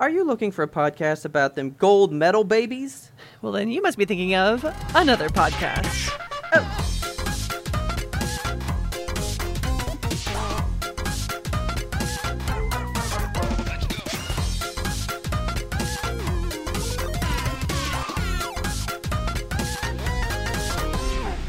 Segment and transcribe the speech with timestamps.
[0.00, 3.12] Are you looking for a podcast about them gold medal babies?
[3.42, 6.08] Well, then you must be thinking of another podcast.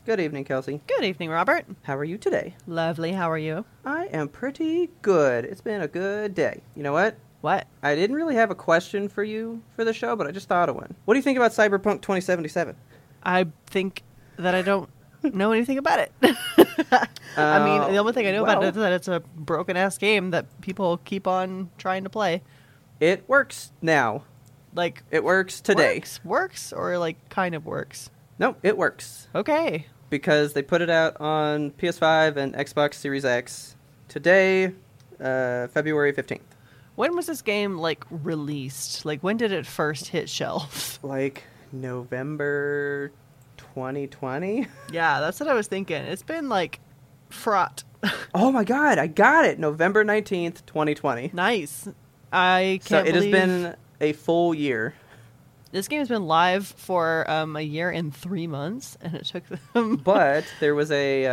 [0.05, 0.81] Good evening, Kelsey.
[0.87, 1.65] Good evening, Robert.
[1.83, 2.57] How are you today?
[2.67, 3.13] Lovely.
[3.13, 3.63] How are you?
[3.85, 5.45] I am pretty good.
[5.45, 6.59] It's been a good day.
[6.75, 7.15] You know what?
[7.41, 7.65] What?
[7.81, 10.69] I didn't really have a question for you for the show, but I just thought
[10.69, 10.95] of one.
[11.05, 12.75] What do you think about Cyberpunk 2077?
[13.23, 14.03] I think
[14.37, 14.89] that I don't
[15.23, 16.11] know anything about it.
[17.37, 19.97] I mean, the only thing I know about it is that it's a broken ass
[19.97, 22.41] game that people keep on trying to play.
[22.99, 24.23] It works now.
[24.73, 25.95] Like It works today.
[25.95, 28.09] works, works, or like kind of works.
[28.39, 29.87] No, it works Okay.
[30.09, 33.75] because they put it out on PS5 and Xbox Series X
[34.07, 34.67] today,
[35.19, 36.39] uh, February 15th.
[36.95, 39.05] When was this game like released?
[39.05, 40.99] Like when did it first hit shelves?
[41.03, 43.11] Like November
[43.57, 44.67] 2020.
[44.91, 46.03] yeah, that's what I was thinking.
[46.03, 46.79] It's been like
[47.29, 47.83] fraught.
[48.33, 49.59] Oh my god, I got it.
[49.59, 51.31] November 19th, 2020.
[51.33, 51.87] nice.
[52.31, 54.95] I can't So it has been a full year.
[55.71, 59.43] this game has been live for um, a year and three months, and it took
[59.73, 59.97] them.
[59.97, 61.25] But there was a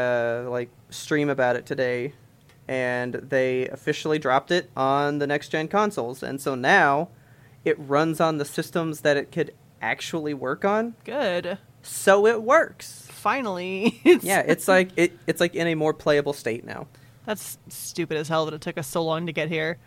[0.44, 2.12] uh, like stream about it today
[2.68, 6.22] and they officially dropped it on the next gen consoles.
[6.22, 7.08] And so now
[7.64, 10.94] it runs on the systems that it could actually work on.
[11.04, 11.58] Good.
[11.82, 13.06] So it works.
[13.10, 14.00] Finally.
[14.04, 16.86] It's- Yeah, it's like it, it's like in a more playable state now.
[17.24, 19.78] That's stupid as hell that it took us so long to get here.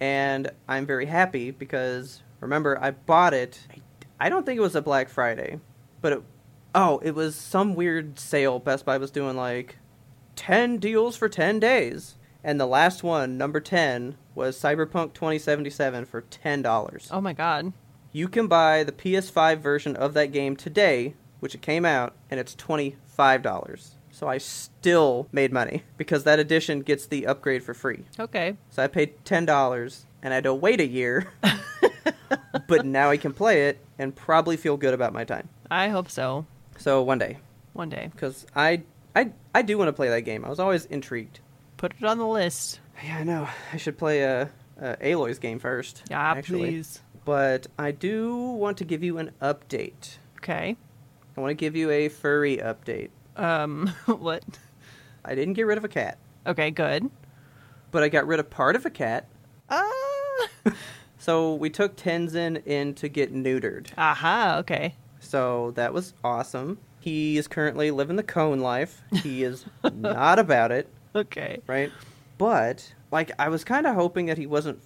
[0.00, 3.60] and I'm very happy because remember I bought it.
[4.18, 5.60] I don't think it was a Black Friday,
[6.00, 6.22] but it,
[6.74, 8.58] oh, it was some weird sale.
[8.58, 9.76] Best Buy was doing like
[10.40, 16.22] ten deals for ten days, and the last one, number ten, was Cyberpunk 2077 for
[16.22, 17.08] ten dollars.
[17.12, 17.74] Oh my god.
[18.12, 22.40] You can buy the PS5 version of that game today, which it came out, and
[22.40, 23.96] it's twenty five dollars.
[24.10, 28.04] So I still made money because that edition gets the upgrade for free.
[28.18, 28.56] Okay.
[28.70, 31.30] So I paid ten dollars, and I had to wait a year.
[32.66, 35.50] but now I can play it and probably feel good about my time.
[35.70, 36.46] I hope so.
[36.78, 37.38] So one day,
[37.74, 38.08] One day.
[38.12, 38.82] because I,
[39.14, 40.44] I, I do want to play that game.
[40.44, 41.40] I was always intrigued.
[41.76, 42.80] Put it on the list.
[43.04, 43.48] Yeah, I know.
[43.72, 44.50] I should play a,
[44.80, 46.02] a Aloy's game first.
[46.10, 46.60] Yeah, actually.
[46.70, 47.00] please.
[47.24, 50.18] But I do want to give you an update.
[50.38, 50.76] Okay.
[51.36, 53.10] I want to give you a furry update.
[53.36, 54.44] Um, what?
[55.24, 57.10] I didn't get rid of a cat, Okay, good.
[57.90, 59.26] but I got rid of part of a cat.
[59.68, 59.90] Ah.
[61.18, 63.88] So we took Tenzin in to get neutered.
[63.98, 64.94] Aha, okay.
[65.18, 66.78] So that was awesome.
[67.00, 69.02] He is currently living the cone life.
[69.22, 71.60] He is not about it, Okay.
[71.66, 71.90] right?
[72.38, 74.80] But like I was kind of hoping that he wasn't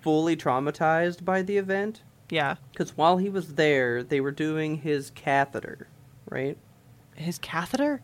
[0.00, 2.56] fully traumatized by the event Yeah.
[2.76, 5.88] cuz while he was there, they were doing his catheter,
[6.28, 6.56] right?
[7.14, 8.00] His catheter?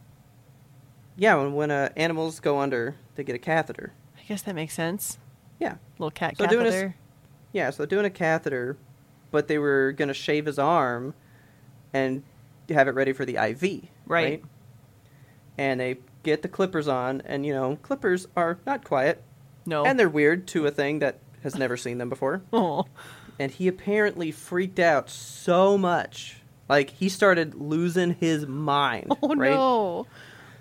[1.17, 3.93] Yeah, when when uh, animals go under, they get a catheter.
[4.19, 5.19] I guess that makes sense.
[5.61, 5.77] Yeah.
[5.99, 6.97] Little cat So doing catheter.
[7.53, 8.77] Yeah, so they're doing a catheter,
[9.31, 11.15] but they were going to shave his arm
[11.93, 12.25] and
[12.71, 13.89] have it ready for the IV.
[14.07, 14.43] Right.
[15.59, 19.23] And they get the clippers on, and, you know, clippers are not quiet,
[19.67, 19.85] No.
[19.85, 22.43] and they're weird to a thing that has never seen them before.
[22.53, 22.87] oh.
[23.39, 26.39] And he apparently freaked out so much.
[26.69, 29.13] Like, he started losing his mind.
[29.23, 29.51] Oh right?
[29.51, 30.07] no.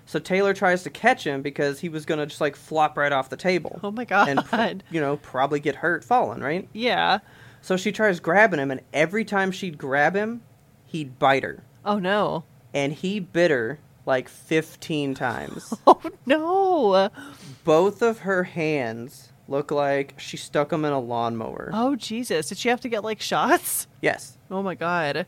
[0.06, 3.10] So Taylor tries to catch him because he was going to just, like, flop right
[3.12, 3.80] off the table.
[3.82, 4.28] Oh my god.
[4.28, 6.68] And, pr- you know, probably get hurt falling, right?
[6.72, 7.20] yeah.
[7.62, 10.42] So she tries grabbing him, and every time she'd grab him,
[10.84, 11.64] he'd bite her.
[11.84, 12.44] Oh no.
[12.72, 15.74] And he bit her like 15 times.
[15.86, 17.10] Oh no.
[17.64, 21.70] Both of her hands look like she stuck them in a lawnmower.
[21.72, 22.48] Oh Jesus.
[22.48, 23.86] Did she have to get like shots?
[24.00, 24.38] Yes.
[24.50, 25.26] Oh my god.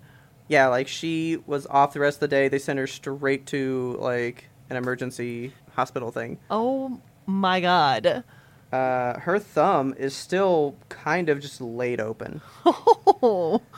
[0.49, 2.49] Yeah, like she was off the rest of the day.
[2.49, 6.39] They sent her straight to like an emergency hospital thing.
[6.51, 8.25] Oh my god.
[8.73, 12.41] Uh, her thumb is still kind of just laid open.
[12.65, 13.63] Oh.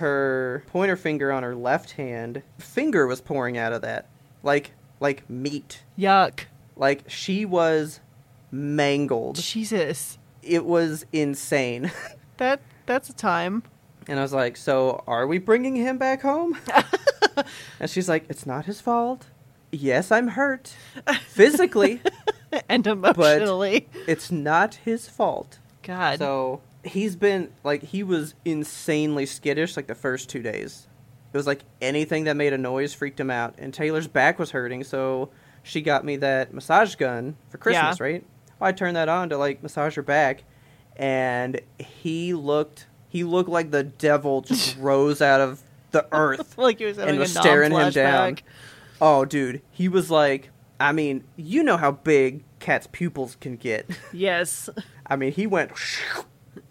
[0.00, 4.08] Her pointer finger on her left hand, finger was pouring out of that.
[4.42, 5.82] Like like meat.
[5.98, 6.44] Yuck.
[6.74, 8.00] Like she was
[8.50, 9.36] mangled.
[9.36, 10.18] Jesus.
[10.42, 11.92] It was insane.
[12.38, 13.62] That That's a time.
[14.08, 16.56] And I was like, "So, are we bringing him back home?"
[17.78, 19.26] and she's like, "It's not his fault.
[19.70, 20.74] Yes, I'm hurt
[21.26, 22.00] physically.
[22.70, 23.90] and emotionally.
[24.08, 26.18] it's not his fault." God.
[26.18, 30.86] So, he's been like he was insanely skittish like the first 2 days.
[31.32, 33.54] It was like anything that made a noise freaked him out.
[33.58, 35.30] And Taylor's back was hurting, so
[35.62, 38.04] she got me that massage gun for Christmas, Yeah.
[38.04, 38.26] right?
[38.58, 40.42] Well, I turned that on to like massage her back,
[40.96, 45.62] and he looked he looked like the devil just rose out of
[45.92, 46.56] the earth.
[46.58, 48.38] like he was having was a staring him down.
[49.00, 53.88] Oh, dude, he was like, I mean, you know how big cats' pupils can get.
[54.12, 54.68] Yes.
[55.06, 55.72] I mean, he went.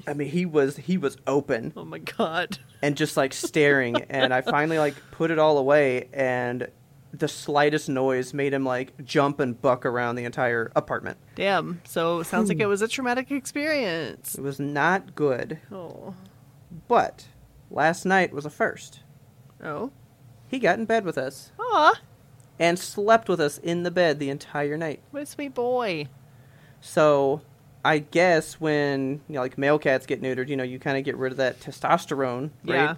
[0.08, 2.60] I mean, he was he was open Oh my god.
[2.82, 6.68] and just like staring, and I finally like put it all away, and
[7.12, 11.18] the slightest noise made him like jump and buck around the entire apartment.
[11.36, 11.82] Damn.
[11.86, 12.70] So sounds like it hmm.
[12.70, 14.36] was a traumatic experience.
[14.36, 16.14] It was not good, Oh.
[16.88, 17.28] but
[17.72, 19.02] last night was a first.
[19.64, 19.92] Oh.
[20.48, 22.00] He got in bed with us Aw.
[22.58, 25.02] and slept with us in the bed the entire night.
[25.12, 26.08] What a sweet boy.
[26.82, 27.42] So
[27.84, 31.04] I guess when you know, like male cats get neutered, you know, you kind of
[31.04, 32.76] get rid of that testosterone, right?
[32.76, 32.96] Yeah.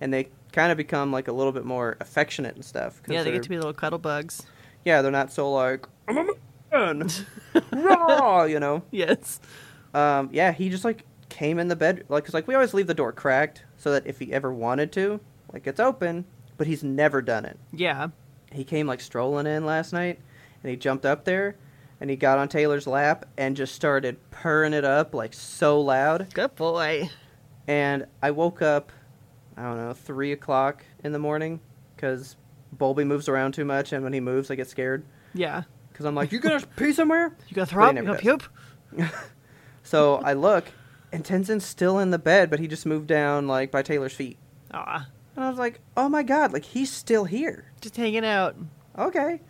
[0.00, 3.00] And they kind of become like a little bit more affectionate and stuff.
[3.08, 4.42] Yeah, they get to be little cuddle bugs.
[4.84, 6.32] Yeah, they're not so like I'm a
[6.72, 7.10] man,
[7.72, 8.82] raw, you know.
[8.90, 9.40] Yes.
[9.94, 12.86] Um, yeah, he just like came in the bed, like, cause like we always leave
[12.86, 15.20] the door cracked so that if he ever wanted to,
[15.52, 16.24] like it's open,
[16.56, 17.58] but he's never done it.
[17.72, 18.08] Yeah.
[18.52, 20.20] He came like strolling in last night,
[20.62, 21.56] and he jumped up there,
[22.00, 26.32] and he got on Taylor's lap and just started purring it up like so loud.
[26.34, 27.10] Good boy.
[27.66, 28.92] And I woke up,
[29.56, 31.60] I don't know, three o'clock in the morning,
[31.96, 32.36] cause
[32.76, 35.04] Bulby moves around too much, and when he moves, I get scared.
[35.34, 35.62] Yeah.
[35.94, 37.34] Cause I'm like, you gonna pee somewhere?
[37.48, 37.94] You gonna But throw he up?
[37.96, 38.38] You never gonna
[38.98, 39.12] puke?
[39.82, 40.64] So I look,
[41.12, 44.36] and Tenzin's still in the bed, but he just moved down like by Taylor's feet.
[44.72, 45.08] Aw.
[45.36, 47.70] And I was like, oh my god, like he's still here.
[47.80, 48.56] Just hanging out.
[48.98, 49.40] Okay.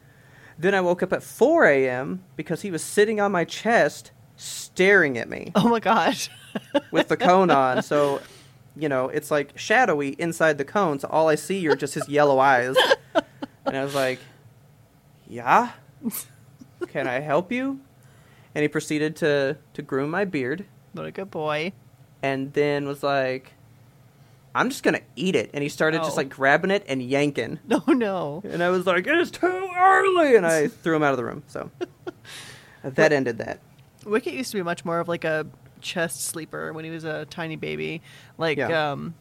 [0.58, 2.24] Then I woke up at 4 a.m.
[2.36, 6.16] because he was sitting on my chest staring at me Oh my god.
[6.90, 7.82] with the cone on.
[7.82, 8.20] So,
[8.76, 10.98] you know, it's like shadowy inside the cone.
[10.98, 12.76] So all I see are just his yellow eyes.
[13.64, 14.18] And I was like,
[15.26, 15.72] yeah?
[16.88, 17.80] Can I help you?
[18.54, 20.66] And he proceeded to, to groom my beard.
[20.92, 21.72] what a good boy.
[22.22, 23.52] and then was like,
[24.56, 25.50] I'm just gonna eat it.
[25.54, 26.16] And he started just Oh.
[26.16, 27.58] like grabbing it and yanking.
[27.68, 28.42] No, no.
[28.44, 29.46] And I was like, it's too
[29.78, 30.34] early.
[30.36, 31.42] And I threw him out of the room.
[31.46, 31.70] So
[32.84, 33.60] that ended that.
[34.04, 35.46] Wicket used to be much more of like a
[35.80, 38.02] chest sleeper when he was a tiny baby.
[38.38, 38.92] Like, Yeah.
[38.92, 39.14] um,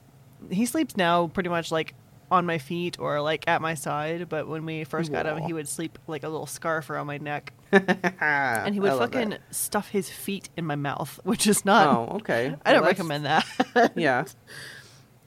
[0.50, 1.94] he sleeps now pretty much like
[2.32, 4.30] on my feet or like at my side.
[4.30, 7.18] But when we first got him, he would sleep like a little scarf around my
[7.18, 11.88] neck, and he would fucking stuff his feet in my mouth, which is not.
[11.88, 12.56] Oh, okay.
[12.66, 13.92] I don't Well, recommend that.
[13.96, 14.26] Yeah.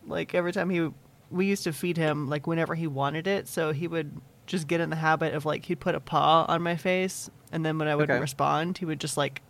[0.09, 0.89] Like every time he,
[1.31, 4.81] we used to feed him like whenever he wanted it, so he would just get
[4.81, 7.89] in the habit of like he'd put a paw on my face, and then when
[7.89, 8.21] I wouldn't Okay.
[8.21, 9.43] respond, he would just like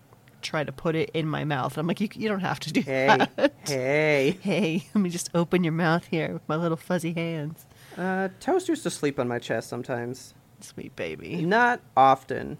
[0.43, 1.77] try to put it in my mouth.
[1.79, 3.29] I'm like, you, you don't have to do Hey.
[3.37, 3.53] that.
[3.61, 4.39] hey.
[4.41, 7.67] Hey, let me just open your mouth here with my little fuzzy hands.
[7.97, 10.35] Uh, Toast used to sleep on my chest sometimes.
[10.61, 11.45] Sweet baby.
[11.45, 12.59] Not often,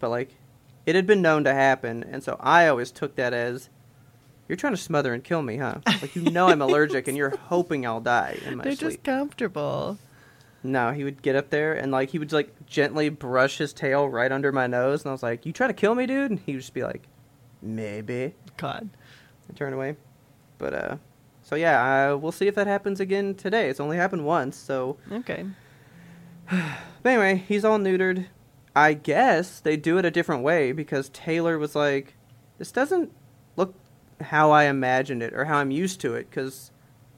[0.00, 0.30] but like
[0.86, 2.02] it had been known to happen.
[2.10, 3.68] And so I always took that as
[4.48, 5.76] you're trying to smother and kill me, huh?
[5.86, 8.90] Like you know I'm allergic and you're hoping I'll die in my They're sleep.
[8.94, 9.98] just comfortable.
[10.64, 14.08] No, he would get up there and like he would like gently brush his tail
[14.08, 16.40] right under my nose, and I was like, "You trying to kill me, dude?" And
[16.40, 17.02] he would just be like,
[17.62, 18.88] "Maybe," God.
[19.48, 19.96] and turn away.
[20.58, 20.96] But uh,
[21.44, 23.68] so yeah, uh, we'll see if that happens again today.
[23.68, 24.96] It's only happened once, so.
[25.12, 25.46] Okay.
[27.02, 28.26] But anyway, he's all neutered.
[28.74, 32.14] I guess they do it a different way because Taylor was like,
[32.58, 33.12] "This doesn't
[34.20, 36.70] how I imagined it or how I'm used to it." Because,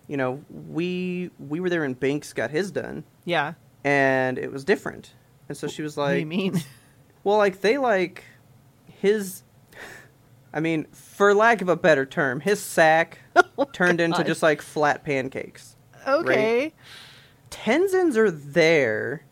[0.09, 3.54] you know, we we were there and Binks got his done, Yeah.
[3.85, 5.12] and it was different.
[5.49, 6.62] And so she was like, what do you mean?
[7.23, 8.25] Well, like they like
[8.87, 9.42] his.
[10.54, 13.19] I mean, for lack of a better term, his sack
[13.59, 15.76] oh turned into just like flat pancakes.
[16.09, 16.73] okay.
[17.50, 19.25] Tenzin's are there,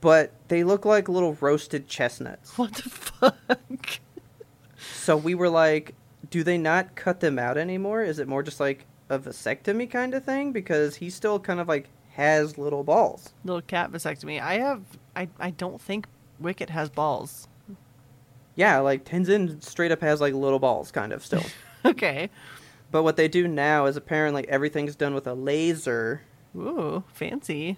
[0.00, 2.56] but they look like little roasted chestnuts.
[2.56, 3.36] What the fuck?
[4.76, 5.94] So we were like,
[6.32, 8.02] do they not cut them out anymore?
[8.02, 10.50] Is it more just like a vasectomy kind of thing?
[10.50, 13.32] Because he still kind of like has little balls.
[13.44, 14.40] Little cat vasectomy.
[14.42, 14.82] I have.
[15.14, 15.28] I.
[15.38, 16.06] I don't think
[16.40, 17.46] Wicket has balls.
[18.54, 21.44] Yeah, like Tenzin straight up has like little balls, kind of still.
[21.84, 22.30] Okay.
[22.92, 26.22] but what they do now is apparently everything's done with a laser.
[26.56, 27.76] Ooh, fancy.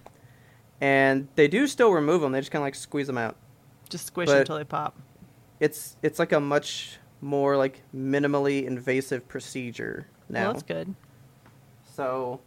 [0.81, 2.33] and they do still remove them.
[2.33, 3.37] They just kind of like squeeze them out.
[3.89, 4.95] Just squish But- until they pop.
[5.61, 10.07] It's it's like a much more like minimally invasive procedure.
[10.29, 10.45] now.
[10.45, 10.95] Well, that's good.
[11.97, 12.41] So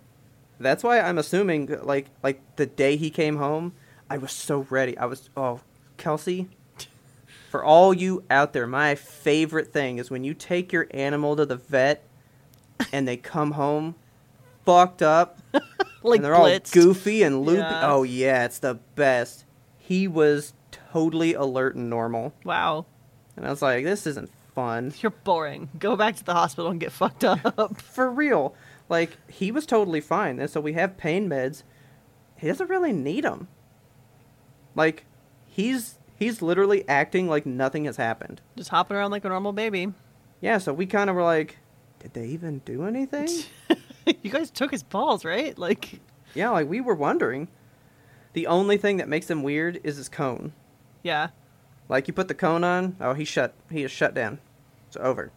[0.60, 3.74] that's why I'm assuming like like the day he came home,
[4.10, 4.98] I was so ready.
[4.98, 5.62] I was oh,
[5.98, 6.50] Kelsey.
[7.50, 11.46] For all you out there, my favorite thing is when you take your animal to
[11.46, 12.04] the vet
[12.92, 13.96] and they come home
[14.66, 15.40] fucked up
[16.04, 16.76] Like and they're blitzed.
[16.78, 17.60] all goofy and loopy.
[17.60, 17.92] Yeah.
[17.92, 19.46] Oh yeah, it's the best.
[19.78, 20.54] He was
[20.92, 22.34] totally alert and normal.
[22.44, 22.86] Wow.
[23.36, 24.92] And I was like, this isn't fun.
[25.02, 25.70] You're boring.
[25.78, 27.80] Go back to the hospital and get fucked up.
[27.82, 28.56] For real.
[28.90, 30.40] Like, he was totally fine.
[30.40, 31.62] And so we have pain meds.
[32.38, 33.50] He doesn't really need them.
[34.74, 35.06] Like,
[35.46, 38.42] he's he's literally acting like nothing has happened.
[38.56, 39.94] Just hopping around like a normal baby.
[40.42, 41.58] Yeah, so we kind of were like,
[42.00, 43.30] did they even do anything?
[44.24, 45.56] you guys took his balls, right?
[45.56, 46.00] Like,
[46.34, 47.48] yeah, like we were wondering.
[48.34, 50.54] The only thing that makes him weird is his cone.
[51.04, 51.30] yeah.
[51.90, 54.40] Like you put the cone on, oh he shut he is shut down.
[54.88, 55.32] It's over.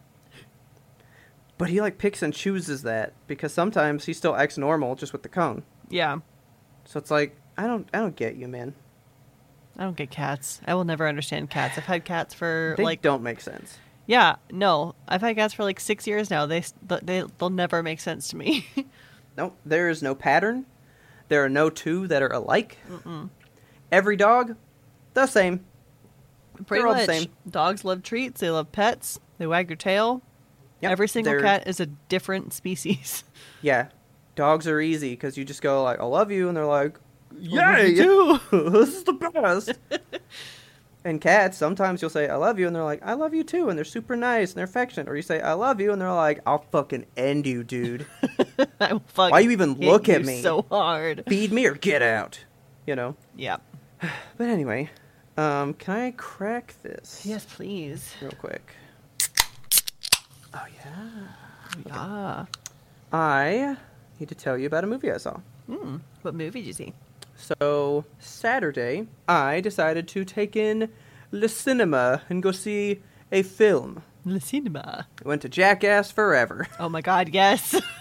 [1.57, 5.21] But he like picks and chooses that because sometimes he still acts normal just with
[5.23, 5.63] the cone.
[5.89, 6.19] Yeah.
[6.85, 8.73] So it's like I don't I don't get you, man.
[9.77, 10.59] I don't get cats.
[10.65, 11.77] I will never understand cats.
[11.77, 13.77] I've had cats for They like don't make sense.
[14.07, 14.95] yeah, no.
[15.07, 16.45] I've had cats for like 6 years now.
[16.45, 18.65] They they they'll never make sense to me.
[19.37, 20.65] Nope, there is no pattern.
[21.29, 22.77] There are no two that are alike.
[23.89, 24.57] Every dog,
[25.13, 25.63] the same.
[26.65, 27.31] Pretty They're all the same.
[27.49, 30.21] Dogs love treats, they love pets, they wag their tail.
[30.81, 33.23] Yep, Every single they're- cat is a different species.
[33.63, 33.89] Yeah,
[34.35, 36.97] dogs are easy because you just go like, "I love you," and they're like,
[37.37, 39.73] "Yay, you this is the best."
[41.03, 43.69] and cats, sometimes you'll say, "I love you," and they're like, "I love you too,"
[43.69, 45.07] and they're super nice and they're affectionate.
[45.09, 48.05] Or you say, "I love you," and they're like, "I'll fucking end you, dude.
[48.79, 50.41] I fucking Why you even look at me?
[50.41, 51.23] so hard?
[51.27, 52.43] Feed me or get out."
[52.87, 53.15] You know.
[53.35, 53.57] Yeah.
[54.37, 54.89] But anyway,
[55.37, 57.21] um, can I crack this?
[57.23, 58.15] Yes, please.
[58.21, 58.73] Real quick.
[60.53, 61.85] Oh yeah.
[61.85, 62.45] yeah.
[63.13, 63.77] I
[64.19, 65.39] need to tell you about a movie I saw.
[65.67, 65.97] Hmm.
[66.21, 66.93] What movie did you see?
[67.35, 70.89] So, Saturday, I decided to take in
[71.31, 74.03] Le Cinema and go see a film.
[74.25, 75.07] Le Cinema.
[75.23, 76.67] I went to Jackass Forever.
[76.79, 77.79] Oh my god, yes.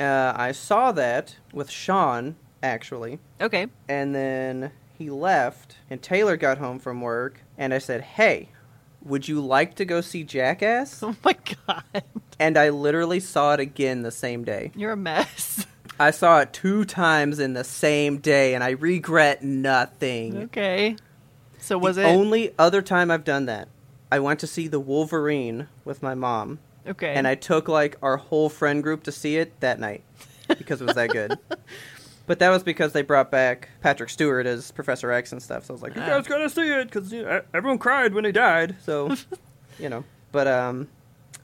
[0.00, 3.66] Uh, I saw that with Sean, actually, okay.
[3.88, 8.48] and then he left, and Taylor got home from work, and I said, Hey,
[9.04, 11.02] would you like to go see Jackass?
[11.02, 12.04] Oh my god.
[12.38, 14.72] And I literally saw it again the same day.
[14.74, 15.66] You're a mess.
[16.00, 20.44] I saw it two times in the same day, and I regret nothing.
[20.44, 20.96] okay.
[21.58, 23.68] So was the it only other time I've done that?
[24.10, 27.14] I went to see the Wolverine with my mom, okay?
[27.14, 30.02] and I took like our whole friend group to see it that night
[30.48, 31.38] because it was that good.
[32.26, 35.64] But that was because they brought back Patrick Stewart as Professor X and stuff.
[35.66, 38.24] So I was like, "You guys gotta see it because you know, everyone cried when
[38.24, 39.14] he died." So,
[39.78, 40.04] you know.
[40.30, 40.88] But um,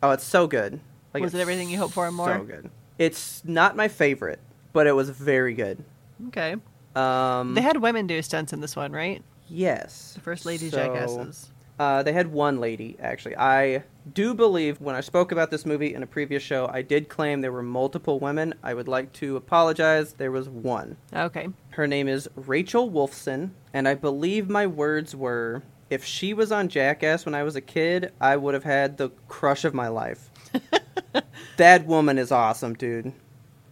[0.02, 0.80] oh, it's so good.
[1.12, 2.28] Like, Was it everything you hoped for and more?
[2.38, 2.70] So good.
[2.98, 4.38] It's not my favorite,
[4.72, 5.82] but it was very good.
[6.28, 6.56] okay.
[6.96, 9.22] Um, They had women do stunts in this one, right?
[9.48, 11.50] yes, The first lady So, jackasses.
[11.78, 13.36] Uh, they had one lady, actually.
[13.36, 17.08] I do believe when I spoke about this movie in a previous show, I did
[17.08, 18.54] claim there were multiple women.
[18.62, 20.12] I would like to apologize.
[20.14, 20.96] There was one.
[21.14, 21.48] Okay.
[21.70, 26.68] Her name is Rachel Wolfson, and I believe my words were if she was on
[26.68, 30.28] Jackass when I was a kid, I would have had the crush of my life.
[31.56, 33.12] that woman is awesome, dude.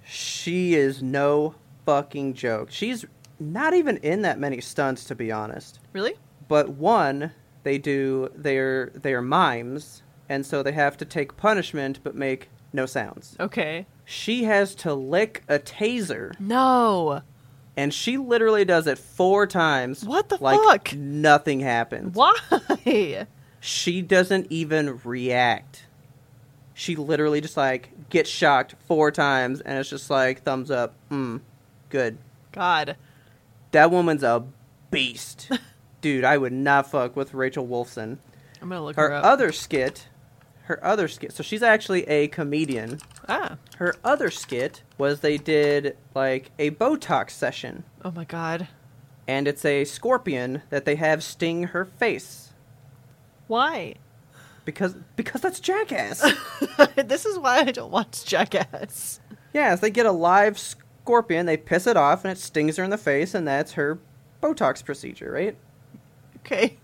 [0.04, 2.70] She is no fucking joke.
[2.70, 3.04] She's
[3.38, 6.14] not even in that many stunts, to be honest Really?
[6.48, 7.32] but one
[7.64, 12.86] they do they're they're mimes and so they have to take punishment but make no
[12.86, 13.86] sounds Okay.
[14.04, 17.22] she has to lick a taser No.
[17.76, 20.94] and she literally does it four times What the like fuck?
[20.94, 23.26] nothing happens Why?
[23.60, 25.84] she doesn't even react
[26.74, 31.40] she literally just like gets shocked four times and it's just like thumbs up mm
[31.88, 32.18] good
[32.52, 32.96] God.
[33.72, 34.44] that woman's a
[34.90, 35.50] beast
[36.00, 38.18] dude i would not fuck with rachel wolfson
[38.60, 39.24] I'm gonna look her, her up.
[39.24, 40.08] other skit
[40.66, 43.56] her other skit so she's actually a comedian ah.
[43.78, 48.68] her other skit was they did like a botox session Oh my god.
[49.28, 52.52] and it's a scorpion that they have sting her face
[53.46, 53.94] Why?
[54.64, 56.20] because because that's jackass
[56.96, 59.20] this is why I don't watch Jackass.
[59.54, 62.90] yes they get a live scorpion they piss it off and it stings her in
[62.90, 63.98] the face and that's her
[64.42, 65.56] botox procedure right
[66.40, 66.76] Okay.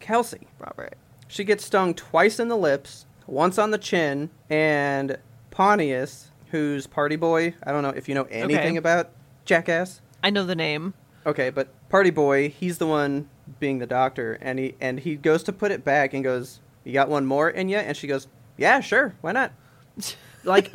[0.00, 0.94] kelsey Robert.
[1.28, 5.16] she gets stung twice in the lips once on the chin and
[5.50, 8.76] pontius who's party boy i don't know if you know anything Okay.
[8.76, 9.10] about
[9.44, 10.94] jackass I know the name.
[11.26, 13.28] Okay, but Party Boy, he's the one
[13.60, 16.94] being the doctor, and he and he goes to put it back and goes, "You
[16.94, 18.26] got one more in you?" And she goes,
[18.56, 19.52] "Yeah, sure, why not?"
[20.44, 20.72] Like,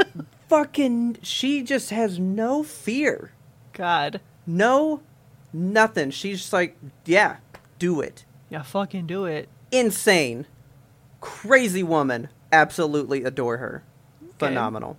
[0.50, 3.32] fucking, she just has no fear.
[3.74, 4.22] God.
[4.46, 5.02] No,
[5.52, 6.12] nothing.
[6.12, 7.38] She's just like, yeah,
[7.80, 8.24] do it.
[8.52, 9.50] Yeah, fucking do it.
[9.72, 10.46] Insane.
[11.22, 12.30] Crazy woman.
[12.52, 13.84] Absolutely adore her.
[14.24, 14.34] Okay.
[14.48, 14.98] Phenomenal.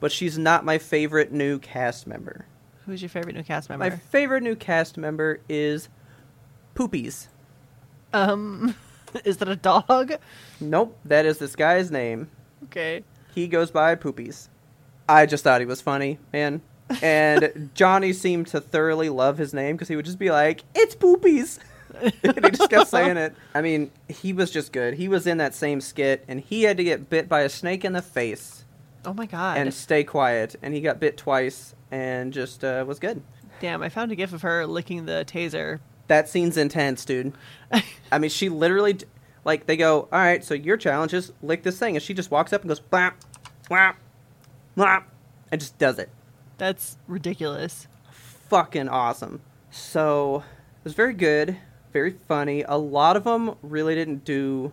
[0.00, 2.46] But she's not my favorite new cast member.
[2.86, 3.84] Who's your favorite new cast member?
[3.84, 5.88] My favorite new cast member is
[6.74, 7.28] Poopies.
[8.12, 8.74] um,
[9.24, 10.14] is that a dog?
[10.60, 12.28] Nope, that is this guy's name.
[12.64, 13.04] Okay.
[13.34, 14.48] He goes by Poopies.
[15.08, 16.62] I just thought he was funny, man.
[17.02, 20.94] And Johnny seemed to thoroughly love his name because he would just be like, "It's
[20.94, 21.58] Poopies,"
[22.22, 23.34] he just kept saying it.
[23.54, 24.94] I mean, he was just good.
[24.94, 27.84] He was in that same skit, and he had to get bit by a snake
[27.84, 28.64] in the face
[29.04, 29.58] Oh my god.
[29.58, 30.56] and stay quiet.
[30.62, 33.22] And he got bit twice, and just uh, was good.
[33.60, 35.80] Damn, I found a gif of her licking the taser.
[36.08, 37.32] That scene's intense, dude.
[38.12, 38.98] I mean, she literally,
[39.44, 41.96] like, they go, all right, so your challenge is lick this thing.
[41.96, 43.12] And she just walks up and goes, blah,
[43.68, 43.94] blah,
[44.74, 45.02] blah,
[45.50, 46.10] and just does it.
[46.58, 47.88] That's ridiculous.
[48.10, 49.40] Fucking awesome.
[49.70, 50.44] So,
[50.78, 51.56] it was very good,
[51.94, 52.62] very funny.
[52.68, 54.72] A lot of them really didn't do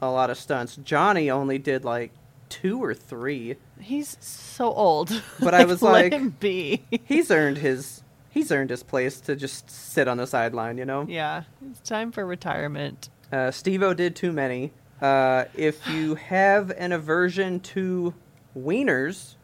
[0.00, 0.76] a lot of stunts.
[0.76, 2.12] Johnny only did, like,
[2.48, 3.56] two or three.
[3.80, 5.22] He's so old.
[5.40, 6.84] But I was like, let him be.
[7.04, 8.02] He's earned his.
[8.28, 11.04] He's earned his place to just sit on the sideline, you know?
[11.08, 13.08] yeah, it's time for retirement.
[13.32, 14.70] Uh, Steve-O did too many.
[15.02, 18.14] Uh, if you have an aversion to
[18.56, 19.34] wieners,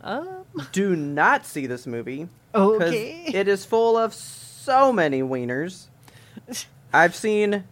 [0.00, 2.28] Um, do not see this movie.
[2.54, 3.24] okay.
[3.26, 5.88] It is full of so many wieners.
[6.92, 7.64] I've seen,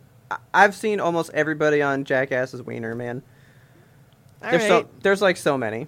[0.52, 3.22] I've seen almost everybody on Jackass's wiener, man.
[4.42, 4.68] All There's right.
[4.68, 5.86] so there's like so many.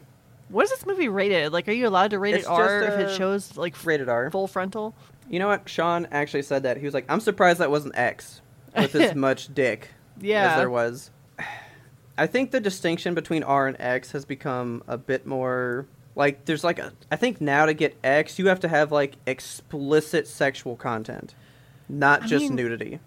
[0.49, 1.53] What is this movie rated?
[1.53, 4.09] Like, are you allowed to rate It's it R just, if it shows like Rated
[4.09, 4.31] R.
[4.31, 4.95] full frontal?
[5.29, 5.69] You know what?
[5.69, 6.77] Sean actually said that.
[6.77, 8.41] He was like, "I'm surprised that wasn't X
[8.77, 9.89] with as much dick
[10.21, 10.53] Yeah.
[10.53, 11.11] as there was."
[12.19, 16.63] I think the distinction between R and X has become a bit more like there's
[16.63, 20.77] like a I think now to get X you have to have like explicit sexual
[20.77, 21.35] content,
[21.89, 23.01] not I just mean, nudity.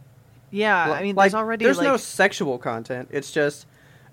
[0.51, 3.09] Yeah, I mean, like, there's already there's like no sexual content.
[3.11, 3.65] It's just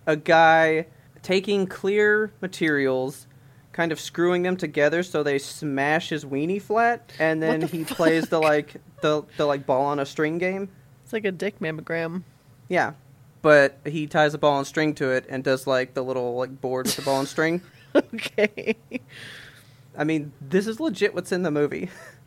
[0.06, 0.86] a guy
[1.22, 3.26] taking clear materials,
[3.72, 7.84] kind of screwing them together so they smash his weenie flat, and then the he
[7.84, 10.68] plays the like the the like ball on a string game.
[11.02, 12.24] it's like a dick mammogram.
[12.68, 12.94] Yeah,
[13.42, 16.60] but he ties a ball and string to it and does like the little like
[16.60, 17.60] board with the ball and string.
[17.94, 18.76] okay.
[19.96, 21.90] I mean, this is legit what's in the movie.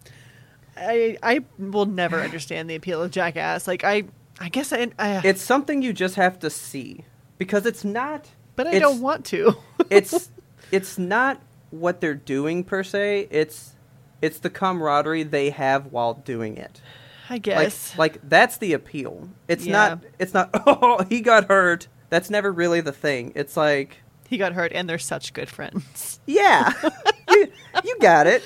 [0.78, 3.68] I I will never understand the appeal of Jackass.
[3.68, 4.04] Like I
[4.40, 7.04] I guess I, I It's something you just have to see
[7.38, 8.30] because it's not.
[8.56, 9.56] but I it's- don't want to.
[9.90, 10.30] it's
[10.72, 13.28] it's not what they're doing per se.
[13.32, 13.74] It's
[14.22, 16.82] it's the camaraderie they have while doing it.
[17.30, 17.98] I Like guess.
[17.98, 19.30] like that's the appeal.
[19.48, 19.74] It's Yeah.
[19.74, 21.88] not it's not oh he got hurt.
[22.10, 23.34] That's never really the thing.
[23.36, 26.20] It's like he got hurt and they're such good friends.
[26.26, 26.72] yeah.
[27.30, 27.48] you,
[27.84, 28.44] you got it.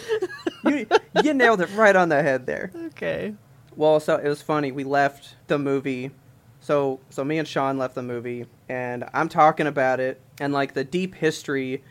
[0.66, 0.86] You
[1.24, 2.72] you nailed it right on the head there.
[2.88, 3.36] Okay.
[3.76, 4.72] Well, so it was funny.
[4.72, 6.12] We left the movie.
[6.60, 10.74] So so me and Sean left the movie and I'm talking about it and like
[10.74, 11.84] the deep history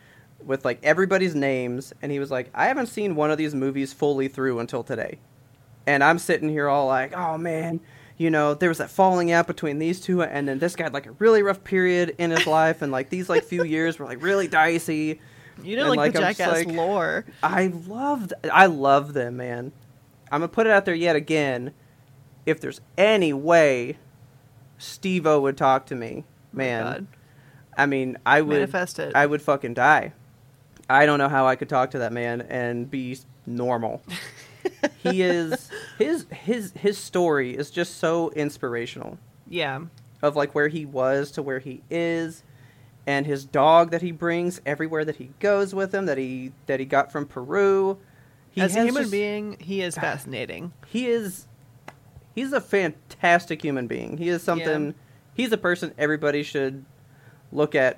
[0.45, 3.93] with like everybody's names and he was like, "I haven't seen one of these movies
[3.93, 5.19] fully through until today."
[5.85, 7.81] And I'm sitting here all like, "Oh man,
[8.17, 10.93] you know, there was that falling out between these two and then this guy had
[10.93, 14.05] like a really rough period in his life and like these like few years were
[14.05, 15.19] like really dicey."
[15.63, 17.25] You know, And, like, the like, I'm Jackass like- lore.
[17.43, 19.71] I loved I love them, man.
[20.31, 21.73] I'm gonna put it out there yet again.
[22.45, 23.97] If there's any way
[24.77, 27.07] Steve O would talk to me, oh man.
[27.11, 27.17] Oh
[27.77, 29.13] I mean, I would Manifest it.
[29.15, 30.13] I would fucking die.
[30.89, 34.01] I don't know how I could talk to that man and be normal.
[34.97, 39.81] he is his his his story is just so inspirational Yeah.
[40.21, 42.43] of like where he was to where he is
[43.07, 46.79] and his dog that he brings everywhere that he goes with him that he that
[46.79, 47.97] he got from Peru.
[48.51, 50.73] He As a human just- being, he is ah, fascinating.
[50.87, 51.47] he is
[52.35, 54.17] he's a fantastic human being.
[54.17, 54.91] He is something Yeah.
[55.33, 56.85] he's a person everybody should
[57.51, 57.97] look at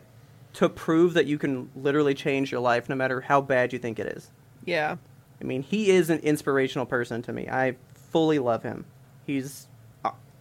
[0.53, 3.99] to prove that you can literally change your life no matter how bad you think
[3.99, 4.29] it is.
[4.65, 4.97] Yeah.
[5.41, 7.49] I mean, he is an inspirational person to me.
[7.49, 7.75] I
[8.11, 8.85] fully love him.
[9.25, 9.67] He's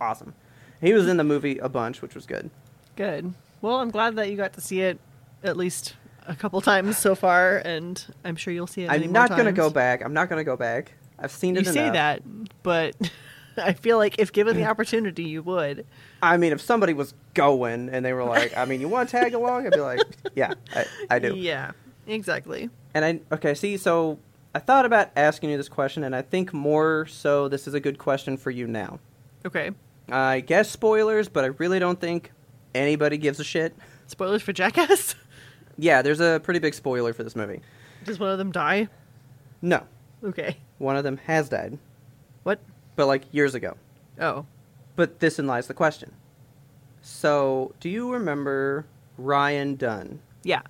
[0.00, 0.34] awesome.
[0.80, 2.50] He was in the movie a bunch, which was good.
[2.96, 3.32] Good.
[3.62, 4.98] Well, I'm glad that you got to see it
[5.42, 5.94] at least
[6.26, 8.90] a couple times so far, and I'm sure you'll see it.
[8.90, 10.04] I'm not going to go back.
[10.04, 10.92] I'm not going to go back.
[11.18, 12.22] I've seen it You say that,
[12.64, 12.96] but
[13.56, 15.86] I feel like if given the opportunity, you would.
[16.20, 19.16] I mean, if somebody was going and they were like, I mean, you want to
[19.16, 19.66] tag along?
[19.66, 20.00] I'd be like,
[20.34, 21.36] yeah, I, I do.
[21.36, 21.70] Yeah.
[22.08, 22.68] Exactly.
[22.94, 24.18] And I, okay, see, so
[24.56, 27.80] I thought about asking you this question, and I think more so this is a
[27.80, 28.98] good question for you now.
[29.46, 29.70] Okay.
[30.08, 32.32] I guess spoilers, but I really don't think
[32.74, 33.74] anybody gives a shit.
[34.06, 35.14] Spoilers for Jackass.
[35.78, 37.62] Yeah, there's a pretty big spoiler for this movie.
[38.04, 38.88] Does one of them die?
[39.62, 39.84] No,
[40.22, 40.58] Okay.
[40.76, 41.78] one of them has died,
[42.42, 42.60] What?
[42.94, 43.78] but like years ago.
[44.20, 44.44] Oh.
[44.96, 46.12] But this in lies the question.
[47.00, 48.84] So, do you remember
[49.16, 50.20] Ryan Dunn?
[50.44, 50.60] Yeah.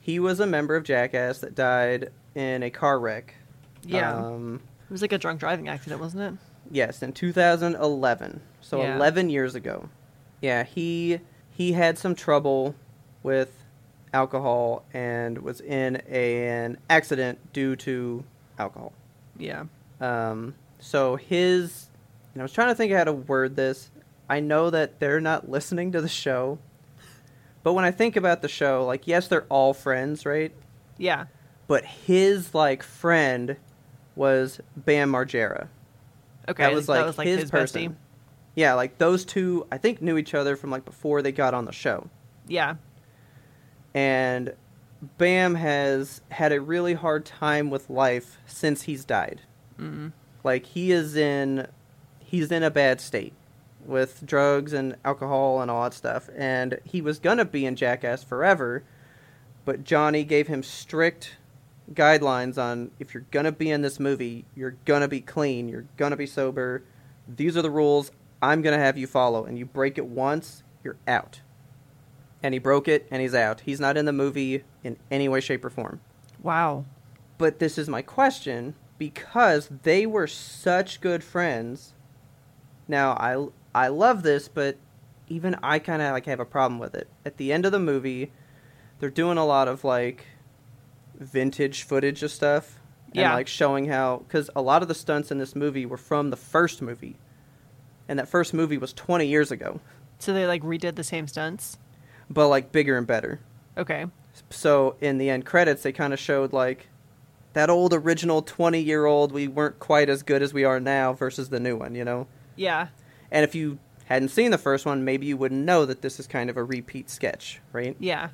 [0.00, 3.34] He was a member of Jackass that died in a car wreck.
[3.84, 4.12] Yeah.
[4.12, 6.34] Um, it was like a drunk driving accident, wasn't it?
[6.74, 8.40] yes, in 2011.
[8.60, 8.96] So Yeah.
[8.96, 9.88] 11 years ago.
[10.42, 11.20] Yeah, he
[11.58, 12.76] he had some trouble
[13.24, 13.64] with
[14.14, 18.22] alcohol and was in an accident due to
[18.60, 18.92] alcohol.
[19.36, 19.64] Yeah.
[20.00, 21.88] Um, so his,
[22.32, 23.90] and I was trying to think how to word this.
[24.30, 26.60] I know that they're not listening to the show,
[27.64, 30.52] but when I think about the show, like yes, they're all friends, right?
[30.96, 31.24] Yeah.
[31.66, 33.56] But his like friend
[34.14, 35.66] was Bam Margera.
[36.48, 36.62] Okay.
[36.62, 37.90] that was like, that was, like his, his, person.
[37.90, 37.94] bestie.
[38.58, 41.64] Yeah, like those two, I think knew each other from like before they got on
[41.64, 42.10] the show.
[42.48, 42.74] Yeah.
[43.94, 44.52] and
[45.16, 49.42] Bam has had a really hard time with life since he's died.
[49.78, 50.12] Mm.
[50.42, 51.68] Like he is in
[52.18, 53.32] he's in a bad state
[53.86, 57.76] with drugs and alcohol and all that stuff and he was going to be in
[57.76, 58.82] Jackass forever,
[59.64, 61.36] but Johnny gave him strict
[61.94, 65.68] guidelines on if you're going to be in this movie, you're going to be clean,
[65.68, 66.82] you're going to be sober.
[67.28, 70.62] These are the rules I'm going to have you follow and you break it once,
[70.84, 71.40] you're out
[72.42, 73.60] and he broke it and he's out.
[73.60, 76.00] He's not in the movie in any way, shape, or form.
[76.42, 76.84] Wow.
[77.36, 81.94] But this is my question because they were such good friends.
[82.86, 84.76] Now I I love this, but
[85.28, 87.08] even I kind of like have a problem with it.
[87.24, 88.32] At the end of the movie,
[88.98, 90.26] they're doing a lot of like
[91.18, 93.34] vintage footage of stuff and Yeah.
[93.34, 96.36] like showing how cuz a lot of the stunts in this movie were from the
[96.36, 97.16] first movie.
[98.08, 99.80] And that first movie was 20 years ago,
[100.18, 101.78] So they like redid the same stunts.
[102.30, 103.40] but like bigger and better.
[103.76, 104.06] Okay.
[104.50, 106.88] so in the end credits they kind of showed like
[107.54, 111.12] that old original 20 year old we weren't quite as good as we are now
[111.12, 112.88] versus the new one you know Yeah.
[113.32, 116.26] and if you hadn't seen the first one maybe you wouldn't know that this is
[116.26, 118.28] kind of a repeat sketch right Yeah.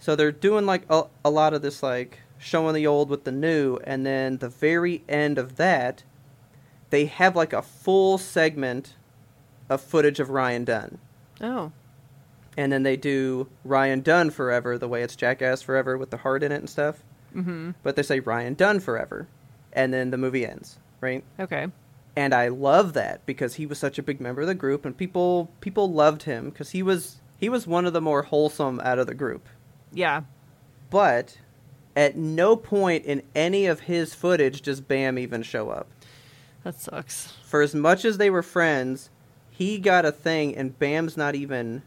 [0.00, 3.32] so they're doing like a, a lot of this like showing the old with the
[3.32, 6.02] new and then the very end of that
[6.94, 8.94] they have like a full segment
[9.68, 10.98] of footage of ryan dunn
[11.40, 11.72] Oh.
[12.56, 16.44] and then they do Ryan Dunn Forever, the way it's Jackass Forever with the heart
[16.44, 17.02] in it and stuff.
[17.34, 17.72] Mm-hmm.
[17.82, 19.26] But they say Ryan Dunn Forever,
[19.72, 21.24] and then the movie ends, right?
[21.40, 21.66] Okay.
[22.14, 24.96] And I love that because he was such a big member of the group, and
[24.96, 29.00] people people loved him because he was he was one of the more wholesome out
[29.00, 29.48] of the group.
[29.92, 30.22] Yeah.
[30.90, 31.38] But
[31.96, 35.88] at no point in any of his footage does Bam even show up.
[36.64, 37.32] That sucks.
[37.44, 39.10] For as much as they were friends,
[39.50, 41.82] he got a thing, and Bam's not even.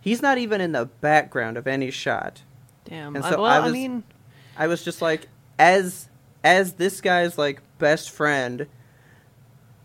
[0.00, 2.42] He's not even in the background of any shot.
[2.84, 3.14] Damn.
[3.14, 4.02] And I- so well, I I, mean,
[4.56, 5.28] I was just like,
[5.58, 6.08] as
[6.42, 8.66] as this guy's like best friend,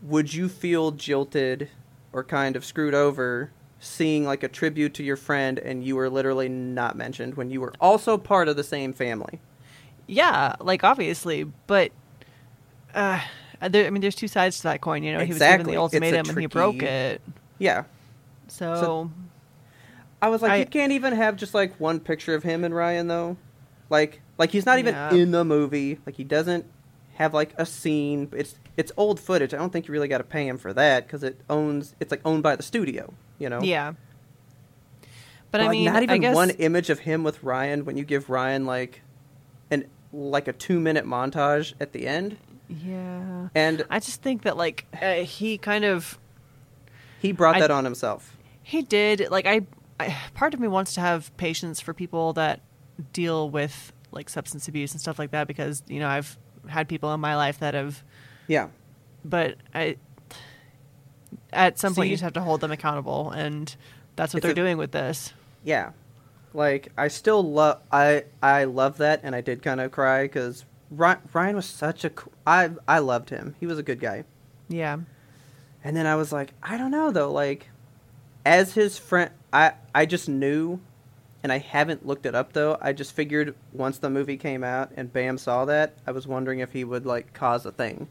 [0.02, 1.70] would you feel jilted
[2.14, 6.10] or kind of screwed over seeing like a tribute to your friend and you were
[6.10, 9.40] literally not mentioned when you were also part of the same family?
[10.08, 11.92] yeah, like obviously, but
[12.96, 13.20] uh,
[13.62, 15.04] Uh, there, I mean, there's two sides to that coin.
[15.04, 15.64] You know, he was Exactly.
[15.66, 17.22] given the ultimatum and he broke it.
[17.60, 17.84] Yeah.
[18.48, 19.12] So,
[20.22, 22.74] I was like, I- you can't even have just like one picture of him and
[22.76, 23.38] Ryan though.
[23.90, 25.14] Like, like he's not even Yeah.
[25.14, 26.00] in the movie.
[26.06, 26.66] Like he doesn't
[27.16, 28.30] have like a scene.
[28.32, 29.54] It's it's old footage.
[29.54, 31.96] I don't think you really got to pay him for that because it owns.
[32.00, 33.14] It's like owned by the studio.
[33.40, 33.62] You know.
[33.62, 33.94] yeah.
[35.52, 38.04] But I Like, mean, not even guess, one image of him with Ryan when you
[38.04, 39.02] give Ryan like
[39.72, 42.38] an like a two minute montage at the end.
[42.70, 43.48] Yeah.
[43.56, 46.18] And I just think that like uh, he kind of
[47.22, 48.36] he brought I- that on himself.
[48.64, 49.28] He did.
[49.32, 49.62] Like I,
[50.00, 52.60] I, part of me wants to have patience for people that
[53.14, 57.14] deal with like substance abuse and stuff like that because you know I've had people
[57.14, 58.04] in my life that have,
[58.48, 58.68] Yeah.
[59.24, 59.96] but I,
[61.54, 63.74] at some point you just have to hold them accountable, and
[64.18, 65.34] that's what they're a- doing with this.
[65.64, 65.92] Yeah.
[66.54, 70.66] Like I still love I I love that and I did kind of cry cuz
[70.90, 73.56] Ryan, was such a co- I I loved him.
[73.60, 74.24] He was a good guy.
[74.70, 74.98] Yeah.
[75.84, 77.70] And then I was like, I don't know though, like
[78.46, 80.80] as his friend I I just knew
[81.44, 82.78] and I haven't looked it up though.
[82.82, 86.60] I just figured once the movie came out and Bam saw that, I was wondering
[86.60, 88.08] if he would like cause a thing.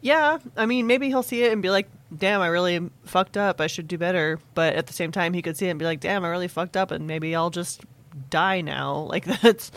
[0.00, 3.58] Yeah, I mean, maybe he'll see it and be like, "Damn, I really fucked up.
[3.58, 5.86] I should do better." But at the same time, he could see it and be
[5.86, 7.80] like, "Damn, I really fucked up, and maybe I'll just
[8.28, 9.72] die now." Like that's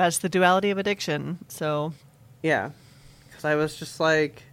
[0.00, 1.38] that's the duality of addiction.
[1.48, 1.92] So
[2.42, 2.70] Yeah.
[3.34, 4.44] Cuz I was just like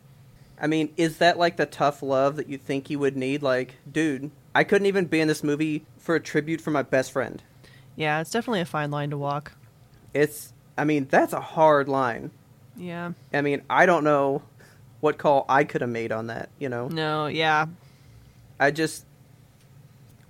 [0.59, 3.75] I mean, is that like the tough love that you think you would need like,
[3.89, 7.43] dude, I couldn't even be in this movie for a tribute for my best friend.
[7.95, 9.51] Yeah, it's definitely a fine line to walk.
[10.13, 12.31] It's, I mean, that's a hard line.
[12.75, 13.11] Yeah.
[13.31, 14.41] I mean, I don't know
[14.99, 16.87] what call I could have made on that, you know?
[16.87, 17.67] No, yeah.
[18.59, 19.05] I just,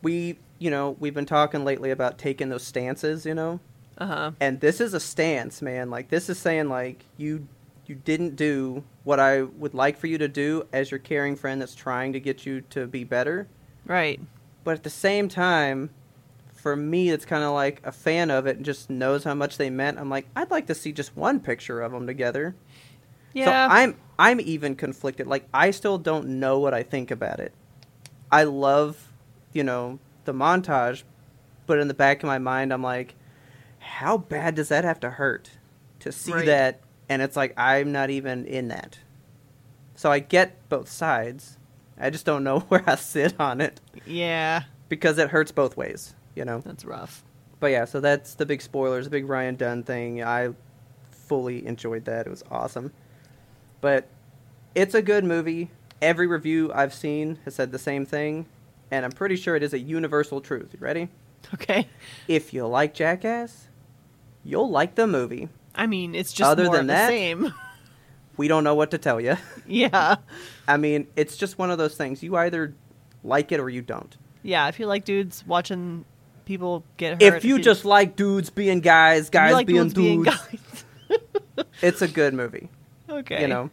[0.01, 3.61] we, you know, we've been talking lately about taking those stances, you know?
[3.97, 4.31] Uh huh.
[4.39, 5.89] And this is a stance, man.
[5.89, 7.47] Like, this is saying, like, you.
[7.89, 11.61] You didn't do what I would like for you to do as your caring friend
[11.61, 13.47] that's trying to get you to be better.
[13.85, 14.19] Right.
[14.65, 15.91] But at the same time,
[16.51, 19.55] for me, it's kind of like a fan of it and just knows how much
[19.55, 19.99] they meant.
[19.99, 22.57] I'm like, I'd like to see just one picture of them together.
[23.31, 23.45] Yeah.
[23.45, 25.25] So I'm I'm even conflicted.
[25.25, 27.53] Like I still don't know what I think about it.
[28.29, 29.13] I love,
[29.53, 31.03] you know, the montage,
[31.67, 33.15] but in the back of my mind I'm like,
[33.87, 35.49] how bad does that have to hurt
[36.01, 36.45] to see Right.
[36.45, 38.99] that and it's like I'm not even in that.
[39.95, 41.57] So I get both sides.
[41.99, 44.63] I just don't know where I sit on it yeah.
[44.89, 46.59] because it hurts both ways, you know.
[46.59, 47.23] That's rough.
[47.59, 50.23] But yeah, so that's the big spoilers, the big Ryan Dunn thing.
[50.23, 50.49] I
[51.11, 52.27] fully enjoyed that.
[52.27, 52.91] It was awesome.
[53.81, 54.07] But
[54.75, 55.71] it's a good movie.
[56.01, 58.45] Every review I've seen has said the same thing,
[58.91, 60.69] and I'm pretty sure it is a universal truth.
[60.73, 61.09] You ready?
[61.53, 61.87] Okay.
[62.27, 63.66] If you like Jackass,
[64.47, 65.49] you'll like the movie.
[65.75, 67.53] I mean, it's just Other more than that- same.
[68.37, 69.35] We don't know what to tell you.
[69.67, 70.17] yeah.
[70.67, 72.21] I mean, it's just one of those things.
[72.21, 72.75] You either
[73.23, 74.15] like it or you don't.
[74.43, 74.67] Yeah.
[74.67, 76.05] If you like dudes watching
[76.45, 80.05] people get hurt, If you just like dudes being guys, guys like being dudes dudes,
[80.05, 81.65] being guys.
[81.81, 82.69] it's a good movie.
[83.09, 83.41] okay.
[83.41, 83.69] you know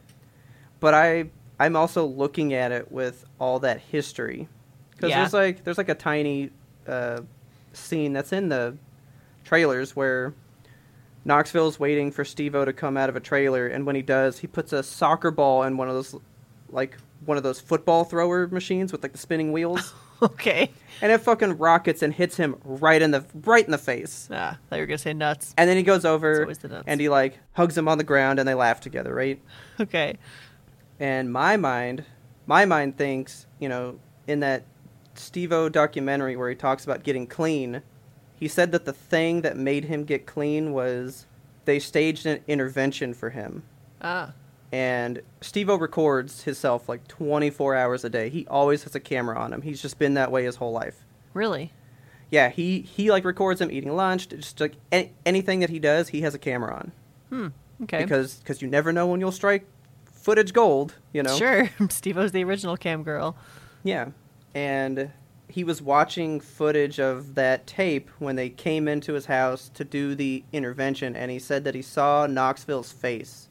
[0.81, 1.25] but i
[1.61, 4.49] i'm also looking at it with all that history
[4.93, 5.19] because Yeah.
[5.21, 6.51] there's like there's like a tiny
[6.87, 7.21] uh,
[7.75, 8.77] scene that's in the
[9.45, 10.33] trailers where
[11.25, 14.47] knoxville's waiting for steve-o to come out of a trailer and when he does he
[14.47, 16.15] puts a soccer ball in one of those
[16.71, 20.71] like one of those football thrower machines with like the spinning wheels Okay.
[21.03, 24.59] and it fucking rockets and hits him right in the right in the face Ah,
[24.69, 25.55] thought you were gonna say nuts.
[25.59, 26.85] and then he goes over always the nuts.
[26.87, 29.41] and he like hugs him on the ground and they laugh together right
[29.81, 30.19] Okay.
[31.01, 32.05] And my mind,
[32.47, 34.63] my mind thinks, you know, in that
[35.15, 37.83] Steve-O documentary where he talks about getting clean,
[38.45, 41.25] he said that the thing that made him get clean was
[41.65, 43.63] they staged an intervention for him.
[44.03, 44.35] Ah.
[44.71, 48.29] And Steve-O records himself like 24 hours a day.
[48.29, 49.63] He always has a camera on him.
[49.63, 51.07] He's just been that way his whole life.
[51.33, 51.73] Really?
[52.31, 56.09] Yeah, he he like records him eating lunch, just like any, anything that he does,
[56.09, 56.93] he has a camera on
[57.31, 57.47] Hmm.
[57.85, 58.03] Okay.
[58.03, 59.65] because cause you never know when you'll strike
[60.13, 61.35] footage gold, you know.
[61.35, 61.71] Sure.
[61.89, 63.39] Steve-O's the original cam girl.
[63.85, 64.11] Yeah.
[64.55, 65.11] And
[65.55, 70.17] he was watching footage of that tape when they came into his house to do
[70.17, 73.49] the intervention, and he said that he saw Knoxville's face.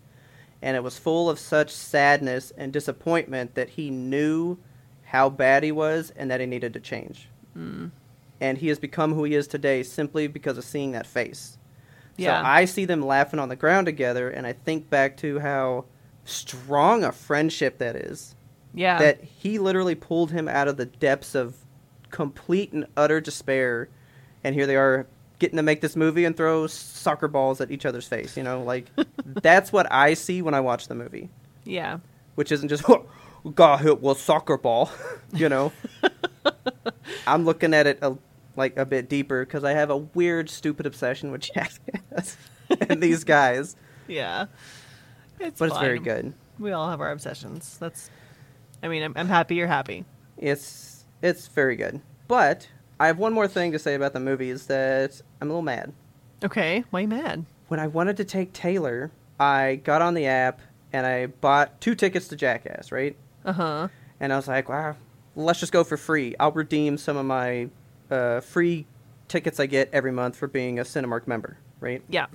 [0.61, 4.57] And it was full of such sadness and disappointment that he knew
[5.03, 7.29] how bad he was and that he needed to change.
[7.57, 7.91] Mm.
[8.41, 11.57] And he has become who he is today simply because of seeing that face.
[12.17, 12.41] Yeah.
[12.41, 15.85] So I see them laughing on the ground together, and I think back to how
[16.25, 18.35] strong a friendship that is
[18.73, 18.99] Yeah.
[18.99, 21.55] that he literally pulled him out of the depths of
[22.13, 23.89] complete and utter despair
[24.43, 25.07] and here they are
[25.39, 28.61] getting to make this movie and throw soccer balls at each other's face you know
[28.61, 28.85] like
[29.41, 31.27] that's what i see when i watch the movie
[31.65, 31.97] yeah.
[32.35, 33.05] which isn't just "Oh,
[33.55, 34.91] got hit with soccer ball
[35.33, 35.71] you know
[37.27, 38.15] i'm looking at it a,
[38.55, 42.37] like a bit deeper because i have a weird stupid obsession with jackass
[42.89, 43.75] and these guys
[44.07, 44.45] Yeah.
[45.39, 47.77] It's but it's very good We all have our obsessions.
[47.79, 48.09] That's.
[48.83, 50.05] I mean, I'm, I'm happy you're happy.
[50.37, 50.92] It's
[51.23, 52.01] it's very good.
[52.27, 52.67] But
[52.99, 55.63] I have one more thing to say about the movie is that I'm a little
[55.63, 55.93] mad.
[56.43, 56.83] Okay.
[56.91, 57.45] Why you mad?
[57.69, 59.09] When I wanted to take Taylor,
[59.39, 63.15] I got on the app and I bought two tickets to Jackass, right?
[63.43, 63.87] Uh huh.
[64.19, 64.95] And I was like, wow,
[65.35, 66.35] let's just go for free.
[66.39, 67.69] I'll redeem some of my
[68.11, 68.85] uh, free
[69.27, 72.03] tickets I get every month for being a Cinemark member, right?
[72.09, 72.27] Yeah.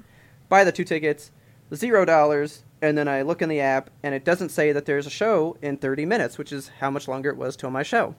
[0.48, 1.30] Buy the two tickets,
[1.74, 5.06] zero dollars, and then I look in the app and it doesn't say that there's
[5.06, 8.14] a show in 30 minutes, which is how much longer it was till my show.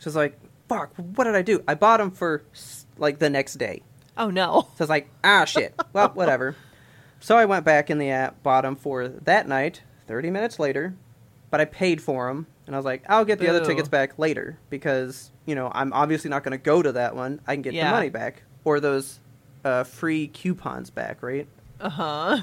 [0.00, 1.62] So it's like, fuck, what did I do?
[1.68, 2.42] I bought them for
[2.98, 3.82] like the next day.
[4.16, 4.62] Oh no.
[4.76, 5.74] So I was like, ah, shit.
[5.92, 6.56] Well, whatever.
[7.20, 10.94] So I went back in the app, bought them for that night, 30 minutes later,
[11.50, 12.46] but I paid for them.
[12.66, 15.92] And I was like, I'll get the other tickets back later because, you know, I'm
[15.92, 17.40] obviously not going to go to that one.
[17.46, 17.86] I can get Yeah.
[17.86, 19.20] the money back or those
[19.64, 21.46] uh, free coupons back, right?
[21.80, 22.40] Uh huh.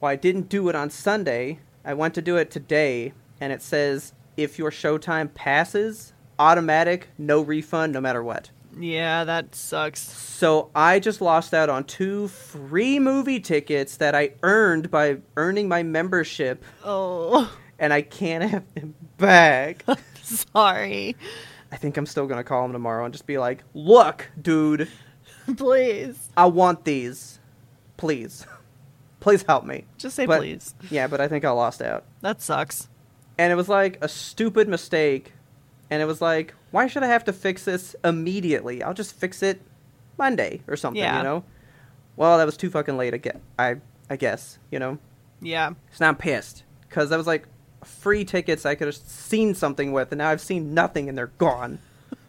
[0.00, 1.58] Well, I didn't do it on Sunday.
[1.84, 7.40] I went to do it today, and it says if your showtime passes, automatic, no
[7.40, 8.50] refund, no matter what.
[8.78, 10.00] Yeah, that sucks.
[10.00, 15.68] So I just lost out on two free movie tickets that I earned by earning
[15.68, 19.84] my membership, Oh, and I can't have them back.
[20.22, 21.16] sorry.
[21.70, 24.88] I think I'm still gonna call him tomorrow and just be like, "Look, dude,
[25.56, 26.28] please.
[26.36, 27.38] I want these.
[27.96, 28.46] Please.
[29.20, 29.86] Please help me.
[29.96, 30.74] Just say But- please.
[30.90, 32.04] Yeah, but I think I lost out.
[32.20, 32.90] That sucks.
[33.38, 35.32] And it was like a stupid mistake.
[35.90, 38.82] And it was like, why should I have to fix this immediately?
[38.82, 39.60] I'll just fix it
[40.18, 41.18] Monday or something, Yeah.
[41.18, 41.44] you know?
[42.16, 43.76] Well, that was too fucking late, I guess, I,
[44.08, 44.98] I guess you know?
[45.40, 45.70] Yeah.
[45.92, 46.64] So now I'm pissed.
[46.88, 47.46] Because that was like
[47.84, 51.26] free tickets I could have seen something with, and now I've seen nothing and they're
[51.38, 51.78] gone.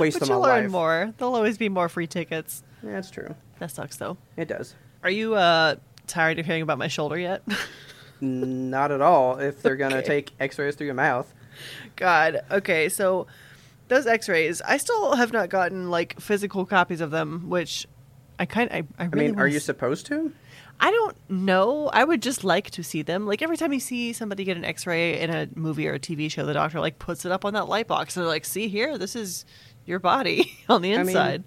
[0.00, 0.70] Waste But you'll learn life.
[0.70, 1.14] more.
[1.18, 2.62] There'll always be more free tickets.
[2.82, 3.34] Yeah, that's true.
[3.58, 4.16] That sucks though.
[4.36, 4.74] It does.
[5.02, 7.42] Are you uh tired of hearing about my shoulder yet?
[8.20, 9.38] Not at all.
[9.38, 11.32] If they're gonna take X-rays through your mouth.
[11.96, 12.40] God.
[12.50, 13.26] Okay, so
[13.88, 17.86] those X-rays, I still have not gotten like physical copies of them, which
[18.38, 20.32] I kind I, I I mean, are you supposed to?
[20.80, 21.88] I don't know.
[21.92, 23.26] I would just like to see them.
[23.26, 26.30] Like every time you see somebody get an X-ray in a movie or a TV
[26.30, 28.68] show, the doctor like puts it up on that light box and they're like, "See
[28.68, 29.44] here, this is
[29.86, 31.44] your body on the I mean, inside."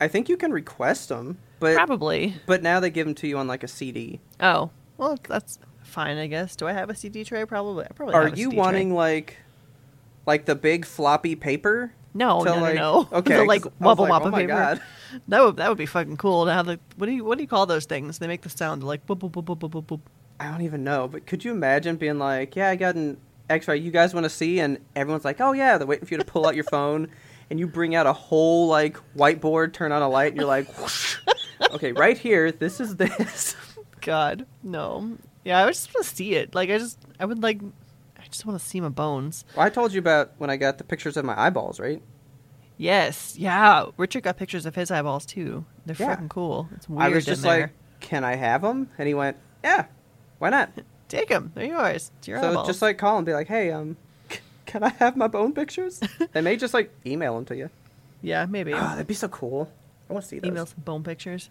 [0.00, 2.34] I think you can request them, but Probably.
[2.44, 4.20] but now they give them to you on like a CD.
[4.40, 5.58] Oh, well, that's
[5.92, 6.56] fine, I guess.
[6.56, 7.44] Do I have a CD tray?
[7.44, 7.84] Probably.
[7.84, 8.96] I probably Are you wanting Tray.
[8.96, 9.36] like
[10.26, 11.92] like the big floppy paper?
[12.14, 13.08] No, no, like- no, no.
[13.18, 14.48] Okay, the, like 'cause I was wobble like, wobble oh paper.
[14.48, 14.80] God.
[15.28, 17.44] That would that would be fucking cool to have the what do you what do
[17.44, 18.18] you call those things?
[18.18, 19.84] They make the sound like boop boop boop boop boop boop.
[19.84, 20.00] boop.
[20.40, 23.18] I don't even know, but could you imagine being like, "Yeah, I got an
[23.50, 23.76] X-ray.
[23.76, 26.24] You guys want to see?" And everyone's like, "Oh yeah." They're waiting for you to
[26.24, 27.08] pull out your phone,
[27.50, 30.66] and you bring out a whole like whiteboard, turn on a light, and you're like,
[30.80, 31.18] whoosh.
[31.72, 32.50] "Okay, right here.
[32.50, 33.54] This is this."
[34.00, 35.18] God, no.
[35.44, 36.54] Yeah, I just want to see it.
[36.54, 37.60] Like I just I would like
[38.18, 39.44] I just want to see my bones.
[39.56, 42.00] Well, I told you about when I got the pictures of my eyeballs, right?
[42.78, 43.86] Yes, yeah.
[43.96, 45.64] Richard got pictures of his eyeballs too.
[45.86, 46.08] They're Yeah.
[46.08, 46.68] fucking cool.
[46.74, 49.86] It's weird I was just like, "Can I have them?" And he went, "Yeah,
[50.38, 50.70] why not?"
[51.08, 51.52] Take them.
[51.54, 52.10] They're yours.
[52.18, 52.66] It's your so eyeballs.
[52.66, 53.96] just like call and be like, "Hey, um,
[54.30, 56.00] c- can I have my bone pictures?"
[56.32, 57.70] they may just like email them to you.
[58.22, 58.72] yeah, maybe.
[58.72, 59.70] Oh, that'd be so cool.
[60.08, 60.48] I want to see those.
[60.48, 61.50] email some bone pictures.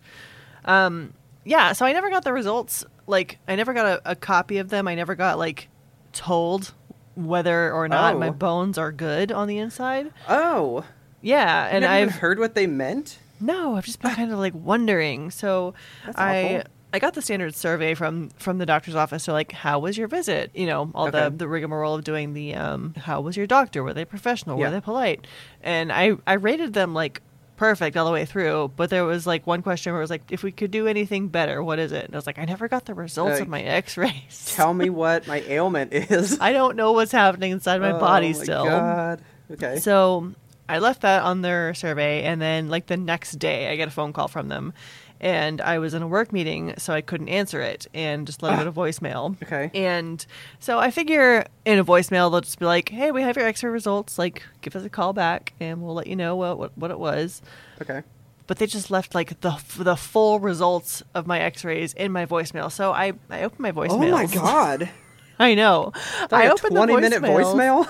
[0.66, 1.14] Um,
[1.46, 2.86] yeah, so I never got the results.
[3.08, 4.88] Like, I never got a, a copy of them.
[4.88, 5.68] I never got like
[6.14, 6.74] told
[7.16, 8.34] whether or not my Oh.
[8.34, 10.12] bones are good on the inside.
[10.30, 10.84] Oh,
[11.22, 13.20] Yeah, and I've heard what they meant.
[13.40, 15.30] no, I've just been kind of like wondering.
[15.32, 15.74] So
[16.06, 16.72] That's I awful.
[16.94, 19.24] I got the standard survey from from the doctor's office.
[19.24, 20.52] So like, how was your visit?
[20.54, 21.36] You know, all the Okay.
[21.38, 23.82] the rigmarole of doing the um, how was your doctor?
[23.84, 24.60] Were they professional?
[24.60, 24.66] Yeah.
[24.66, 25.26] Were they polite?
[25.62, 27.22] And I I rated them like
[27.62, 28.72] perfect all the way through.
[28.76, 31.28] But there was like one question where it was like, if we could do anything
[31.28, 32.06] better, what is it?
[32.06, 34.54] And I was like, I never got the results of my X-rays.
[34.56, 36.40] Tell me what my ailment is.
[36.42, 38.66] I don't know what's happening inside my Oh body my still.
[38.66, 39.22] God.
[39.52, 39.78] Okay.
[39.78, 40.34] So
[40.68, 43.92] I left that on their survey, and then like the next day, I get a
[43.92, 44.74] phone call from them,
[45.22, 48.54] and I was in a work meeting, so I couldn't answer it, and just let
[48.54, 49.38] it go to voicemail.
[49.44, 49.70] Okay.
[49.74, 50.26] And
[50.60, 53.70] so I figure in a voicemail they'll just be like, "Hey, we have your X-ray
[53.70, 54.18] results.
[54.18, 57.00] Like, give us a call back, and we'll let you know what what, what it
[57.00, 57.42] was."
[57.82, 58.04] okay.
[58.48, 62.72] But they just left like the the full results of my X-rays in my voicemail.
[62.72, 64.08] So I I opened my voicemail.
[64.08, 64.90] Oh my God.
[65.40, 65.92] I know.
[66.32, 67.88] I opened twenty the minute voicemail.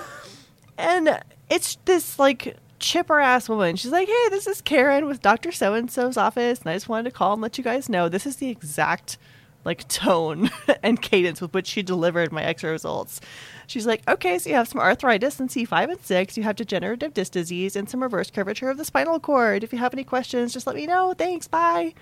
[0.78, 3.76] and it's this like chipper ass woman.
[3.76, 6.88] She's like, "Hey, this is Karen with Doctor So and So's office, and I just
[6.88, 9.16] wanted to call and let you guys know this is the exact
[9.64, 10.50] like tone
[10.82, 13.20] and cadence with which she delivered my X-ray results."
[13.66, 16.36] She's like, "Okay, so you have some arthritis in C5 and 6.
[16.36, 19.64] You have degenerative disc disease and some reverse curvature of the spinal cord.
[19.64, 21.14] If you have any questions, just let me know.
[21.16, 21.48] Thanks.
[21.48, 21.94] Bye."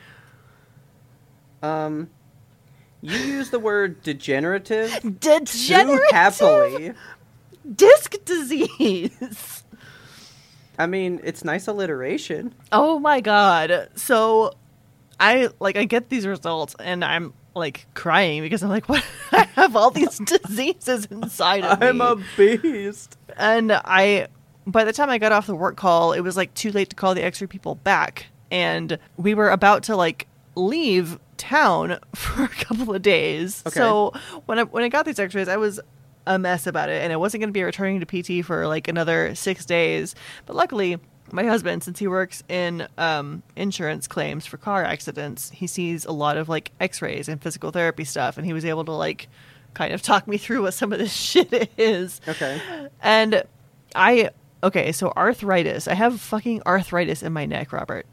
[1.62, 2.08] Um,
[3.02, 6.92] you use the word degenerative too Degenerative happily.
[7.76, 9.59] disc disease.
[10.80, 12.54] I mean, it's nice alliteration.
[12.72, 13.90] Oh my god.
[13.96, 14.54] So
[15.20, 19.44] I like I get these results and I'm like crying because I'm like what I
[19.54, 21.88] have all these diseases inside of me.
[21.88, 23.18] I'm a beast.
[23.36, 24.28] and I
[24.66, 26.96] by the time I got off the work call, it was like too late to
[26.96, 32.48] call the X-ray people back and we were about to like leave town for a
[32.48, 33.62] couple of days.
[33.66, 33.78] Okay.
[33.78, 34.14] So
[34.46, 35.78] when I when I got these X-rays, I was
[36.26, 38.06] a mess about it, and I wasn't going to be returning to
[38.40, 40.14] PT for like another six days.
[40.46, 40.98] But luckily,
[41.32, 46.12] my husband, since he works in um, insurance claims for car accidents, he sees a
[46.12, 49.28] lot of like X-rays and physical therapy stuff, and he was able to like
[49.74, 52.20] kind of talk me through what some of this shit is.
[52.26, 52.60] Okay.
[53.00, 53.44] And
[53.94, 54.30] I
[54.62, 55.88] okay, so arthritis.
[55.88, 58.06] I have fucking arthritis in my neck, Robert.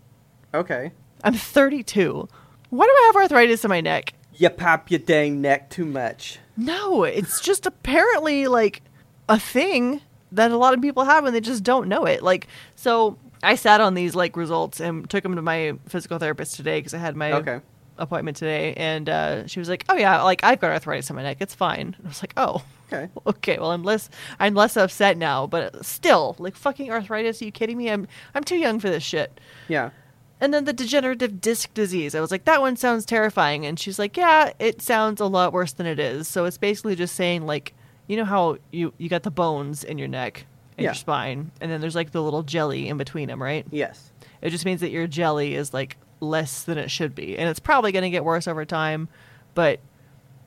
[0.54, 0.92] Okay.
[1.24, 2.28] I'm 32.
[2.70, 4.14] Why do I have arthritis in my neck?
[4.36, 6.40] You pop your dang neck too much.
[6.58, 8.82] No, it's just apparently like
[9.30, 10.02] a thing
[10.32, 12.22] that a lot of people have and they just don't know it.
[12.24, 16.56] Like, so I sat on these like results and took them to my physical therapist
[16.56, 17.62] today because I had my Okay.
[17.98, 21.24] appointment today, and uh, she was like, "Oh yeah, like I've got arthritis in my
[21.24, 21.38] neck.
[21.40, 23.10] It's fine." And I was like, "Oh, Okay.
[23.28, 23.58] okay.
[23.60, 27.42] Well, I'm less I'm less upset now, but still, like fucking arthritis.
[27.42, 27.90] Are you kidding me?
[27.92, 29.92] I'm I'm too young for this shit." Yeah.
[30.40, 32.14] And then the degenerative disc disease.
[32.14, 33.66] I was like, that one sounds terrifying.
[33.66, 36.28] And she's like, yeah, it sounds a lot worse than it is.
[36.28, 37.74] So it's basically just saying, like,
[38.08, 40.46] you know how you, you got the bones in your neck
[40.78, 40.90] and Yeah.
[40.92, 43.66] your spine, and then there's like the little jelly in between them, right?
[43.72, 44.12] Yes.
[44.42, 47.36] It just means that your jelly is like less than it should be.
[47.38, 49.10] And it's probably going to get worse over time.
[49.56, 49.80] But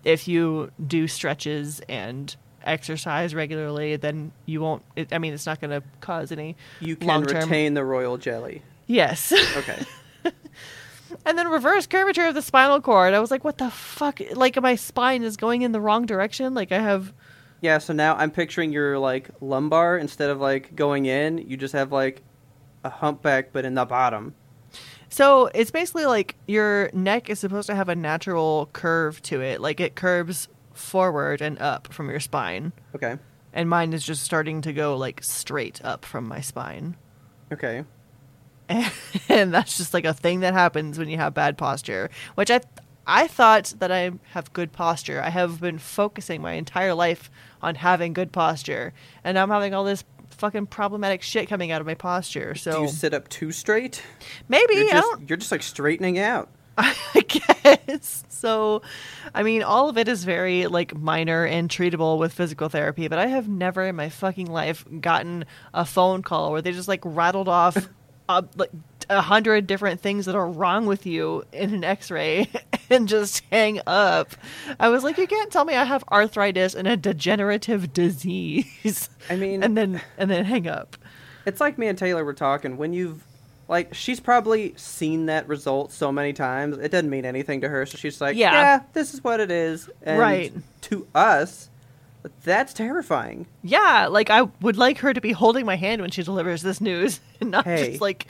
[0.05, 2.35] if you do stretches and
[2.65, 4.83] exercise regularly, then you won't.
[4.95, 7.49] It, I mean, it's not going to cause any You can long-term.
[7.51, 8.63] retain the royal jelly.
[8.91, 9.33] Yes.
[9.57, 9.85] Okay.
[11.27, 13.15] And then reverse curvature of the spinal cord.
[13.15, 14.21] I was like, what the fuck?
[14.33, 16.55] Like my spine is going in the wrong direction.
[16.55, 17.13] Like I have
[17.61, 21.75] yeah, so now I'm picturing your like lumbar instead of like going in, you just
[21.75, 22.23] have like
[22.85, 24.35] a humpback but in the bottom.
[25.09, 29.61] So it's basically like your neck is supposed to have a natural curve to it.
[29.61, 32.73] Like it curves forward and up from your spine.
[32.95, 33.19] Okay.
[33.53, 36.97] And mine is just starting to go like straight up from my spine.
[37.53, 37.85] Okay.
[39.29, 42.61] And that's just like a thing that happens when you have bad posture, which I
[43.07, 45.21] I thought that I have good posture.
[45.23, 47.31] I have been focusing my entire life
[47.63, 48.93] on having good posture,
[49.25, 52.55] and now I'm having all this fucking problematic shit coming out of my posture.
[52.55, 54.03] Do So you sit up too straight?
[54.49, 56.49] maybe You're I just, don't you're just like straightening out.
[56.77, 58.25] I guess.
[58.29, 58.81] So,
[59.35, 63.19] I mean, all of it is very like minor and treatable with physical therapy, but
[63.19, 65.45] I have never in my fucking life gotten
[65.75, 67.77] a phone call where they just like rattled off
[68.39, 68.71] uh, like
[69.09, 72.49] a hundred different things that are wrong with you in an X-ray
[72.91, 74.31] and just hang up.
[74.79, 79.11] I was like, you can't tell me I have arthritis and a degenerative disease.
[79.29, 80.97] I mean- and then and then hang up.
[81.47, 82.77] It's like me and Taylor were talking.
[82.77, 83.25] When you've,
[83.67, 87.87] like, she's probably seen that result so many times, it doesn't mean anything to her.
[87.87, 88.53] So she's like, Yeah.
[88.53, 89.89] yeah, this is what it is.
[90.03, 90.53] And Right.
[90.83, 91.70] To us,
[92.45, 93.47] that's terrifying.
[93.63, 96.81] Yeah, like I would like her to be holding my hand when she delivers this
[96.81, 97.91] news, and not Hey.
[97.91, 98.27] just like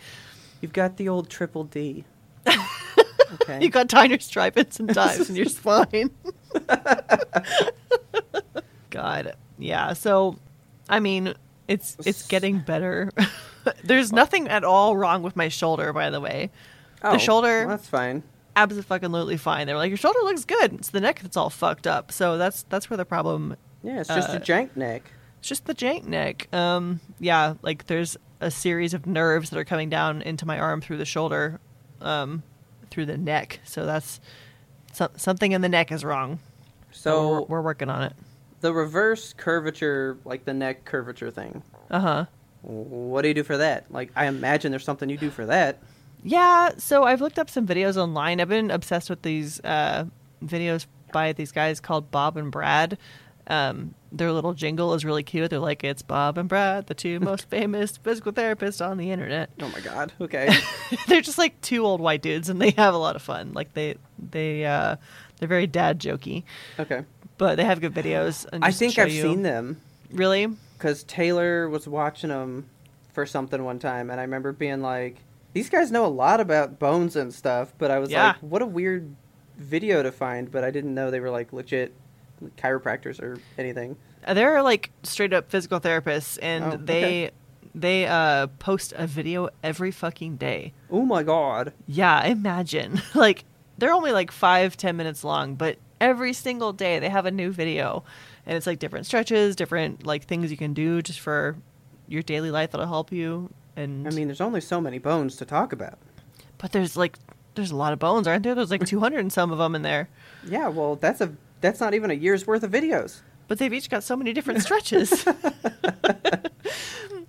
[0.60, 2.04] You've got the old triple D.
[3.42, 3.62] Okay.
[3.62, 6.10] you got tiner stripes and dives in your spine.
[8.90, 9.92] God, yeah.
[9.92, 10.36] So,
[10.88, 11.34] I mean,
[11.68, 13.10] it's it's getting better.
[13.84, 16.50] There's nothing at all wrong with my shoulder, by the way.
[17.02, 18.22] oh, the shoulder- well, that's fine.
[18.56, 19.68] Absolutely fucking literally fine.
[19.68, 20.72] They're like, your shoulder looks good.
[20.74, 22.10] It's the neck that's all fucked up.
[22.10, 25.02] So that's that's where the problem Yeah, it's just Uh, a jank neck.
[25.38, 26.48] It's just the jank neck.
[26.54, 30.80] Um, yeah, like there's a series of nerves that are coming down into my arm
[30.80, 31.60] through the shoulder,
[32.00, 32.42] um,
[32.90, 33.60] through the neck.
[33.64, 34.20] So that's
[34.92, 36.38] so- something in the neck is wrong.
[36.92, 38.12] So we're, we're working on it.
[38.60, 41.62] the reverse curvature, like the neck curvature thing.
[41.90, 42.24] Uh huh.
[42.62, 43.86] What do you do for that?
[43.90, 45.78] Like, I imagine there's something you do for that.
[46.22, 46.72] Yeah.
[46.76, 48.38] So I've looked up some videos online.
[48.40, 50.04] I've been obsessed with these uh,
[50.44, 52.98] videos by these guys called Bob and Brad.
[53.50, 55.50] Um, their little jingle is really cute.
[55.50, 59.50] They're like, "It's Bob and Brad, the two most famous physical therapists on the internet."
[59.60, 60.12] Oh my god.
[60.20, 60.54] Okay.
[61.08, 63.74] they're just like two old white dudes and they have a lot of fun like
[63.74, 64.96] they they uh
[65.38, 66.44] they're very dad jokey
[66.78, 67.04] okay.
[67.38, 69.80] but they have good videos and I think I've you- seen them
[70.12, 70.46] really
[70.78, 72.68] because Taylor was watching them
[73.12, 75.16] for something one time, and I remember being like,
[75.52, 78.28] "These guys know a lot about bones and stuff." But I was Yeah.
[78.28, 79.14] like, "What a weird
[79.58, 81.92] video to find!" But I didn't know they were like legit
[82.56, 83.96] chiropractors or anything.
[84.24, 87.30] Uh, they're like straight up physical therapists and Oh, they okay.
[87.74, 91.72] they uh post a video every fucking day Oh my god.
[91.86, 93.44] yeah imagine like
[93.78, 97.50] they're only like five ten minutes long but every single day they have a new
[97.50, 98.04] video
[98.46, 101.56] and it's like different stretches different like things you can do just for
[102.08, 105.44] your daily life that'll help you and I mean, there's only so many bones to
[105.46, 105.96] talk about.
[106.58, 107.16] But there's like
[107.54, 108.54] there's a lot of bones, aren't there?
[108.54, 110.08] There's like 200 and some of them in there.
[110.46, 113.20] Yeah, well, that's a that's not even a year's worth of videos.
[113.48, 115.26] But they've each got so many different stretches.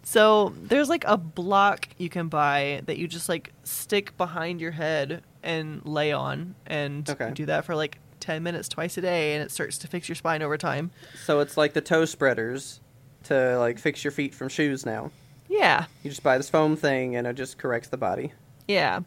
[0.04, 4.72] so there's like a block you can buy that you just like stick behind your
[4.72, 7.32] head and lay on, and Okay.
[7.34, 10.16] do that for like 10 minutes twice a day, and it starts to fix your
[10.16, 10.92] spine over time.
[11.26, 12.80] So it's like the toe spreaders
[13.24, 15.10] to like fix your feet from shoes now.
[15.50, 18.32] Yeah, You just buy this foam thing and it just corrects the body.
[18.68, 19.02] yeah.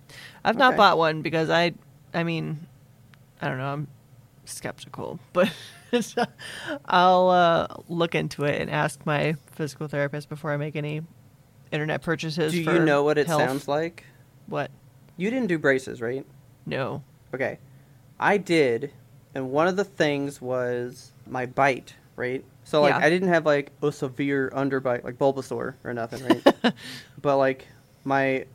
[0.45, 0.77] I've not Okay.
[0.79, 1.72] bought one because I,
[2.12, 2.66] I mean,
[3.41, 3.72] I don't know.
[3.72, 3.89] I'm
[4.45, 5.53] skeptical, but
[6.86, 11.03] I'll uh, look into it and ask my physical therapist before I make any
[11.72, 12.53] internet purchases.
[12.53, 13.42] Do you know what it health.
[13.42, 14.05] sounds like?
[14.47, 14.70] What?
[15.16, 16.24] You didn't do braces, right?
[16.66, 17.03] No.
[17.34, 17.59] Okay.
[18.18, 18.92] I did,
[19.34, 22.45] and one of the things was my bite, right?
[22.64, 23.07] So like Yeah.
[23.07, 26.74] I didn't have like a severe underbite like Bulbasaur or nothing, right?
[27.22, 27.66] but like
[28.05, 28.47] my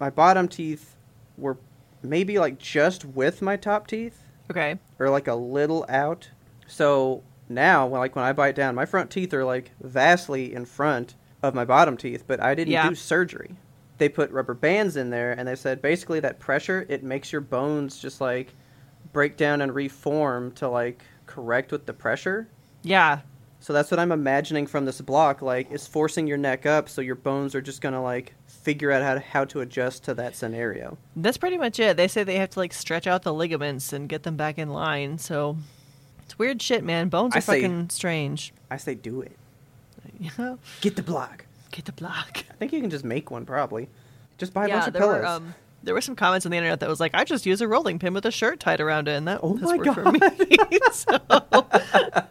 [0.00, 0.96] my bottom teeth
[1.38, 1.56] were
[2.02, 4.22] maybe like just with my top teeth
[4.52, 4.78] Okay.
[4.98, 6.28] or like a little out.
[6.66, 10.64] So now, when- like when I bite down, my front teeth are like vastly in
[10.64, 12.88] front of my bottom teeth, but I didn't Yeah.
[12.88, 13.56] do surgery.
[13.98, 17.40] They put rubber bands in there, and they said basically that pressure it makes your
[17.40, 18.54] bones just like
[19.12, 22.48] break down and reform to like correct with the pressure.
[22.82, 23.20] Yeah.
[23.60, 25.40] So that's what I'm imagining from this block.
[25.40, 29.02] Like, is forcing your neck up, so your bones are just gonna like figure out
[29.02, 30.96] how to, how to adjust to that scenario.
[31.16, 31.96] That's pretty much it.
[31.96, 34.70] They say they have to like stretch out the ligaments and get them back in
[34.70, 35.18] line.
[35.18, 35.58] So
[36.24, 37.08] it's weird shit, man.
[37.08, 38.52] Bones I are say- fucking strange.
[38.70, 39.36] I say do it.
[40.18, 40.56] Yeah.
[40.80, 41.44] Get the block.
[41.72, 42.44] Get the block.
[42.50, 43.88] I think you can just make one probably.
[44.38, 45.20] Just buy a yeah, bunch of there pillows.
[45.20, 47.60] were um, there were some comments on the internet that was like, I just use
[47.60, 50.10] a rolling pin with a shirt tied around it, and that Oh my worked for
[50.12, 50.20] me.
[50.92, 51.18] so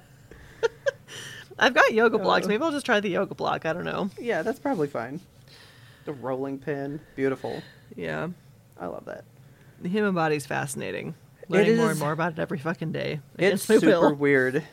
[1.59, 2.45] I've got yoga blocks.
[2.45, 2.49] Oh.
[2.49, 3.65] Maybe I'll just try the yoga block.
[3.65, 4.09] I don't know.
[4.19, 5.19] Yeah, that's probably fine.
[6.05, 7.61] The rolling pin, beautiful.
[7.95, 8.29] Yeah,
[8.79, 9.23] I love that.
[9.81, 11.15] the human body's fascinating.
[11.47, 13.19] Learning more and more about it every fucking day.
[13.37, 14.15] It's super will.
[14.15, 14.63] weird.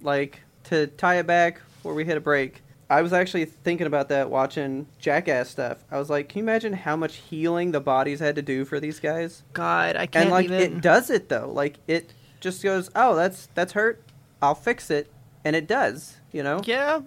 [0.00, 2.62] Like to tie it back before we hit a break.
[2.88, 5.84] I was actually thinking about that watching Jackass stuff.
[5.90, 8.80] I was like, can you imagine how much healing the bodies had to do for
[8.80, 9.42] these guys?
[9.52, 10.60] God, I can't and like even.
[10.60, 11.50] it does it though.
[11.52, 14.02] Like it just goes, "Oh, that's that's hurt.
[14.42, 15.10] I'll fix it."
[15.44, 16.60] And it does, you know?
[16.64, 17.00] Yeah,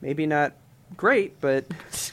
[0.00, 0.52] Maybe not
[0.96, 1.66] great, but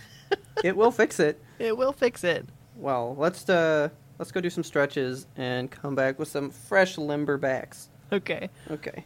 [0.64, 1.42] it will fix it.
[1.60, 2.48] it will fix it.
[2.76, 7.38] Well, let's uh let's go do some stretches and come back with some fresh limber
[7.38, 7.90] backs.
[8.12, 8.50] Okay.
[8.72, 9.06] Okay.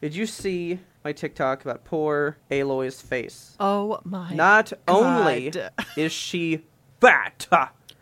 [0.00, 3.54] Did you see my TikTok about poor Aloy's face?
[3.60, 4.32] Oh my.
[4.32, 5.52] Not only
[5.96, 6.62] is she
[7.00, 7.46] fat,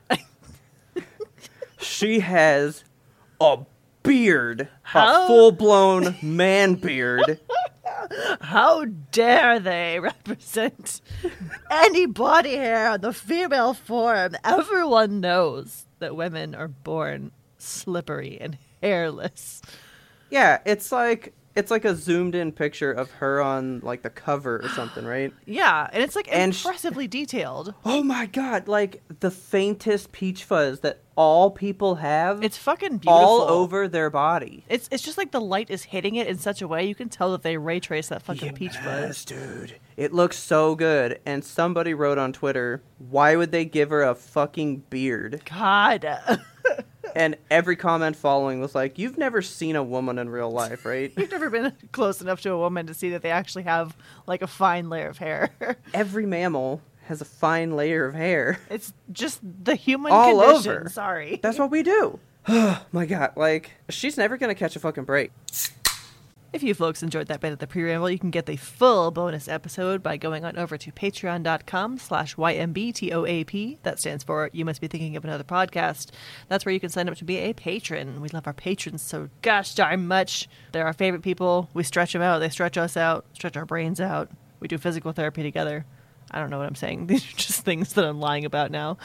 [1.80, 2.84] she has
[3.40, 3.58] a
[4.04, 7.40] beard, a full blown man beard.
[8.40, 11.00] How dare they represent
[11.70, 14.36] any body hair on the female form?
[14.44, 19.62] Everyone knows that women are born slippery and hairless.
[20.30, 24.60] Yeah, it's like it's like a zoomed in picture of her on like the cover
[24.62, 25.32] or something, right?
[25.44, 27.74] Yeah, and it's like And impressively detailed.
[27.84, 33.12] Oh my god, like the faintest peach fuzz that all people have It's fucking beautiful.
[33.12, 34.64] all over their body.
[34.68, 37.08] It's it's just like the light is hitting it in such a way you can
[37.08, 39.24] tell that they ray trace that fucking peach fuzz.
[39.24, 39.74] dude.
[39.96, 41.18] It looks so good.
[41.26, 45.42] And somebody wrote on Twitter, why would they give her a fucking beard?
[45.44, 46.06] God.
[47.14, 51.12] And every comment following was like, you've never seen a woman in real life, right?
[51.16, 53.96] You've never been close enough to a woman to see that they actually have
[54.26, 55.50] like a fine layer of hair.
[55.94, 58.58] every mammal has a fine layer of hair.
[58.70, 60.72] It's just the human All condition.
[60.80, 60.88] over.
[60.90, 61.40] Sorry.
[61.42, 62.18] That's what we do.
[62.46, 65.30] Oh my god, like, she's never gonna catch a fucking break.
[66.50, 69.48] If you folks enjoyed that bit of the preamble, you can get the full bonus
[69.48, 73.78] episode by going on over to patreon.com slash YMBTOAP.
[73.82, 76.08] That stands for You Must Be Thinking of Another Podcast.
[76.48, 78.22] That's where you can sign up to be a patron.
[78.22, 80.48] We love our patrons so gosh darn much.
[80.72, 81.68] They're our favorite people.
[81.74, 82.38] We stretch them out.
[82.38, 84.30] They stretch us out, stretch our brains out.
[84.58, 85.84] We do physical therapy together.
[86.30, 87.06] I don't know what I'm saying.
[87.08, 88.96] These are just things that I'm lying about now.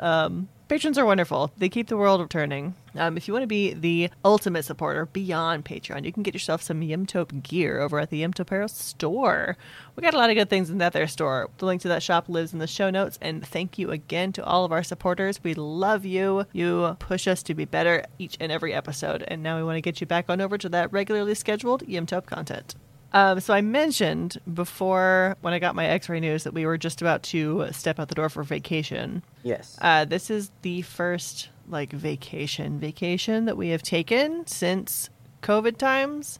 [0.00, 1.52] Um, patrons are wonderful.
[1.58, 2.74] They keep the world turning.
[2.96, 6.62] Um, if you want to be the ultimate supporter beyond Patreon, you can get yourself
[6.62, 9.56] some Yimtope gear over at the Yimtope Apparel store.
[9.94, 11.50] We got a lot of good things in that there store.
[11.58, 13.18] The link to that shop lives in the show notes.
[13.20, 15.44] And thank you again to all of our supporters.
[15.44, 16.46] We love you.
[16.52, 19.22] You push us to be better each and every episode.
[19.28, 22.26] And now we want to get you back on over to that regularly scheduled Yimtope
[22.26, 22.74] content.
[23.12, 27.00] Um, so I mentioned before when I got my X-ray news that we were just
[27.00, 29.22] about to step out the door for vacation.
[29.42, 29.76] Yes.
[29.80, 35.08] Uh, this is the first like vacation vacation that we have taken since
[35.42, 36.38] COVID times,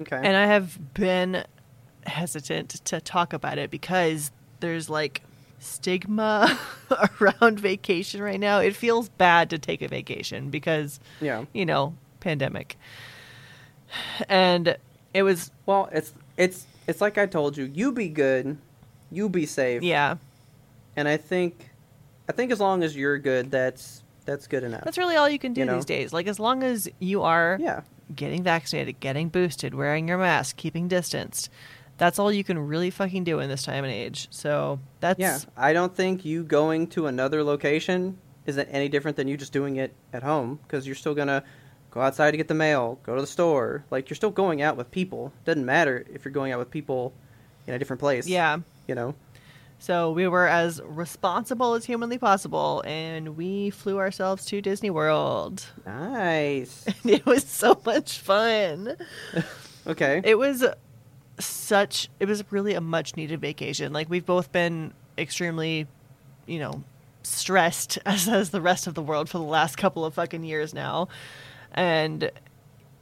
[0.00, 0.16] okay.
[0.16, 1.44] and I have been
[2.06, 4.30] hesitant to talk about it because
[4.60, 5.22] there's like
[5.60, 6.58] stigma
[7.20, 8.58] around vacation right now.
[8.58, 11.44] It feels bad to take a vacation because yeah.
[11.52, 12.76] you know pandemic,
[14.28, 14.76] and
[15.18, 17.64] it was Well, it's it's it's like I told you.
[17.64, 18.56] You be good.
[19.10, 19.82] You be safe.
[19.82, 20.16] yeah.
[20.96, 21.70] And I think,
[22.28, 24.84] I think as long as you're good, that's that's good enough.
[24.84, 25.74] That's really all you can do You know?
[25.76, 26.12] these days.
[26.12, 27.82] Like as long as you are yeah.
[28.14, 31.50] getting vaccinated, getting boosted, wearing your mask, keeping distanced.
[31.96, 34.28] That's all you can really fucking do in this time and age.
[34.30, 35.38] So that's Yeah.
[35.56, 39.76] I don't think you going to another location isn't any different than you just doing
[39.76, 41.42] it at home because you're still gonna
[41.90, 43.84] go outside to get the mail, go to the store.
[43.90, 45.32] Like you're still going out with people.
[45.44, 47.12] Doesn't matter if you're going out with people
[47.66, 48.26] in a different place.
[48.26, 48.58] yeah.
[48.86, 49.14] You know.
[49.80, 55.64] So we were as responsible as humanly possible, and we flew ourselves to Disney World.
[55.86, 56.84] Nice.
[57.04, 58.96] And it was so much fun.
[59.86, 60.20] Okay.
[60.22, 60.64] It was
[61.38, 62.10] such.
[62.20, 63.92] It was really a much needed vacation.
[63.92, 65.86] Like we've both been extremely,
[66.46, 66.84] you know,
[67.22, 70.74] stressed as as the rest of the world for the last couple of fucking years
[70.74, 71.08] now.
[71.78, 72.30] And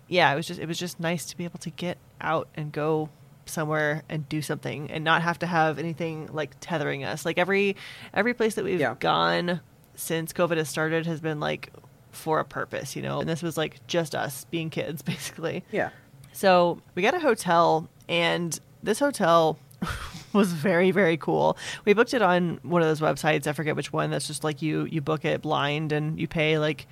[0.09, 2.71] yeah, it was just it was just nice to be able to get out and
[2.73, 3.09] go
[3.47, 7.25] somewhere and do something and not have to have anything like tethering us.
[7.25, 7.77] Like every
[8.13, 8.95] every place that we've Yeah.
[9.01, 9.61] gone
[9.95, 11.73] since COVID has started has been like
[12.11, 13.21] for a purpose, you know.
[13.21, 15.65] And this was like just us being kids basically.
[15.73, 15.91] Yeah.
[16.33, 19.59] So we got a hotel, and this hotel
[20.35, 21.57] was very, very cool.
[21.87, 23.47] We booked it on one of those websites.
[23.47, 24.11] I forget which one.
[24.11, 26.87] That's just like you you book it blind, and you pay like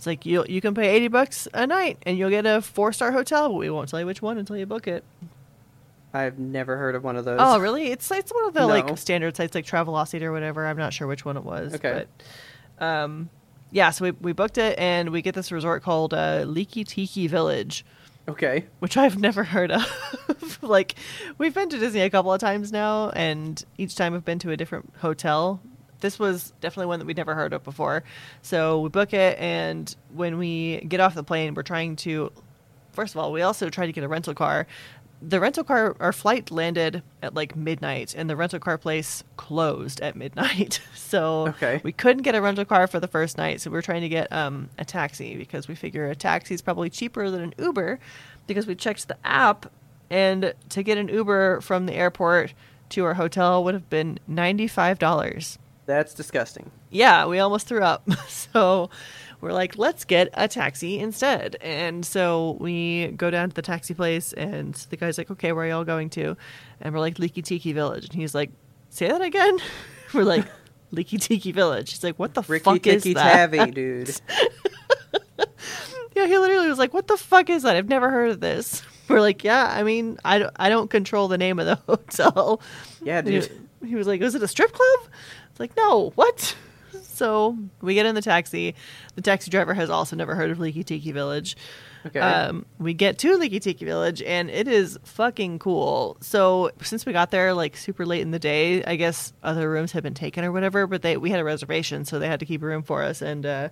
[0.00, 2.90] it's like you you can pay eighty bucks a night, and you'll get a four
[2.90, 3.50] star hotel.
[3.50, 5.04] But we won't tell you which one until you book it.
[6.14, 7.36] I've never heard of one of those.
[7.38, 7.88] Oh, really?
[7.88, 8.66] It's it's one of the No.
[8.68, 10.66] like standard sites, like Travelocity or whatever.
[10.66, 11.74] I'm not sure which one it was.
[11.74, 12.06] Okay.
[12.78, 13.28] But, um,
[13.70, 13.90] yeah.
[13.90, 17.84] So we we booked it, and we get this resort called uh, Liki Tiki Village
[18.26, 18.64] Okay.
[18.78, 20.58] which I've never heard of.
[20.62, 20.94] like,
[21.36, 24.50] we've been to Disney a couple of times now, and each time we've been to
[24.50, 25.60] a different hotel.
[26.00, 28.02] This was definitely one that we'd never heard of before.
[28.42, 32.32] So we book it, and when we get off the plane, we're trying to.
[32.92, 34.66] First of all, we also tried to get a rental car.
[35.22, 40.00] The rental car, our flight landed at like midnight, and the rental car place closed
[40.00, 40.80] at midnight.
[40.94, 41.80] So Okay.
[41.82, 44.08] we couldn't get a rental car for the first night, so we are trying to
[44.08, 47.98] get um, a taxi because we figure a taxi is probably cheaper than an Uber
[48.46, 49.66] because we checked the app
[50.08, 52.54] and to get an Uber from the airport
[52.90, 55.58] to our hotel would have been $95.
[55.90, 56.70] That's disgusting.
[56.90, 58.08] Yeah, we almost threw up.
[58.28, 58.90] so
[59.40, 61.56] we're like, let's get a taxi instead.
[61.60, 65.64] And so we go down to the taxi place, and the guy's like, okay, where
[65.64, 66.36] are y'all going to?
[66.80, 68.04] And we're like, Liki Tiki Village.
[68.04, 68.50] And he's like,
[68.90, 69.58] say that again?
[70.14, 70.46] we're like,
[70.92, 71.90] Liki Tiki Village.
[71.90, 73.50] He's like, what the Ricky fuck is that?
[73.50, 74.20] Tavi, dude.
[76.16, 77.76] Yeah, he literally was like, "What the fuck is that?
[77.76, 81.28] I've never heard of this." We're like, "Yeah, I mean, I don't, I don't control
[81.28, 82.60] the name of the hotel."
[83.02, 83.68] Yeah, He- dude.
[83.86, 85.08] He was like, "Was it a strip club?"
[85.60, 86.56] It's like, "No, what?"
[87.02, 88.74] So we get in the taxi.
[89.14, 91.54] The taxi driver has also never heard of Liki Tiki Village.
[92.06, 92.18] Okay.
[92.18, 96.16] Um, we get to Liki Tiki Village, and it is fucking cool.
[96.22, 99.92] So since we got there like super late in the day, I guess other rooms
[99.92, 100.86] had been taken or whatever.
[100.86, 103.20] But they we had a reservation, so they had to keep a room for us.
[103.22, 103.68] And uh,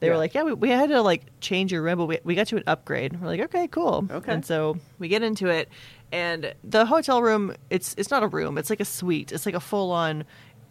[0.00, 0.12] they Yeah.
[0.12, 2.52] were like, "Yeah, we, we had to like change your room, but we we got
[2.52, 4.32] you an upgrade." We're like, "Okay, cool." Okay.
[4.32, 5.70] And so we get into it,
[6.12, 9.32] and the hotel room it's it's not a room; it's like a suite.
[9.32, 10.24] It's like a full on.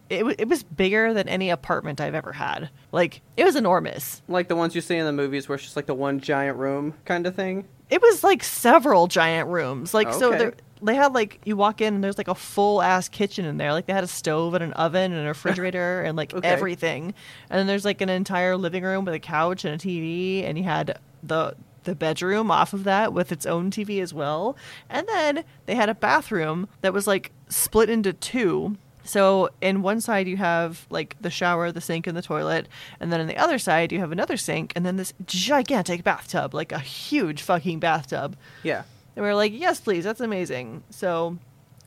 [0.10, 2.70] It, wa- it was bigger than any apartment I've ever had.
[2.92, 4.22] Like it was enormous.
[4.28, 6.58] like the ones you see in the movies where it's just like the one giant
[6.58, 7.68] room kind of thing.
[7.90, 9.94] It was like several giant rooms.
[9.94, 13.10] Like so there they had like you walk in and there's like a full ass
[13.10, 13.74] kitchen in there.
[13.74, 16.48] Like they had a stove and an oven and a refrigerator and like Okay.
[16.48, 17.14] everything.
[17.50, 20.58] And then there's like an entire living room with a couch and a TV and
[20.58, 21.56] you had the
[21.86, 24.56] the bedroom off of that with its own TV as well.
[24.90, 28.78] And then they had a bathroom that was like split into two.
[29.10, 32.68] So in one side you have like the shower, the sink, and the toilet,
[33.00, 36.54] and then on the other side you have another sink, and then this gigantic bathtub,
[36.54, 38.38] like a huge fucking bathtub.
[38.62, 38.84] Yeah.
[39.16, 40.84] And we were like, yes, please, that's amazing.
[40.92, 41.40] So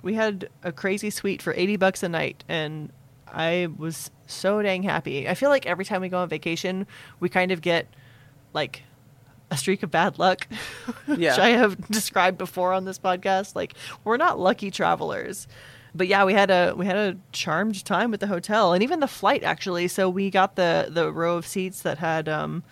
[0.03, 2.91] we had a crazy suite for 80 bucks a night, and
[3.29, 5.29] I was so dang happy.
[5.29, 6.89] I feel like every time we go on vacation,
[7.21, 7.87] we kind of get
[8.53, 8.83] like
[9.53, 10.49] a streak of bad luck,
[11.07, 13.55] which I have described before on this podcast.
[13.55, 15.47] Like we're not lucky travelers.
[15.95, 19.01] But yeah, we had a we had a charmed time with the hotel and even
[19.01, 19.89] the flight actually.
[19.89, 22.63] So we got the the row of seats that had um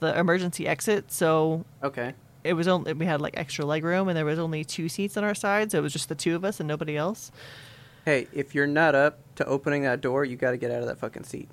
[0.00, 1.12] the emergency exit.
[1.12, 2.14] So Okay.
[2.42, 5.16] it was only we had like extra leg room and there was only two seats
[5.18, 7.30] on our side so it was just the two of us and nobody else
[8.06, 10.86] Hey, if you're not up to opening that door, you got to get out of
[10.86, 11.50] that fucking seat.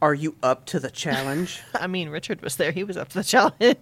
[0.00, 1.62] Are you up to the challenge?
[1.74, 3.76] i mean richard was there he was up to the challenge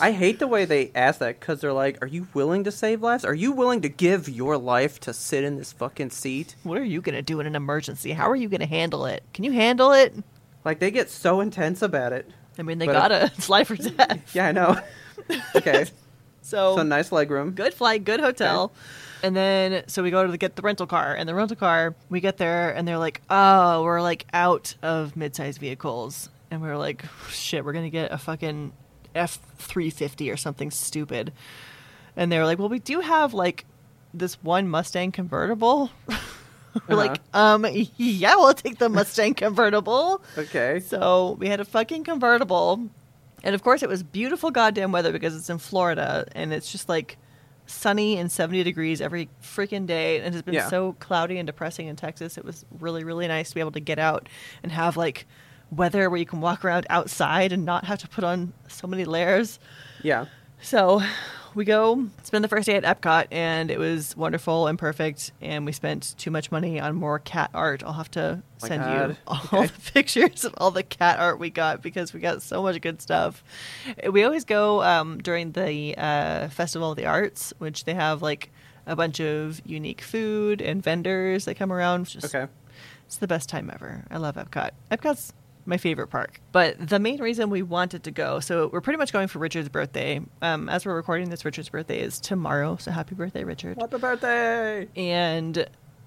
[0.00, 3.02] I hate the way they ask that because they're like, "Are you willing to save
[3.02, 3.24] lives?
[3.24, 6.84] Are you willing to give your life to sit in this fucking seat?" what are
[6.84, 8.12] you gonna do in an emergency?
[8.12, 9.22] How are you gonna handle it?
[9.32, 10.14] Can you handle it?
[10.64, 12.28] Like they get so intense about it.
[12.58, 13.30] i mean they But- gotta.
[13.36, 14.34] it's life or death.
[14.34, 14.76] Yeah, I know.
[15.54, 15.84] okay,
[16.42, 17.52] so, so nice leg room.
[17.52, 18.72] good flight good hotel.
[19.22, 21.14] And then so we go to get the rental car.
[21.14, 25.16] And the rental car we get there and they're like oh we're like out of
[25.16, 26.28] mid-sized vehicles.
[26.50, 28.72] And we're like shit we're gonna get a fucking
[29.16, 31.32] f350 or something stupid
[32.16, 33.64] and they were like well we do have like
[34.14, 35.90] this one mustang convertible
[36.88, 40.80] we're like um yeah we'll take the mustang convertible Okay.
[40.80, 42.88] so we had a fucking convertible.
[43.44, 46.88] And of course, it was beautiful goddamn weather because it's in Florida and it's just
[46.88, 47.16] like
[47.66, 50.20] sunny and 70 degrees every freaking day.
[50.20, 50.68] And it's been Yeah.
[50.68, 52.36] so cloudy and depressing in Texas.
[52.38, 54.28] It was really, really nice to be able to get out
[54.64, 55.26] and have like
[55.70, 59.04] weather where you can walk around outside and not have to put on so many
[59.04, 59.58] layers.
[60.02, 60.26] Yeah.
[60.60, 61.02] So
[61.54, 65.32] we go spend the first day at Epcot, and it was wonderful and perfect.
[65.40, 67.82] And we spent too much money on more cat art.
[67.84, 69.10] I'll have to My send God.
[69.10, 69.66] you all Okay.
[69.84, 73.00] the pictures of all the cat art we got because we got so much good
[73.02, 73.42] stuff.
[74.10, 78.50] We always go um, during the uh, Festival of the Arts, which they have like
[78.86, 82.02] a bunch of unique food and vendors that come around.
[82.02, 82.50] It's Just, Okay.
[83.06, 84.04] it's the best time ever.
[84.10, 84.70] I love Epcot.
[84.90, 85.32] Epcot's
[85.66, 86.40] my favorite park.
[86.52, 89.68] But the main reason we wanted to go, so we're pretty much going for Richard's
[89.68, 90.20] birthday.
[90.42, 92.76] Um, as we're recording this, Richard's birthday is tomorrow.
[92.80, 93.76] So happy birthday, Richard.
[93.80, 94.88] Happy birthday!
[94.96, 95.66] And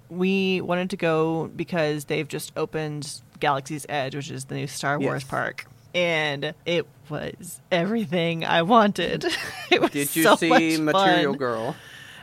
[0.10, 5.00] we wanted to go because they've just opened Galaxy's Edge, which is the new Star
[5.00, 5.30] Wars Yes.
[5.30, 5.66] park.
[5.94, 9.26] And it was everything I wanted.
[9.72, 11.38] it was Did you so see Material fun.
[11.38, 11.76] Girl?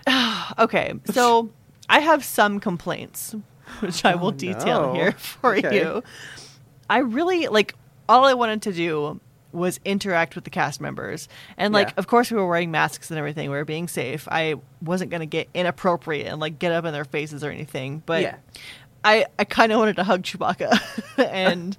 [0.59, 1.51] Okay, so
[1.89, 3.35] I have some complaints,
[3.81, 4.95] which I will Oh, detail no.
[4.95, 5.77] here for Okay.
[5.79, 6.03] you.
[6.89, 7.75] I really like
[8.09, 9.21] all I wanted to do
[9.53, 11.29] was interact with the cast members.
[11.57, 11.95] And like Yeah.
[11.97, 14.29] of course we were wearing masks and everything, we were being safe.
[14.31, 18.03] I wasn't gonna get inappropriate and like get up in their faces or anything.
[18.05, 18.37] But Yeah.
[19.05, 20.81] I, I kind of wanted to hug Chewbacca,
[21.31, 21.77] and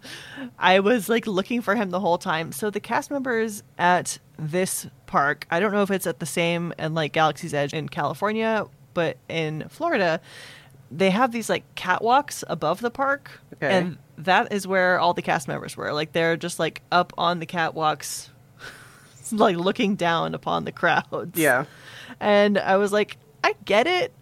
[0.58, 2.54] I was like looking for him the whole time.
[2.54, 6.74] So the cast members at this park, I don't know if it's at the same
[6.78, 10.22] and like Galaxy's Edge in California, but in Florida,
[10.90, 13.76] they have these like catwalks above the park, Okay.
[13.78, 15.94] and that is where all the cast members were.
[15.94, 18.30] Like they're just like up on the catwalks,
[19.32, 21.38] like looking down upon the crowds.
[21.38, 21.66] Yeah.
[22.20, 24.14] And I was like, I get it,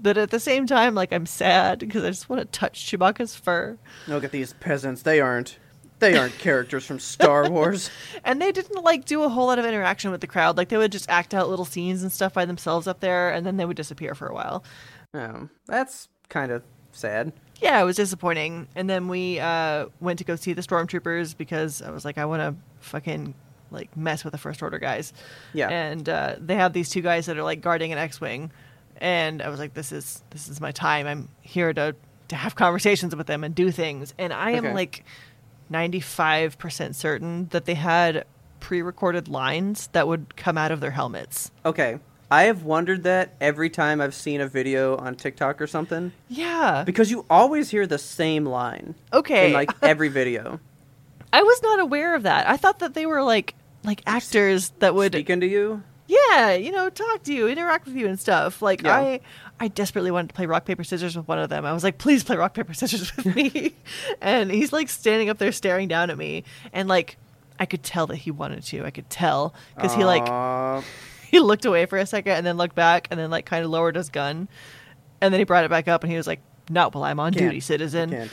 [0.00, 3.36] but at the same time, like I'm sad because I just want to touch Chewbacca's
[3.36, 3.78] fur.
[4.08, 5.02] Look at these peasants.
[5.02, 5.58] They aren't.
[5.98, 7.88] They aren't characters from Star Wars.
[8.24, 10.56] And they didn't like do a whole lot of interaction with the crowd.
[10.56, 13.46] Like they would just act out little scenes and stuff by themselves up there, and
[13.46, 14.64] then they would disappear for a while.
[15.14, 17.32] Oh, that's kind of sad.
[17.62, 18.66] Yeah, it was disappointing.
[18.74, 22.24] And then we uh, went to go see the stormtroopers because I was like, I
[22.26, 23.34] want to fucking
[23.70, 25.12] like mess with the first order guys.
[25.54, 25.68] Yeah.
[25.70, 28.50] And uh, they have these two guys that are like guarding an X-wing,
[29.00, 31.06] and I was like, this is this is my time.
[31.06, 31.94] I'm here to
[32.28, 34.12] to have conversations with them and do things.
[34.18, 34.74] And I am Okay.
[34.74, 35.04] like
[35.70, 38.24] ninety five percent certain that they had
[38.60, 41.50] pre-recorded lines that would come out of their helmets.
[41.64, 41.98] Okay.
[42.32, 46.82] I have wondered that every time I've seen a video on TikTok or something Yeah.
[46.86, 49.48] because you always hear the same line Okay.
[49.48, 50.58] in like every video.
[51.32, 52.48] I was not aware of that.
[52.48, 53.54] I thought that they were like
[53.84, 57.96] like actors that would speak into you, yeah, you know, talk to you, interact with
[57.96, 58.62] you and stuff.
[58.62, 58.96] Like Yeah.
[58.96, 59.20] I
[59.60, 61.66] I desperately wanted to play rock paper scissors with one of them.
[61.66, 63.74] I was like, "Please play rock paper scissors with me."
[64.22, 67.18] and he's like standing up there staring down at me and like
[67.60, 68.84] I could tell that he wanted to.
[68.86, 70.26] I could tell cuz he like
[71.32, 73.70] he looked away for a second and then looked back and then like kind of
[73.72, 74.46] lowered his gun.
[75.20, 77.32] And then he brought it back up and he was like, "Not while I'm on
[77.32, 77.46] Can't.
[77.46, 78.28] duty, citizen."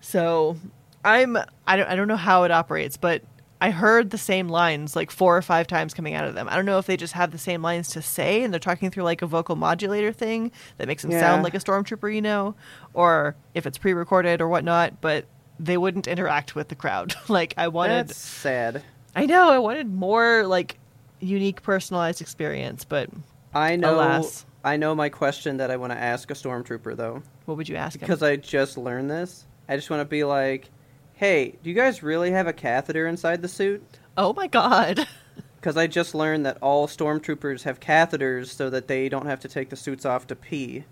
[0.00, 0.56] So
[1.04, 3.22] I'm I don't I don't know how it operates, but
[3.60, 6.46] I heard the same lines like four or five times coming out of them.
[6.48, 8.90] I don't know if they just have the same lines to say and they're talking
[8.90, 11.20] through like a vocal modulator thing that makes them Yeah.
[11.20, 12.54] sound like a stormtrooper, you know,
[12.92, 15.00] or if it's pre-recorded or whatnot.
[15.00, 15.24] But
[15.58, 17.14] they wouldn't interact with the crowd.
[17.28, 18.82] like I wanted, That's sad.
[19.14, 20.78] I know I wanted more like
[21.20, 22.84] unique, personalized experience.
[22.84, 23.10] But
[23.54, 23.96] I know.
[23.96, 24.44] Alas.
[24.64, 27.76] I know my question that I want to ask a stormtrooper though, what would you
[27.76, 28.00] ask him?
[28.00, 29.44] because I just learned this.
[29.68, 30.70] I just want to be like,
[31.14, 33.82] "Hey, do you guys really have a catheter inside the suit?"
[34.16, 35.06] oh my god.
[35.56, 39.48] Because I just learned that all stormtroopers have catheters so that they don't have to
[39.48, 40.84] take the suits off to pee.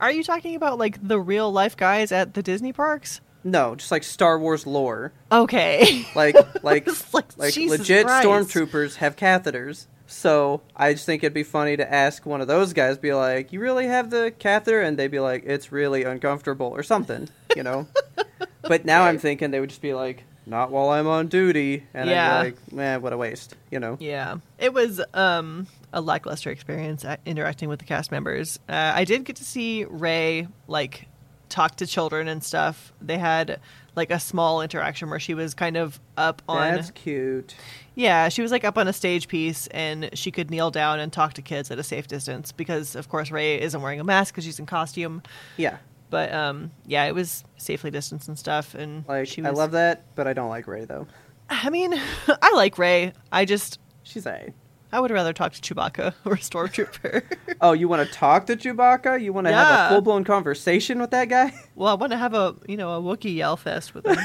[0.00, 3.20] Are you talking about like the real life guys at the Disney parks?
[3.42, 5.12] No, just like Star Wars lore.
[5.32, 6.06] Okay.
[6.14, 8.26] Like, like, like, like legit Christ.
[8.26, 9.86] stormtroopers have catheters.
[10.06, 13.52] So I just think it'd be funny to ask one of those guys, be like,
[13.52, 17.62] "You really have the catheter?" And they'd be like, "It's really uncomfortable" or something, you
[17.62, 17.86] know.
[18.62, 22.10] but now I'm thinking they would just be like, "Not while I'm on duty," and
[22.10, 22.38] Yeah.
[22.40, 23.96] I'd be like, "Man, what a waste," you know.
[24.00, 28.58] Yeah, it was um, a lackluster experience uh, interacting with the cast members.
[28.68, 31.06] Uh, I did get to see Rey like
[31.50, 32.92] talk to children and stuff.
[33.00, 33.60] They had
[33.96, 37.56] like a small interaction where she was kind of up on That's cute.
[37.96, 41.12] yeah she was like up on a stage piece and she could kneel down and
[41.12, 44.32] talk to kids at a safe distance because of course Rey isn't wearing a mask
[44.32, 45.22] because she's in costume.
[45.56, 45.78] Yeah,
[46.08, 48.74] But um, yeah, it was safely distanced and stuff.
[48.74, 51.06] And like she I love that, but I don't like Rey though.
[51.50, 51.92] I mean,
[52.28, 53.12] I like Rey.
[53.32, 54.52] I just She's a.
[54.92, 57.22] I would rather talk to Chewbacca or a stormtrooper.
[57.62, 59.20] Oh, you want to talk to Chewbacca?
[59.20, 61.52] You want to have a full blown conversation with that guy?
[61.74, 64.18] well, I want to have a you know a Wookiee yell fest with him.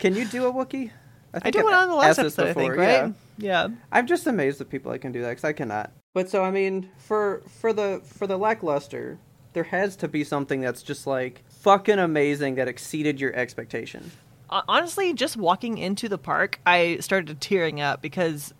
[0.00, 0.90] Can you do a Wookiee?
[1.32, 2.88] I think did one on the last episode, I think, before, right?
[2.88, 3.12] yeah.
[3.38, 3.68] Yeah.
[3.92, 5.92] I'm just amazed that people that can do that because I cannot.
[6.14, 9.18] But so I mean, for for the for the lackluster,
[9.52, 14.10] there has to be something that's just like fucking amazing that exceeded your expectation.
[14.50, 18.52] Honestly, just walking into the park, I started tearing up because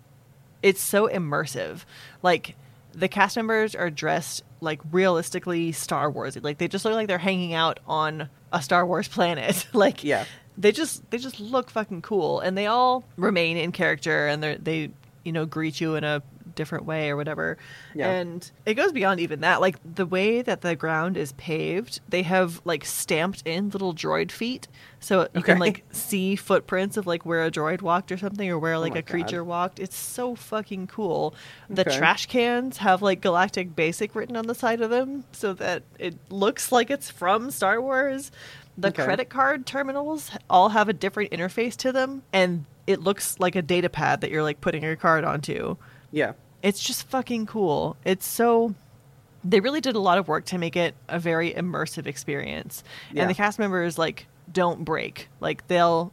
[0.63, 1.85] it's so immersive.
[2.23, 2.55] Like
[2.93, 6.37] the cast members are dressed like realistically Star Wars.
[6.41, 9.67] Like they just look like they're hanging out on a Star Wars planet.
[9.73, 10.25] like Yeah.
[10.57, 14.55] they just they just look fucking cool, and they all remain in character, and they
[14.55, 14.89] they
[15.23, 16.21] you know greet you in a
[16.55, 17.57] different way or whatever.
[17.93, 18.09] Yeah.
[18.09, 19.61] And it goes beyond even that.
[19.61, 24.31] Like the way that the ground is paved, they have like stamped in little droid
[24.31, 24.67] feet,
[24.99, 28.57] so you can like see footprints of like where a droid walked or something, or
[28.59, 29.47] where oh like Oh a creature God.
[29.47, 29.79] walked.
[29.79, 31.33] It's so fucking cool.
[31.69, 31.97] The Okay.
[31.97, 36.15] trash cans have like Galactic Basic written on the side of them, so that it
[36.29, 38.31] looks like it's from Star Wars.
[38.77, 39.03] The Okay.
[39.03, 43.61] credit card terminals all have a different interface to them, and it looks like a
[43.61, 45.77] data pad that you're like putting your card onto.
[46.11, 46.33] Yeah.
[46.63, 47.95] It's just fucking cool.
[48.03, 48.73] It's so.
[49.43, 53.21] They really did a lot of work to make it a very immersive experience, Yeah.
[53.23, 55.27] and the cast members like don't break.
[55.41, 56.11] Like they'll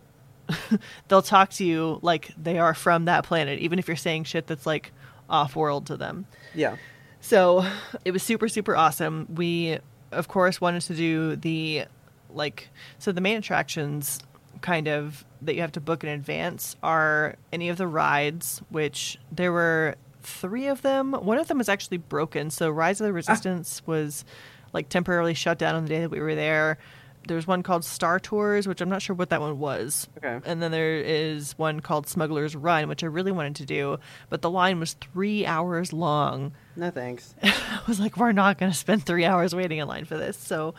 [1.09, 4.47] they'll talk to you like they are from that planet, even if you're saying shit
[4.49, 4.93] that's like
[5.29, 6.27] off world to them.
[6.55, 6.77] Yeah.
[7.21, 7.65] So
[8.05, 9.29] it was super, super awesome.
[9.35, 9.79] We,
[10.11, 11.85] of course, wanted to do the
[12.33, 14.19] like, so the main attractions
[14.61, 19.19] kind of that you have to book in advance are any of the rides, which
[19.31, 21.13] there were three of them.
[21.13, 22.51] One of them was actually broken.
[22.51, 23.15] So Rise of the ah.
[23.15, 24.25] Resistance was
[24.73, 26.79] like temporarily shut down on the day that we were there.
[27.29, 30.09] There's one called Star Tours, which I'm not sure what that one was.
[30.17, 30.41] Okay.
[30.47, 33.99] And then there is one called Smuggler's Run, which I really wanted to do,
[34.31, 36.53] but the line was three hours long.
[36.77, 37.35] No thanks.
[37.43, 40.39] I was like, we're not going to spend three hours waiting in line for this.
[40.39, 40.75] So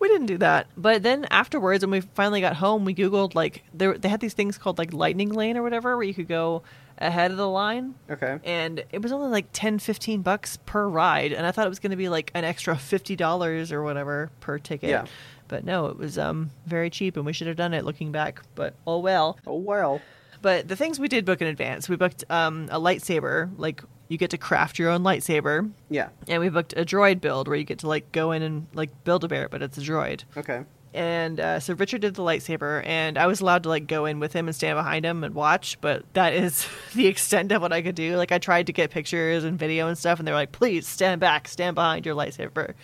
[0.00, 0.66] we didn't do that.
[0.76, 4.34] But then afterwards, when we finally got home, we Googled, like, there, they had these
[4.34, 6.62] things called, like, Lightning Lane or whatever, where you could go
[7.00, 7.94] ahead of the line.
[8.10, 8.38] Okay.
[8.44, 11.32] And it was only like 10, 15 bucks per ride.
[11.32, 14.58] And I thought it was going to be like an extra $50 or whatever per
[14.58, 14.90] ticket.
[14.90, 15.06] Yeah.
[15.48, 18.40] But no, it was um very cheap and we should have done it looking back.
[18.54, 19.38] But oh well.
[19.46, 20.00] Oh well.
[20.42, 24.16] But the things we did book in advance, we booked um, a lightsaber, like you
[24.16, 26.08] get to craft your own lightsaber, Yeah.
[26.28, 29.04] and we booked a droid build where you get to like go in and like
[29.04, 30.22] build a bear, but it's a droid.
[30.38, 30.62] Okay.
[30.92, 34.18] And uh, so Richard did the lightsaber, and I was allowed to like go in
[34.18, 37.72] with him and stand behind him and watch, but that is the extent of what
[37.72, 38.16] I could do.
[38.16, 40.88] Like I tried to get pictures and video and stuff, and they were like, "Please
[40.88, 42.74] stand back, stand behind your lightsaber."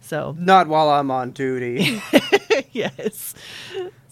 [0.00, 2.00] So Not while I'm on duty.
[2.72, 3.34] yes.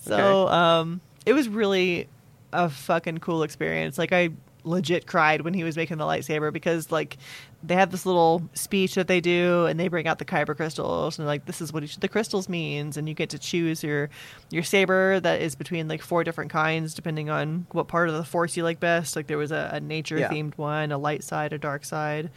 [0.00, 2.08] So um, it was really
[2.52, 3.98] a fucking cool experience.
[3.98, 4.30] Like I
[4.68, 7.16] legit cried when he was making the lightsaber because like
[7.62, 11.18] they have this little speech that they do and they bring out the kyber crystals
[11.18, 13.82] and like this is what each of the crystals means and you get to choose
[13.82, 14.08] your
[14.50, 18.24] your saber that is between like four different kinds depending on what part of the
[18.24, 19.16] force you like best.
[19.16, 20.28] Like there was a, a nature Yeah.
[20.30, 22.30] themed one a light side a dark side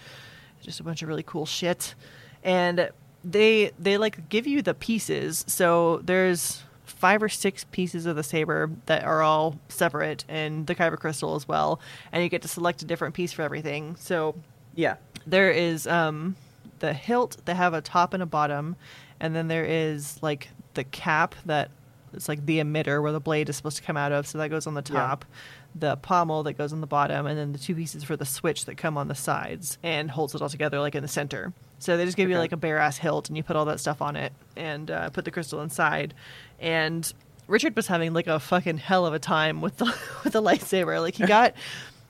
[0.61, 1.95] just a bunch of really cool shit.
[2.43, 2.89] And
[3.23, 5.43] they they like give you the pieces.
[5.47, 10.75] So there's five or six pieces of the saber that are all separate and the
[10.75, 11.79] kyber crystal as well
[12.11, 13.95] and you get to select a different piece for everything.
[13.97, 14.35] So
[14.75, 14.95] yeah.
[15.25, 16.35] there is um
[16.79, 18.75] the hilt that have a top and a bottom
[19.19, 21.69] and then there is like the cap that
[22.13, 24.49] it's like the emitter where the blade is supposed to come out of so that
[24.49, 24.99] goes on the Yeah.
[24.99, 25.25] top.
[25.73, 28.65] The pommel that goes on the bottom and then the two pieces for the switch
[28.65, 31.53] that come on the sides and holds it all together like in the center.
[31.79, 33.79] So they just give you like a bare ass hilt and you put all that
[33.79, 36.13] stuff on it and uh, put the crystal inside
[36.61, 37.13] and
[37.47, 39.85] richard was having like a fucking hell of a time with the
[40.23, 41.53] with the lightsaber like he got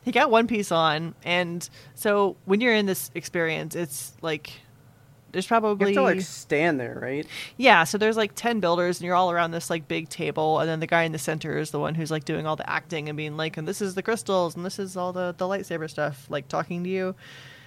[0.03, 4.51] he got one piece on and so when you're in this experience it's like
[5.31, 7.25] there's You probably have to like stand there, right?
[7.55, 10.67] yeah so there's like 10 builders and you're all around this like big table and
[10.69, 13.07] then the guy in the center is the one who's like doing all the acting
[13.07, 15.89] and being like and this is the crystals and this is all the the lightsaber
[15.89, 17.15] stuff like talking to you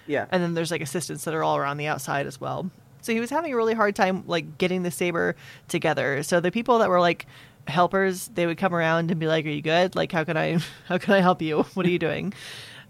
[0.06, 0.26] Yeah.
[0.30, 2.70] and then there's like assistants that are all around the outside as well.
[3.04, 5.36] So he was having a really hard time like getting the saber
[5.68, 6.22] together.
[6.22, 7.26] So the people that were like
[7.68, 9.94] helpers, they would come around and be like, "Are you good?
[9.94, 11.62] Like, how can I, how can I help you?
[11.74, 12.32] What are you doing?"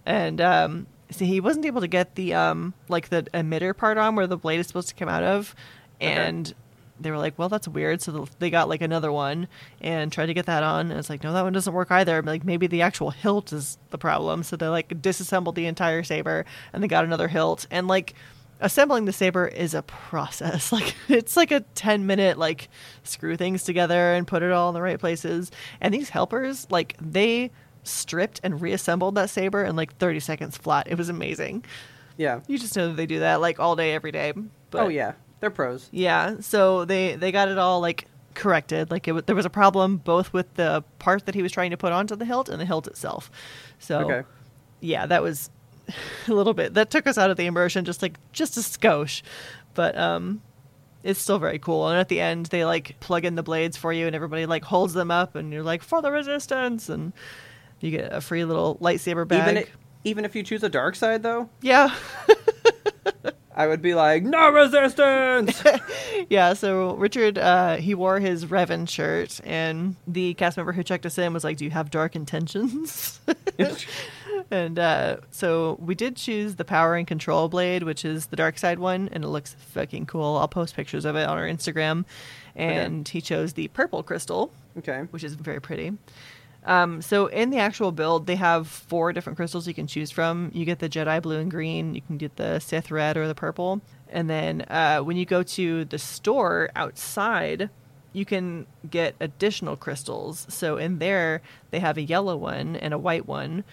[0.06, 4.14] And um, so he wasn't able to get the um, like the emitter part on
[4.14, 5.54] where the blade is supposed to come out of,
[6.00, 6.12] Okay.
[6.12, 6.54] and
[7.00, 9.48] they were like, "Well, that's weird." So they got like another one
[9.80, 12.22] and tried to get that on, and it's like, "No, that one doesn't work either."
[12.22, 14.44] But, Like maybe the actual hilt is the problem.
[14.44, 18.14] So they like disassembled the entire saber and they got another hilt, and like
[18.64, 20.72] assembling the saber is a process.
[20.72, 22.68] Like it's like a ten minute like
[23.04, 25.50] screw things together and put it all in the right places.
[25.80, 27.50] And these helpers, like they
[27.84, 30.88] stripped and reassembled that saber in like 30 seconds flat.
[30.88, 31.64] It was amazing.
[32.16, 32.40] Yeah.
[32.48, 34.32] You just know that they do that like all day, every day.
[34.70, 35.12] But oh yeah.
[35.40, 35.88] They're pros.
[35.92, 38.90] yeah, so they they got it all like corrected.
[38.90, 41.76] Like it, there was a problem both with the part that he was trying to
[41.76, 43.30] put onto the hilt and the hilt itself.
[43.78, 44.22] So Okay.
[44.80, 45.50] yeah, that was
[46.28, 49.22] a little bit that took us out of the immersion just like just a skosh,
[49.74, 50.42] but um,
[51.02, 51.88] it's still very cool.
[51.88, 54.64] And at the end, they like plug in the blades for you, and everybody like
[54.64, 57.12] holds them up, and you're like for the resistance, and
[57.80, 59.48] you get a free little lightsaber bag.
[59.48, 59.68] Even it,
[60.04, 61.94] Even if you choose a dark side, though, Yeah.
[63.56, 65.62] I would be like, no resistance.
[66.28, 71.06] yeah, so Richard, uh, he wore his Revan shirt, and the cast member who checked
[71.06, 73.20] us in was like, Do you have dark intentions?
[74.50, 78.58] and uh, so we did choose the Power and Control Blade, which is the dark
[78.58, 80.36] side one, and it looks fucking cool.
[80.36, 82.04] I'll post pictures of it on our Instagram.
[82.56, 85.06] And he chose the purple crystal, okay.
[85.10, 85.92] which is very pretty.
[86.64, 90.50] Um, so in the actual build, they have four different crystals you can choose from.
[90.54, 91.94] You get the Jedi blue and green.
[91.94, 93.82] You can get the Sith red or the purple.
[94.08, 97.68] And then uh, when you go to the store outside,
[98.12, 100.46] you can get additional crystals.
[100.48, 103.64] So in there, they have a yellow one and a white one.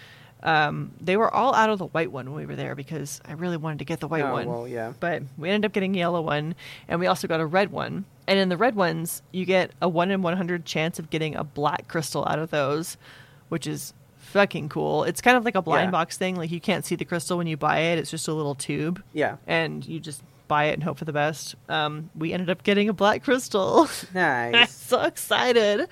[0.44, 3.34] Um, they were all out of the white one when we were there because I
[3.34, 4.48] really wanted to get the white Oh, one.
[4.48, 4.94] well, yeah.
[5.00, 6.56] But we ended up getting a yellow one,
[6.88, 8.06] and we also got a red one.
[8.28, 11.44] And in the red ones, you get a 1 in 100 chance of getting a
[11.44, 12.98] black crystal out of those,
[13.50, 15.04] which is fucking cool.
[15.04, 15.92] It's kind of like a blind Yeah.
[15.92, 16.36] box thing.
[16.36, 19.04] Like, you can't see the crystal when you buy it, it's just a little tube.
[19.14, 19.36] Yeah.
[19.46, 21.56] And you just buy it and hope for the best.
[21.70, 23.90] Um, we ended up getting a black crystal.
[24.14, 24.74] Nice.
[24.74, 25.88] so excited.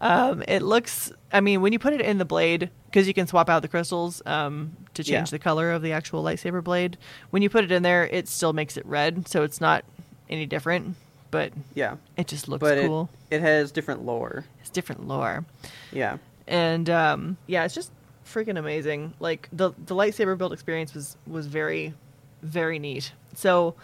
[0.00, 1.10] Um, it looks.
[1.32, 3.68] I mean, when you put it in the blade, because you can swap out the
[3.68, 5.36] crystals um, to change Yeah.
[5.36, 6.96] the color of the actual lightsaber blade.
[7.30, 9.84] When you put it in there, it still makes it red, so it's not
[10.30, 10.96] any different.
[11.30, 11.96] But yeah.
[12.16, 13.10] it just looks But cool.
[13.30, 14.44] it, it has different lore.
[14.60, 15.44] it's different lore,
[15.92, 16.16] Yeah.
[16.46, 17.92] and um, yeah, it's just
[18.26, 19.12] freaking amazing.
[19.20, 21.94] Like the the lightsaber build experience was was very,
[22.42, 23.12] very neat.
[23.34, 23.74] So.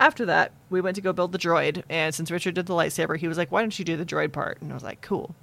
[0.00, 3.16] After that, we went to go build the droid, and since Richard did the lightsaber,
[3.16, 5.34] he was like, "Why don't you do the droid part?" And I was like, "Cool."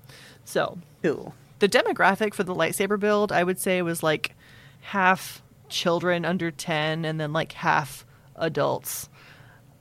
[0.45, 1.33] So Cool.
[1.59, 4.35] The demographic for the lightsaber build, I would say, was like
[4.81, 9.09] half children under 10 and then like half adults.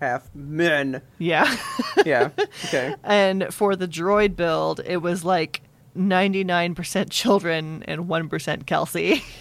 [0.01, 1.03] Half men.
[1.19, 1.55] Yeah.
[2.05, 2.31] Yeah.
[2.67, 2.95] Okay.
[3.03, 5.63] and for the droid build, it was like
[5.97, 9.23] 99% children and 1% Kelsey.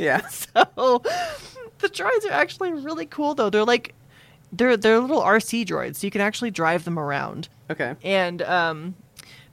[0.00, 0.26] Yeah.
[0.28, 1.02] so
[1.78, 3.50] the droids are actually really cool though.
[3.50, 3.94] They're like
[4.52, 7.48] they're they're little RC droids, so you can actually drive them around.
[7.70, 7.94] Okay.
[8.02, 8.94] And um,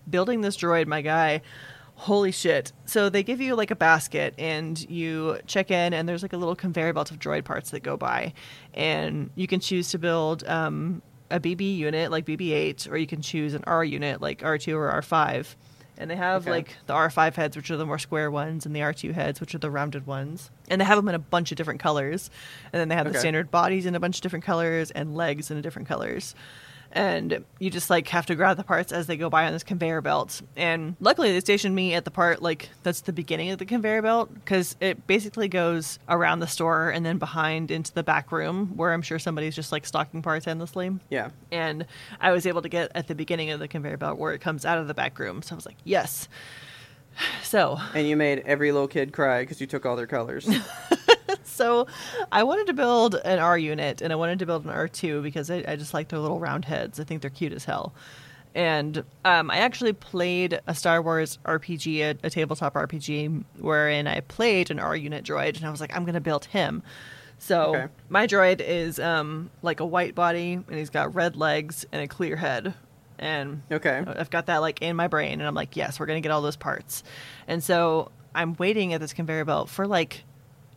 [0.09, 1.41] building this droid, my guy,
[1.95, 2.71] holy shit.
[2.85, 6.37] So they give you like a basket and you check in, and there's like a
[6.37, 8.33] little conveyor belt of droid parts that go by.
[8.73, 13.07] And you can choose to build um, a BB unit like BB 8, or you
[13.07, 15.55] can choose an R unit like R2 or R5.
[15.97, 16.51] And they have Okay.
[16.51, 19.55] like the R5 heads, which are the more square ones, and the R2 heads, which
[19.55, 20.51] are the rounded ones.
[20.69, 22.29] And they have them in a bunch of different colors.
[22.73, 25.49] And then they have the standard bodies in a bunch of different colors and legs
[25.49, 26.35] in a different colors
[26.95, 29.63] and you just like have to grab the parts as they go by on this
[29.63, 33.59] conveyor belt and luckily they stationed me at the part like that's the beginning of
[33.59, 38.01] the conveyor belt because it basically goes around the store and then behind into the
[38.03, 41.29] back room where i'm sure somebody's just like stocking parts endlessly Yeah.
[41.51, 41.85] and
[42.21, 44.65] i was able to get at the beginning of the conveyor belt where it comes
[44.65, 46.29] out of the back room so i was like yes
[47.43, 50.47] so And you made every little kid cry because you took all their colors.
[51.55, 51.87] so
[52.31, 55.49] I wanted to build an R unit and I wanted to build an R2 because
[55.49, 56.99] I, I just like their little round heads.
[56.99, 57.93] I think they're cute as hell.
[58.53, 64.21] And um, I actually played a Star Wars RPG, a, a tabletop RPG, wherein I
[64.21, 66.81] played an R unit droid, and I was like, I'm going to build him.
[67.37, 67.87] So Okay.
[68.07, 72.07] my droid is um, like a white body, and he's got red legs and a
[72.07, 72.73] clear head.
[73.19, 74.03] And Okay.
[74.07, 76.41] I've got that like in my brain, and I'm like, yes, we're gonna get all
[76.41, 77.03] those parts.
[77.49, 80.23] And so I'm waiting at this conveyor belt for like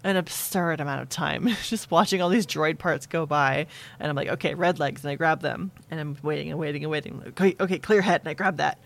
[0.05, 3.67] an absurd amount of time, just watching all these droid parts go by.
[3.99, 6.83] And I'm like, okay, red legs, and I grab them, and I'm waiting and waiting
[6.85, 7.23] and waiting.
[7.29, 8.79] Okay, okay, clear head, and I grab that.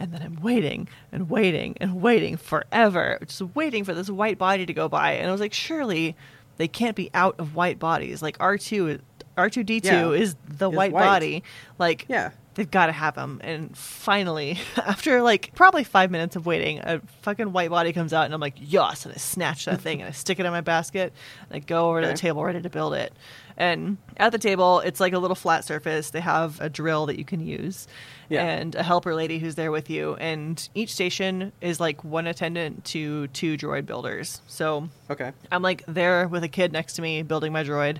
[0.00, 4.64] And then I'm waiting and waiting and waiting forever, just waiting for this white body
[4.66, 5.12] to go by.
[5.12, 6.14] And I was like, surely
[6.56, 8.22] they can't be out of white bodies.
[8.22, 9.00] Like R2,
[9.36, 10.10] R2D2 Yeah.
[10.10, 11.04] is the Is white, white.
[11.04, 11.42] body.
[11.78, 12.30] Like, Yeah.
[12.58, 13.40] They've got to have him.
[13.44, 18.24] And finally, after like probably five minutes of waiting, a fucking white body comes out,
[18.24, 19.06] and I'm like, yes.
[19.06, 21.12] And I snatch that thing and I stick it in my basket,
[21.48, 23.12] and I go over to the table ready to build it.
[23.56, 26.10] And at the table, it's like a little flat surface.
[26.10, 27.86] They have a drill that you can use,
[28.28, 28.42] Yeah.
[28.44, 30.14] and a helper lady who's there with you.
[30.16, 34.42] And each station is like one attendant to two droid builders.
[34.48, 35.30] So Okay.
[35.52, 37.98] I'm like there with a kid next to me building my droid,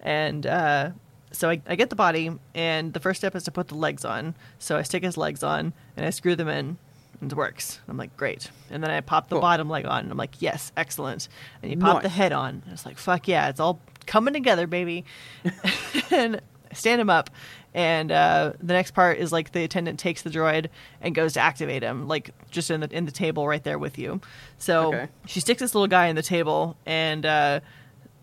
[0.00, 0.90] and uh,
[1.32, 4.04] so I, I get the body, and the first step is to put the legs
[4.04, 4.34] on.
[4.58, 6.76] So I stick his legs on, and I screw them in,
[7.20, 7.80] and it works.
[7.88, 8.50] I'm like, great.
[8.70, 9.42] And then I pop the Cool.
[9.42, 11.28] bottom leg on, and I'm like, yes, excellent.
[11.62, 12.02] And you pop Nice.
[12.04, 15.04] the head on, and it's like, fuck yeah, it's all coming together, baby.
[16.10, 17.30] and I stand him up,
[17.74, 20.68] and uh, the next part is like the attendant takes the droid
[21.00, 23.98] and goes to activate him, like just in the in the table right there with
[23.98, 24.20] you.
[24.58, 25.08] So Okay.
[25.26, 27.60] she sticks this little guy in the table, and uh,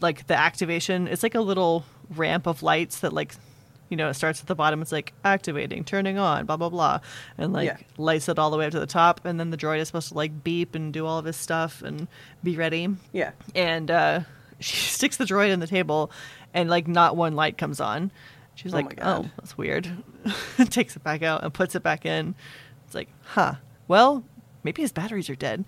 [0.01, 1.85] like the activation, it's like a little
[2.15, 3.33] ramp of lights that like
[3.89, 4.81] you know, it starts at the bottom.
[4.81, 6.99] It's like activating, turning on, blah blah blah,
[7.37, 7.77] and like Yeah.
[7.97, 9.23] lights it all the way up to the top.
[9.23, 11.81] And then the droid is supposed to like beep and do all of his stuff
[11.81, 12.07] and
[12.43, 12.89] be ready.
[13.13, 13.31] Yeah.
[13.55, 14.19] And uh,
[14.59, 16.11] she sticks the droid in the table,
[16.53, 18.11] and like not one light comes on.
[18.55, 18.99] She's Oh like.
[19.01, 19.87] "Oh, that's weird."
[20.69, 22.35] Takes it back out and puts it back in.
[22.87, 23.53] It's like, huh?
[23.87, 24.25] Well,
[24.63, 25.63] maybe his batteries are dead.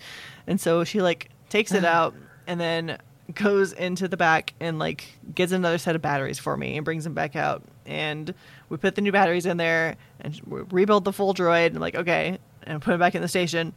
[0.46, 2.16] And so she like takes it out
[2.48, 2.98] and then
[3.34, 7.04] goes into the back and like gets another set of batteries for me and brings
[7.04, 7.64] them back out.
[7.86, 8.34] And
[8.70, 10.40] we put the new batteries in there and
[10.72, 11.68] rebuild the full droid.
[11.68, 13.74] And like, okay, and put it back in the station,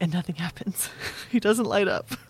[0.00, 0.88] and nothing happens.
[1.30, 2.10] he doesn't light up.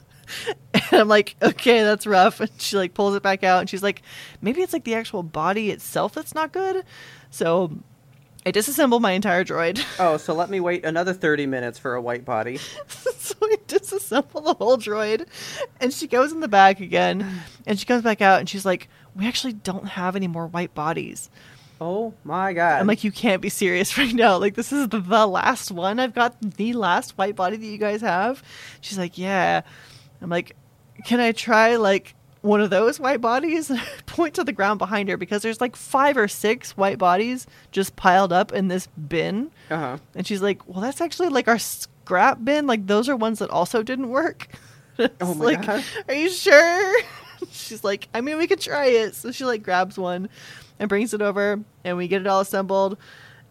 [0.93, 2.39] And I'm like, okay, that's rough.
[2.39, 4.03] And she like pulls it back out and she's like,
[4.41, 6.85] maybe it's like the actual body itself that's not good.
[7.31, 7.73] So
[8.47, 9.85] I disassemble my entire droid.
[9.99, 12.57] Oh, so let me wait another 30 minutes for a white body.
[12.89, 15.27] so I disassemble the whole droid.
[15.79, 18.89] And she goes in the back again and she comes back out and she's like,
[19.15, 21.29] we actually don't have any more white bodies.
[21.83, 22.81] Oh my god.
[22.81, 24.39] I'm like, you can't be serious right now.
[24.39, 25.99] Like, this is the, the last one.
[25.99, 28.43] I've got the last white body that you guys have.
[28.81, 29.63] She's like, yeah.
[30.23, 30.57] I'm like,
[31.05, 33.71] can I try like one of those white bodies?
[34.07, 37.97] Point to the ground behind her because there's like five or six white bodies just
[37.97, 39.51] piled up in this bin.
[39.71, 39.99] Uh huh.
[40.15, 42.67] And she's like, well, that's actually like our scrap bin.
[42.67, 44.49] Like, those are ones that also didn't work.
[45.23, 45.83] Oh my like, God.
[46.09, 47.03] are you sure?
[47.51, 49.15] she's like, I mean, we could try it.
[49.15, 50.29] So she like grabs one
[50.79, 52.99] and brings it over, and we get it all assembled.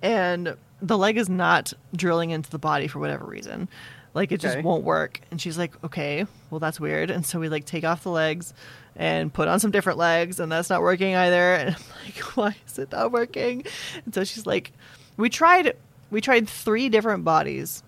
[0.03, 3.67] And the leg is not drilling into the body for whatever reason.
[4.13, 5.21] Like, it just won't work.
[5.31, 7.11] And she's like, okay, well, that's weird.
[7.11, 8.53] And so we like take off the legs
[8.95, 11.53] and put on some different legs, and that's not working either.
[11.59, 13.63] And I'm like, why is it not working?
[14.05, 14.71] And so she's like,
[15.17, 15.75] we tried,
[16.11, 17.83] we tried three different bodies.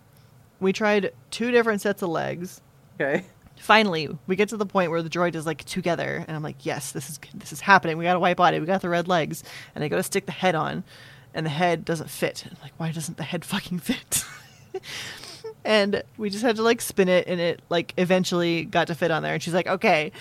[0.60, 2.62] We tried two different sets of legs
[3.00, 3.26] Okay.
[3.58, 6.64] finally we get to the point where the droid is like together and i'm like
[6.68, 9.08] yes this is this is happening we got a white body we got the red
[9.08, 9.44] legs
[9.74, 10.84] and i go to stick the head on
[11.34, 14.24] and the head doesn't fit I'm like why doesn't the head fucking fit
[15.64, 19.12] and we just had to like spin it and it like eventually got to fit
[19.12, 20.12] on there and she's like okay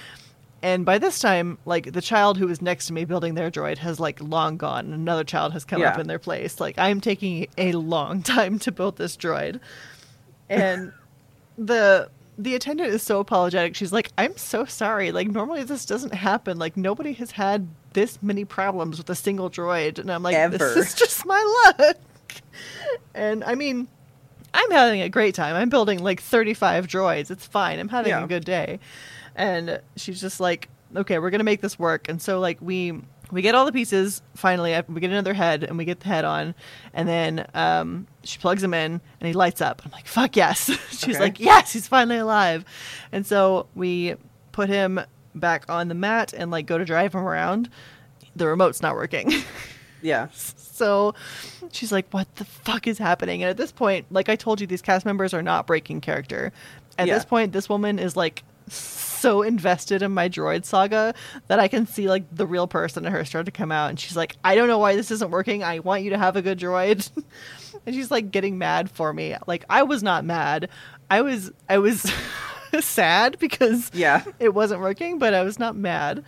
[0.62, 3.78] and by this time like the child who was next to me building their droid
[3.78, 7.00] has like long gone and another child has come up in their place like i'm
[7.00, 9.60] taking a long time to build this droid
[10.48, 10.92] and
[11.56, 12.10] the
[12.40, 13.76] the attendant is so apologetic.
[13.76, 15.12] She's like, "I'm so sorry.
[15.12, 16.58] Like normally this doesn't happen.
[16.58, 20.56] Like nobody has had this many problems with a single droid." And I'm like, Ever.
[20.56, 21.96] "This is just my luck."
[23.14, 23.88] And I mean,
[24.54, 25.54] I'm having a great time.
[25.56, 27.30] I'm building like 35 droids.
[27.30, 27.78] It's fine.
[27.78, 28.24] I'm having Yeah.
[28.24, 28.78] a good day.
[29.36, 33.00] And she's just like, "Okay, we're going to make this work." And so like we
[33.30, 34.76] we get all the pieces finally.
[34.88, 36.54] We get another head and we get the head on,
[36.92, 39.82] and then um, she plugs him in and he lights up.
[39.84, 41.20] I'm like, "Fuck yes!" She's Okay.
[41.20, 42.64] like, "Yes, he's finally alive."
[43.12, 44.16] And so we
[44.50, 45.00] put him
[45.36, 47.70] back on the mat and like go to drive him around.
[48.34, 49.32] The remote's not working.
[50.02, 50.28] Yeah.
[50.34, 51.14] So
[51.72, 54.66] she's like, "What the fuck is happening?" And at this point, like I told you,
[54.66, 56.52] these cast members are not breaking character.
[56.98, 57.14] At Yeah.
[57.14, 61.12] this point, this woman is like so invested in my droid saga
[61.48, 64.00] that I can see like the real person in her start to come out, and
[64.00, 65.62] she's like, "I don't know why this isn't working.
[65.62, 67.08] I want you to have a good droid."
[67.86, 69.36] and she's like getting mad for me.
[69.46, 70.68] Like I was not mad.
[71.10, 72.10] I was I was
[72.80, 74.24] sad because Yeah.
[74.38, 76.24] it wasn't working, but I was not mad.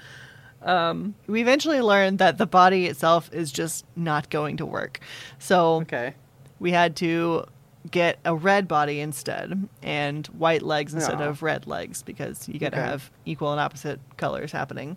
[0.65, 5.01] Um, we eventually learned that the body itself is just not going to work.
[5.39, 6.15] So Okay.
[6.61, 7.45] we had to
[7.91, 11.25] get a red body instead and white legs instead Aw.
[11.25, 12.89] of red legs because you got to Okay.
[12.89, 14.97] have equal and opposite colors happening.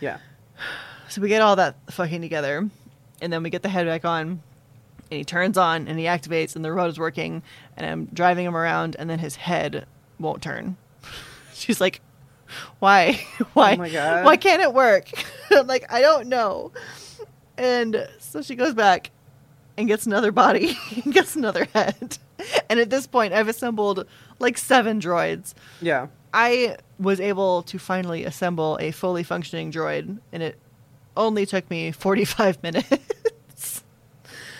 [0.00, 0.18] Yeah.
[1.10, 2.68] So we get all that fucking together,
[3.22, 6.54] and then we get the head back on, and he turns on and he activates,
[6.54, 7.42] and the road is working,
[7.78, 9.86] and I'm driving him around, and then his head
[10.18, 10.76] won't turn.
[11.54, 12.02] She's like,
[12.78, 13.20] "Why?
[13.52, 13.76] Why?
[13.76, 14.24] Oh.
[14.24, 15.10] Why can't it work?"
[15.50, 16.72] I'm like, "I don't know."
[17.56, 19.10] And so she goes back
[19.76, 22.18] and gets another body, and gets another head,
[22.68, 24.06] and at this point, I've assembled
[24.38, 25.54] like seven droids.
[25.80, 26.08] Yeah.
[26.32, 30.58] I was able to finally assemble a fully functioning droid, and it
[31.16, 32.88] only took me 45 minutes.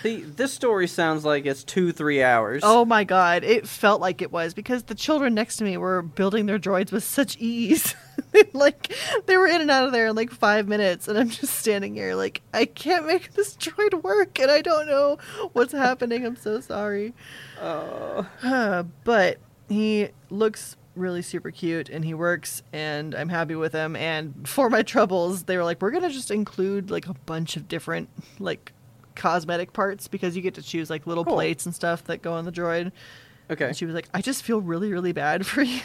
[0.03, 2.63] The this story sounds like it's two three hours.
[2.65, 6.03] oh my god, it felt like it was because the children next to me were
[6.03, 7.95] building their droids with such ease.
[8.53, 8.95] like,
[9.27, 11.95] they were in and out of there in like five minutes, and I'm just standing
[11.95, 15.19] here like, I can't make this droid work, and I don't know
[15.53, 16.25] what's happening.
[16.25, 17.15] I'm so sorry.
[17.61, 18.27] Oh.
[18.59, 19.39] Uh, but
[19.69, 24.69] he looks really super cute and he works and I'm happy with him and for
[24.69, 28.09] my troubles they were like we're going to just include like a bunch of different
[28.41, 28.73] like
[29.19, 31.35] cosmetic parts because you get to choose like little Cool.
[31.35, 32.93] plates and stuff that go on the droid.
[33.51, 33.67] Okay.
[33.67, 35.81] And she was like I just feel really really bad for you.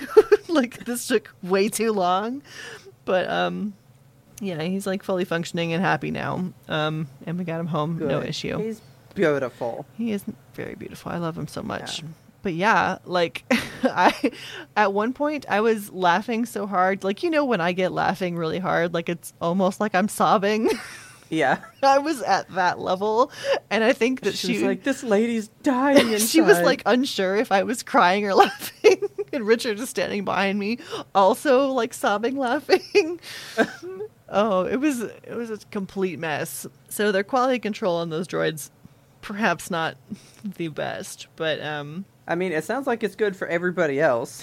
[0.48, 2.42] like this took way too long.
[3.06, 3.74] But um
[4.40, 6.52] Yeah, he's like fully functioning and happy now.
[6.70, 8.58] Um, and we got him home, no issue.
[8.58, 8.82] He's
[9.16, 9.86] beautiful.
[9.98, 10.24] He is
[10.54, 11.12] very beautiful.
[11.12, 12.02] I love him so much.
[12.02, 12.08] Yeah.
[12.42, 13.46] But yeah, like
[13.84, 14.32] I
[14.76, 17.04] at one point I was laughing so hard.
[17.06, 20.70] Like you know when I get laughing really hard, like it's almost like I'm sobbing.
[21.34, 21.60] Yeah.
[21.84, 23.32] I was at that level
[23.70, 26.22] and I think that She, she, was like, this lady's dying inside.
[26.30, 29.02] she was like unsure if I was crying or laughing.
[29.32, 30.80] and Richard is standing behind me
[31.14, 33.20] also like sobbing laughing.
[34.30, 36.66] oh, it was it was a complete mess.
[36.90, 38.70] So their quality control on those droids
[39.22, 39.98] perhaps not
[40.44, 44.42] the best, but um I mean, it sounds like it's good for everybody else.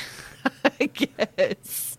[0.81, 1.99] I guess.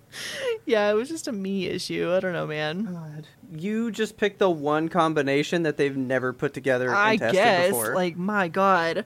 [0.66, 2.12] Yeah, it was just a me issue.
[2.14, 2.86] I don't know, man.
[2.86, 3.28] God.
[3.54, 7.70] You just picked the one combination that they've never put together and I guess.
[7.70, 7.94] before.
[7.96, 9.06] Like, my God.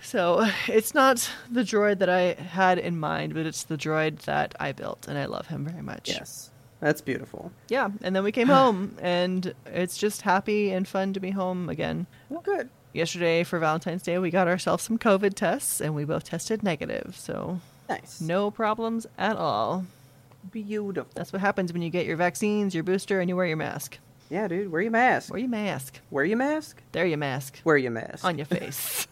[0.00, 4.54] So, it's not the droid that I had in mind, but it's the droid that
[4.60, 6.08] I built, and I love him very much.
[6.08, 6.50] yes.
[6.80, 7.50] That's beautiful.
[7.68, 11.68] Yeah, and then we came home, and it's just happy and fun to be home
[11.68, 12.06] again.
[12.28, 12.68] Well, good.
[12.92, 17.16] Yesterday, for Valentine's Day, we got ourselves some COVID tests, and we both tested negative,
[17.18, 18.20] so Nice.
[18.20, 19.84] no problems at all.
[20.50, 21.10] Beautiful.
[21.14, 23.98] That's what happens when you get your vaccines, your booster, and you wear your mask.
[24.30, 24.70] Yeah, dude.
[24.70, 25.30] Wear your mask.
[25.30, 26.00] Wear your mask.
[26.10, 26.82] Wear your mask.
[26.92, 28.24] There, your mask Wear your mask.
[28.24, 29.06] on your face.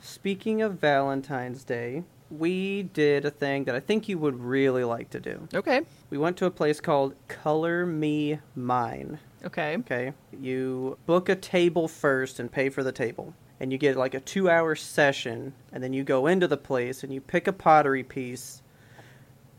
[0.00, 5.10] Speaking of Valentine's Day, we did a thing that I think you would really like
[5.10, 5.48] to do.
[5.54, 5.82] okay.
[6.10, 9.18] We went to a place called Color Me Mine.
[9.44, 9.76] Okay.
[9.78, 10.12] Okay.
[10.38, 13.34] You book a table first and pay for the table.
[13.60, 15.54] And you get like a two hour session.
[15.72, 18.62] And then you go into the place and you pick a pottery piece.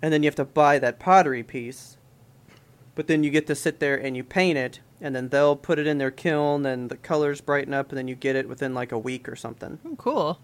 [0.02, 1.98] And then you have to buy that pottery piece.
[2.96, 4.80] But then you get to sit there and you paint it.
[5.02, 7.90] And then they'll put it in their kiln and the colors brighten up.
[7.90, 9.80] And then you get it within like a week or something.
[9.86, 10.40] Oh, cool.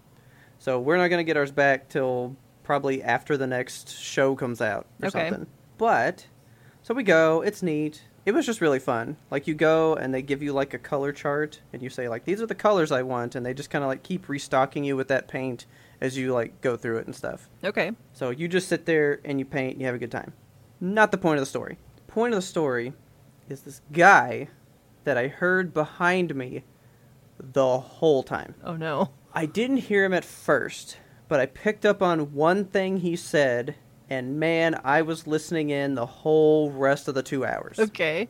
[0.58, 4.60] So we're not going to get ours back till probably after the next show comes
[4.60, 5.28] out or Okay.
[5.30, 5.46] something.
[5.78, 6.26] But
[6.82, 8.02] so we go, it's neat.
[8.24, 9.16] It was just really fun.
[9.32, 12.24] Like you go and they give you like a color chart and you say like
[12.24, 14.96] these are the colors I want and they just kind of like keep restocking you
[14.96, 15.66] with that paint
[16.02, 17.48] as you like go through it and stuff.
[17.62, 17.92] Okay.
[18.12, 20.32] So you just sit there and you paint and you have a good time.
[20.80, 21.78] Not the point of the story.
[21.94, 22.92] The point of the story
[23.48, 24.48] is this guy
[25.04, 26.64] that I heard behind me
[27.38, 28.56] the whole time.
[28.64, 29.10] Oh no.
[29.32, 30.98] I didn't hear him at first,
[31.28, 33.76] but I picked up on one thing he said,
[34.10, 37.78] and man, I was listening in the whole rest of the two hours.
[37.78, 38.28] Okay.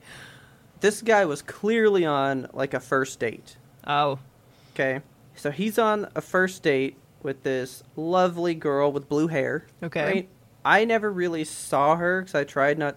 [0.80, 3.56] This guy was clearly on like a first date.
[3.86, 4.18] Oh.
[4.74, 5.00] Okay.
[5.36, 9.66] So he's on a first date with this lovely girl with blue hair.
[9.82, 10.04] Okay.
[10.04, 10.28] Right?
[10.64, 12.96] I never really saw her because I tried not.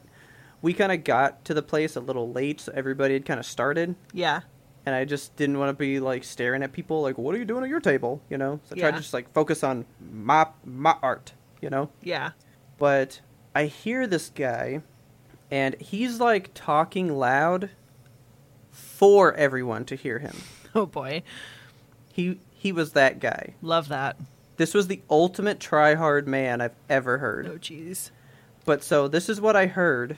[0.61, 3.45] We kind of got to the place a little late, so everybody had kind of
[3.45, 3.95] started.
[4.13, 4.41] Yeah.
[4.85, 7.45] and I just didn't want to be like staring at people like, "What are you
[7.45, 8.59] doing at your table?" You know.
[8.65, 11.89] So I tried to just like focus on my my art, you know.
[12.03, 12.31] Yeah.
[12.77, 13.21] But
[13.55, 14.81] I hear this guy,
[15.49, 17.71] and he's like talking loud
[18.69, 20.35] for everyone to hear him.
[20.75, 21.23] Oh boy.
[22.11, 23.53] He he was that guy.
[23.61, 24.17] Love that.
[24.57, 27.45] This was the ultimate try hard man I've ever heard.
[27.45, 28.09] Oh jeez.
[28.65, 30.17] But so this is what I heard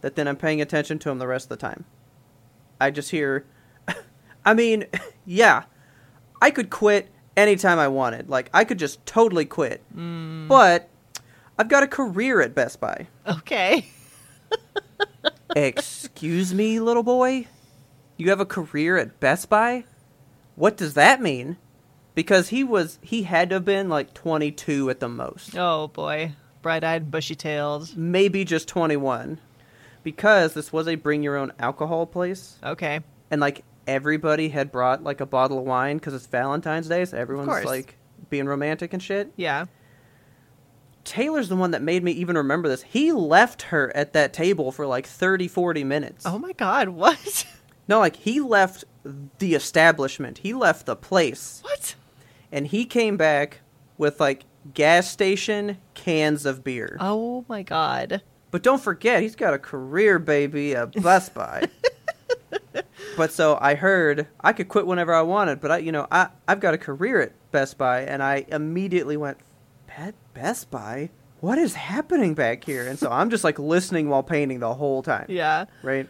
[0.00, 1.84] that then I'm paying attention to him the rest of the time.
[2.80, 3.44] I just hear
[4.44, 4.84] I mean,
[5.26, 5.64] yeah.
[6.40, 8.28] I could quit anytime I wanted.
[8.28, 9.82] Like I could just totally quit.
[9.92, 10.46] Mm.
[10.46, 10.88] But
[11.58, 13.08] I've got a career at Best Buy.
[13.26, 13.88] Okay.
[15.56, 17.48] Excuse me, little boy?
[18.16, 19.82] You have a career at Best Buy?
[20.54, 21.56] What does that mean?
[22.14, 25.56] Because he was he had to have been like 22 at the most.
[25.56, 26.32] Oh boy.
[26.62, 27.96] Bright-eyed, bushy-tailed.
[27.96, 29.38] maybe just 21
[30.02, 33.00] because this was a bring your own alcohol place Okay.
[33.30, 37.16] and like everybody had brought like a bottle of wine because it's valentine's day so
[37.16, 37.96] everyone's like
[38.28, 39.66] being romantic and shit Yeah.
[41.04, 44.70] taylor's the one that made me even remember this he left her at that table
[44.70, 47.46] for like 30 40 minutes Oh my god, what?
[47.90, 48.84] No like he left
[49.38, 51.94] the establishment he left the place what?
[52.50, 53.60] and he came back
[53.98, 58.22] with like gas station cans of beer Oh my god.
[58.52, 61.68] But don't forget, he's got a career, baby, at Best Buy.
[63.16, 66.28] but so I heard I could quit whenever I wanted, but I, you know, I
[66.48, 69.38] I've got a career at Best Buy, and I immediately went,
[69.86, 71.10] "Be- Best Buy,
[71.40, 72.86] what is happening back here?
[72.86, 75.66] And so I'm just like listening while painting the whole time, Yeah.
[75.82, 76.08] right?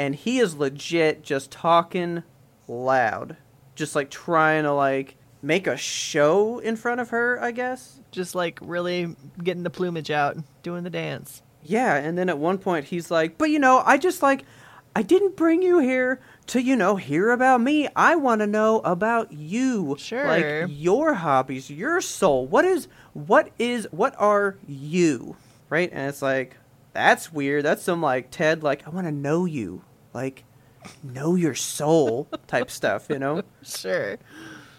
[0.00, 2.22] And he is legit just talking
[2.66, 3.36] loud,
[3.74, 8.00] just like trying to like make a show in front of her, I guess.
[8.10, 9.14] Just like really
[9.44, 11.42] getting the plumage out, doing the dance.
[11.62, 14.46] Yeah, and then at one point he's like, "But you know, I just like
[14.96, 17.86] I didn't bring you here to, you know, hear about me.
[17.94, 19.96] I want to know about you.
[19.98, 20.26] Sure.
[20.26, 22.46] Like your hobbies, your soul.
[22.46, 25.36] What is what is what are you?"
[25.68, 25.90] Right?
[25.92, 26.56] And it's like,
[26.94, 27.66] that's weird.
[27.66, 30.44] That's some like Ted, like I want to know you, like
[31.02, 33.42] know your soul type stuff, you know.
[33.62, 34.18] Sure.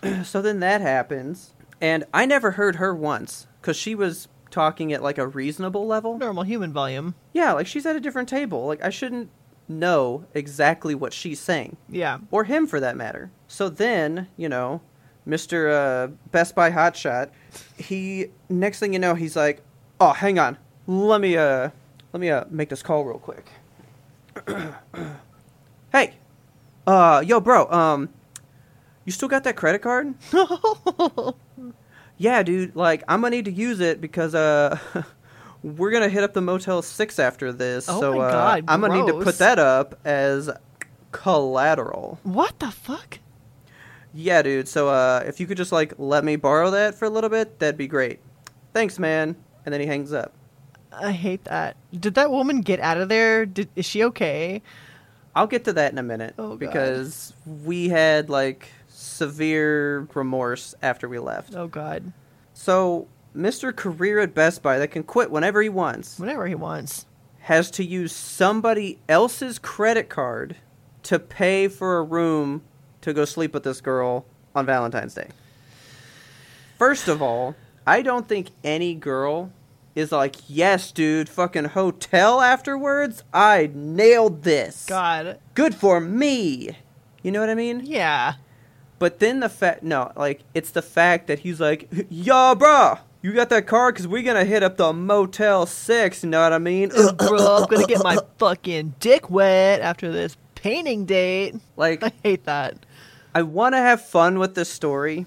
[0.23, 5.03] so then that happens, and I never heard her once because she was talking at
[5.03, 6.17] like a reasonable level.
[6.17, 7.15] Normal human volume.
[7.33, 8.65] Yeah, like she's at a different table.
[8.65, 9.29] Like I shouldn't
[9.67, 12.17] know exactly what she's saying, Yeah.
[12.31, 13.31] or him for that matter.
[13.47, 14.81] So then, you know,
[15.25, 17.29] Mister uh, Best Buy Hotshot,
[17.77, 19.61] he next thing you know, he's like,
[19.99, 21.69] "Oh, hang on, let me uh,
[22.11, 23.45] let me uh, make this call real quick."
[25.91, 26.13] hey,
[26.87, 28.09] uh, yo, bro, um,
[29.05, 30.13] you still got that credit card?
[32.17, 32.75] yeah, dude.
[32.75, 34.77] Like, I'm gonna need to use it because uh,
[35.63, 37.87] we're gonna hit up the Motel Six after this.
[37.89, 39.23] Oh so my uh, God, I'm gonna need to gross.
[39.23, 40.49] put that up as
[41.11, 42.19] collateral.
[42.23, 43.19] what the fuck?
[44.13, 44.67] Yeah, dude.
[44.67, 47.59] So uh, if you could just like let me borrow that for a little bit,
[47.59, 48.19] that'd be great.
[48.73, 49.35] Thanks, man.
[49.65, 50.33] And then he hangs up.
[50.91, 51.75] I hate that.
[51.97, 53.45] Did that woman get out of there?
[53.45, 54.61] Did, is she okay?
[55.35, 61.07] I'll get to that in a minute Oh, because we had like severe remorse after
[61.07, 61.55] we left.
[61.55, 62.11] Oh god.
[62.53, 63.73] So Mr.
[63.73, 67.05] Career at Best Buy that can quit whenever he wants Whenever he wants.
[67.41, 70.57] has to use somebody else's credit card
[71.03, 72.61] to pay for a room
[72.99, 75.29] to go sleep with this girl on Valentine's Day.
[76.77, 77.55] First of all,
[77.87, 79.51] I don't think any girl
[79.95, 83.23] is like, yes, dude, fucking hotel afterwards.
[83.33, 84.85] I nailed this.
[84.85, 85.39] God.
[85.53, 86.77] Good for me.
[87.23, 87.81] You know what I mean?
[87.83, 88.35] Yeah.
[88.99, 93.33] But then the fact, no, like, it's the fact that he's like, yeah, bruh, you
[93.33, 93.91] got that car?
[93.91, 96.89] Because we're going to hit up the Motel 6, you know what I mean?
[96.89, 101.55] Bro, I'm gonna get my fucking dick wet after this painting date.
[101.77, 102.77] like, I hate that.
[103.33, 105.25] I want to have fun with this story,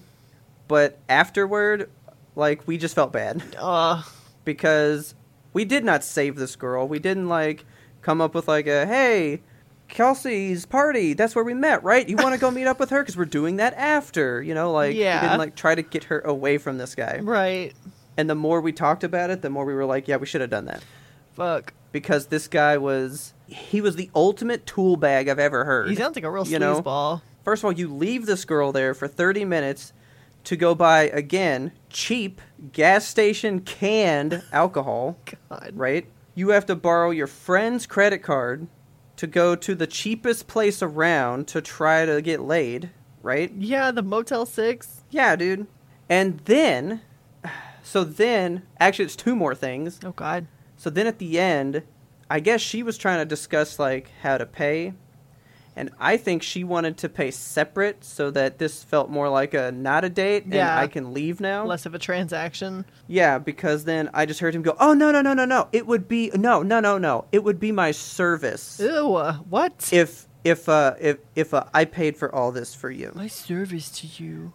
[0.68, 1.90] but afterward,
[2.36, 4.02] like, we just felt bad Uh,
[4.44, 5.14] because
[5.52, 6.86] we did not save this girl.
[6.88, 7.64] We didn't, like,
[8.02, 9.40] come up with, like, a, hey,
[9.88, 12.08] Kelsey's party, that's where we met, right?
[12.08, 13.02] You want to go meet up with her?
[13.02, 14.72] Because we're doing that after, you know?
[14.72, 15.20] Like, Yeah.
[15.20, 17.20] we didn't, like, try to get her away from this guy.
[17.22, 17.72] right.
[18.16, 20.40] And the more we talked about it, the more we were like, yeah, we should
[20.40, 20.84] have done that.
[21.34, 21.72] Fuck.
[21.90, 25.88] Because this guy was, he was the ultimate tool bag I've ever heard.
[25.90, 26.80] He sounds like a real you know?
[26.80, 27.22] sleazeball.
[27.44, 29.92] First of all, you leave this girl there for 30 minutes
[30.44, 32.40] to go buy, again, cheap
[32.72, 35.16] gas station canned alcohol,
[35.48, 35.72] God.
[35.74, 36.06] right?
[36.34, 38.66] You have to borrow your friend's credit card
[39.16, 42.90] to go to the cheapest place around to try to get laid,
[43.22, 43.52] right?
[43.56, 45.04] Yeah, the Motel 6.
[45.10, 45.66] Yeah, dude.
[46.08, 47.02] And then,
[47.82, 50.00] so then, actually, it's two more things.
[50.04, 50.46] Oh, God.
[50.76, 51.82] So then at the end,
[52.28, 54.94] I guess she was trying to discuss like how to pay.
[55.76, 59.72] And I think she wanted to pay separate so that this felt more like a
[59.72, 60.78] not a date and Yeah.
[60.78, 61.64] I can leave now.
[61.66, 62.84] Less of a transaction.
[63.08, 65.68] Yeah, because then I just heard him go, "Oh no, no, no, no, no.
[65.72, 67.24] It would be no, no, no, no.
[67.32, 69.14] It would be my service Ew.
[69.16, 69.90] uh, What?
[69.92, 73.90] if if uh if if uh, I paid for all this for you." My service
[74.00, 74.52] to you.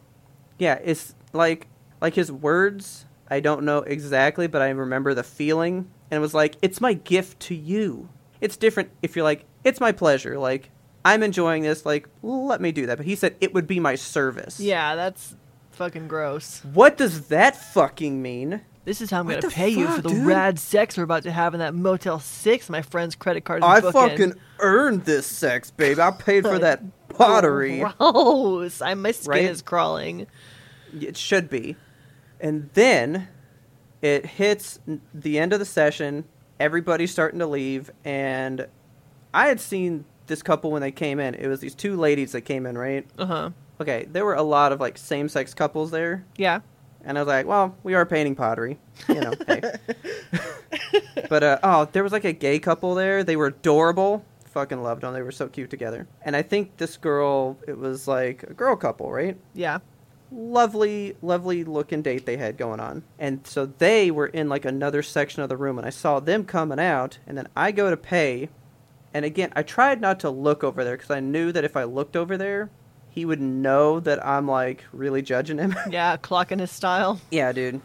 [0.57, 1.67] Yeah, it's like
[2.01, 3.05] like his words.
[3.29, 6.93] I don't know exactly, but I remember the feeling, and it was like it's my
[6.93, 8.07] gift to you.
[8.41, 10.39] It's different if you're like it's my pleasure.
[10.39, 10.71] Like
[11.11, 11.85] I'm enjoying this.
[11.85, 12.97] Like let me do that.
[12.97, 14.59] But he said it would be my service.
[14.59, 15.35] Yeah, that's
[15.71, 16.63] fucking gross.
[16.73, 18.61] What does that fucking mean?
[18.85, 20.25] This is how I'm What gonna pay you for the dude?
[20.25, 23.69] rad sex we're about to have in that Motel 6 my friend's credit card is
[23.69, 25.99] I fucking earned this sex, babe.
[25.99, 27.79] I paid for that pottery.
[27.99, 28.81] Gross.
[28.81, 29.43] I, my skin Right?
[29.43, 30.27] is crawling.
[30.99, 31.75] It should be.
[32.39, 33.27] And then
[34.01, 34.79] it hits
[35.13, 36.23] the end of the session.
[36.59, 37.91] Everybody's starting to leave.
[38.03, 38.65] And
[39.33, 41.35] I had seen this couple when they came in.
[41.35, 43.05] It was these two ladies that came in, right?
[43.17, 43.49] Uh-huh.
[43.81, 46.25] Okay, there were a lot of like same sex couples there.
[46.37, 46.61] Yeah.
[47.03, 48.77] And I was like, well, we are painting pottery.
[49.07, 49.61] You know, hey.
[51.29, 53.23] but, uh, oh, there was like a gay couple there.
[53.23, 54.25] They were adorable.
[54.47, 55.13] Fucking loved them.
[55.13, 56.07] They were so cute together.
[56.23, 59.37] And I think this girl, it was like a girl couple, right?
[59.53, 59.79] Yeah.
[60.31, 63.03] lovely, lovely looking date they had going on.
[63.17, 66.43] And so they were in like another section of the room, and I saw them
[66.45, 68.49] coming out, and then I go to pay.
[69.13, 71.83] And again, I tried not to look over there because I knew that if I
[71.85, 72.69] looked over there,
[73.09, 75.75] he would know that I'm like really judging him.
[75.89, 77.19] Yeah, clocking his style.
[77.31, 77.81] yeah, dude.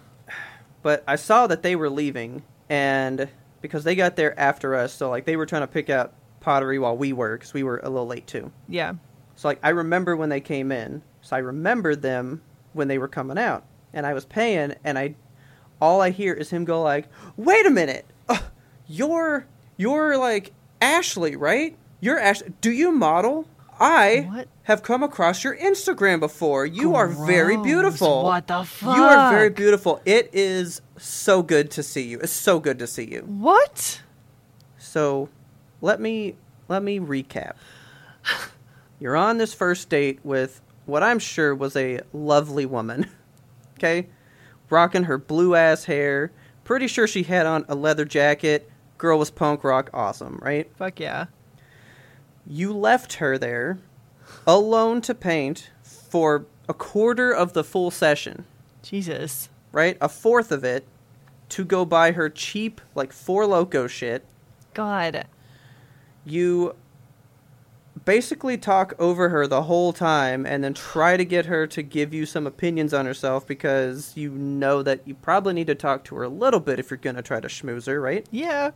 [0.83, 3.29] But I saw that they were leaving, and
[3.63, 6.79] because they got there after us, so like they were trying to pick out pottery
[6.79, 8.53] while we were, because we were a little late too.
[8.69, 8.93] Yeah.
[9.37, 11.03] So like I remember when they came in.
[11.23, 12.43] So I remembered them
[12.75, 13.65] when they were coming out.
[13.95, 15.15] And I was paying and I
[15.81, 18.05] all I hear is him go like, "Wait a minute.
[18.29, 18.39] Uh,
[18.87, 19.47] you're
[19.79, 20.53] you're like
[20.85, 21.77] Ashley, right?
[22.01, 23.49] You're Ash Do you model?
[23.81, 24.49] I What?
[24.65, 26.65] have come across your Instagram before.
[26.67, 28.23] You are very beautiful.
[28.25, 28.97] What the fuck?
[28.97, 30.01] You are very beautiful.
[30.05, 32.21] It is so good to see you.
[32.21, 33.23] It's so good to see you.
[33.27, 34.03] What?
[34.79, 35.29] So,
[35.81, 36.37] let me
[36.69, 37.55] let me recap.
[39.01, 43.09] You're on this first date with what I'm sure was a lovely woman.
[43.77, 44.07] Okay?
[44.71, 46.31] Rocking her blue ass hair.
[46.63, 48.71] Pretty sure she had on a leather jacket.
[49.05, 50.67] Girl was punk rock awesome, right?
[50.79, 51.27] Fuck yeah.
[52.47, 53.79] You left her there
[54.47, 58.47] alone to paint for a quarter of the full session,
[58.83, 59.51] Jesus.
[59.73, 59.99] right?
[60.01, 60.87] A fourth of it
[61.51, 64.25] to go buy her cheap, like, Four Loco shit.
[64.73, 65.27] God.
[66.25, 66.75] You
[68.07, 72.15] basically talk over her the whole time and then try to get her to give
[72.15, 76.15] you some opinions on herself because you know that you probably need to talk to
[76.17, 78.27] her a little bit if you're going to try to schmooze her, right?
[78.31, 78.71] Yeah.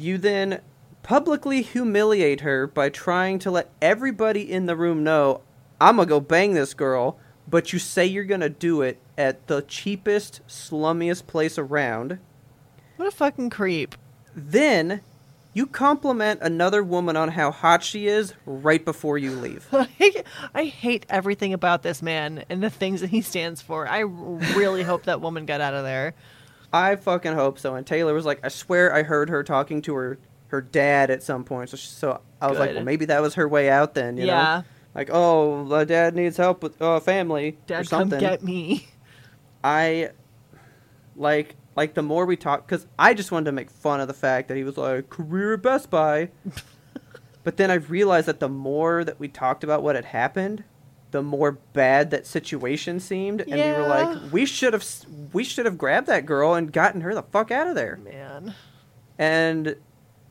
[0.00, 0.62] You then
[1.02, 5.42] publicly humiliate her by trying to let everybody in the room know,
[5.78, 9.60] I'm gonna go bang this girl, but you say you're gonna do it at the
[9.60, 12.18] cheapest, slummiest place around.
[12.96, 13.94] What a fucking creep.
[14.34, 15.02] Then
[15.52, 19.68] you compliment another woman on how hot she is right before you leave.
[20.54, 23.86] I hate everything about this man and the things that he stands for.
[23.86, 26.14] I really hope that woman got out of there.
[26.72, 27.74] I fucking hope so.
[27.74, 30.18] And Taylor was like, I swear I heard her talking to her
[30.48, 31.70] her dad at some point.
[31.70, 34.16] So, she, so I was like, well, maybe that was her way out then.
[34.16, 34.56] You Yeah.
[34.58, 34.64] know,
[34.96, 38.18] like, oh, my dad needs help with uh, family or Dad, come something.
[38.18, 38.88] get me.
[39.62, 40.10] I
[41.16, 44.14] like like the more we talk because I just wanted to make fun of the
[44.14, 46.30] fact that he was like career Best Buy,
[47.44, 50.64] but then I realized that the more that we talked about what had happened,
[51.10, 54.84] the more bad that situation seemed, and we were like, we should have
[55.32, 58.54] we should have grabbed that girl and gotten her the fuck out of there, Man.
[59.18, 59.76] and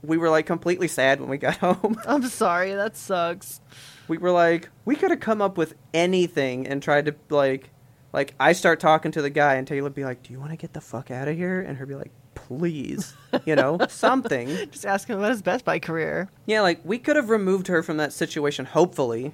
[0.02, 1.98] we were like completely sad when we got home.
[2.08, 2.74] I'm sorry.
[2.74, 3.60] That sucks.
[4.08, 7.70] we were like, we could have come up with anything and tried to like,
[8.14, 10.58] like I start talking to the guy and Taylor be like, "Do you want to
[10.58, 13.14] get the fuck out of here?" And her be like, "Please,"
[13.46, 14.48] you know, something.
[14.72, 16.30] Just ask him about his Best Buy career.
[16.46, 19.34] Yeah, like we could have removed her from that situation, hopefully,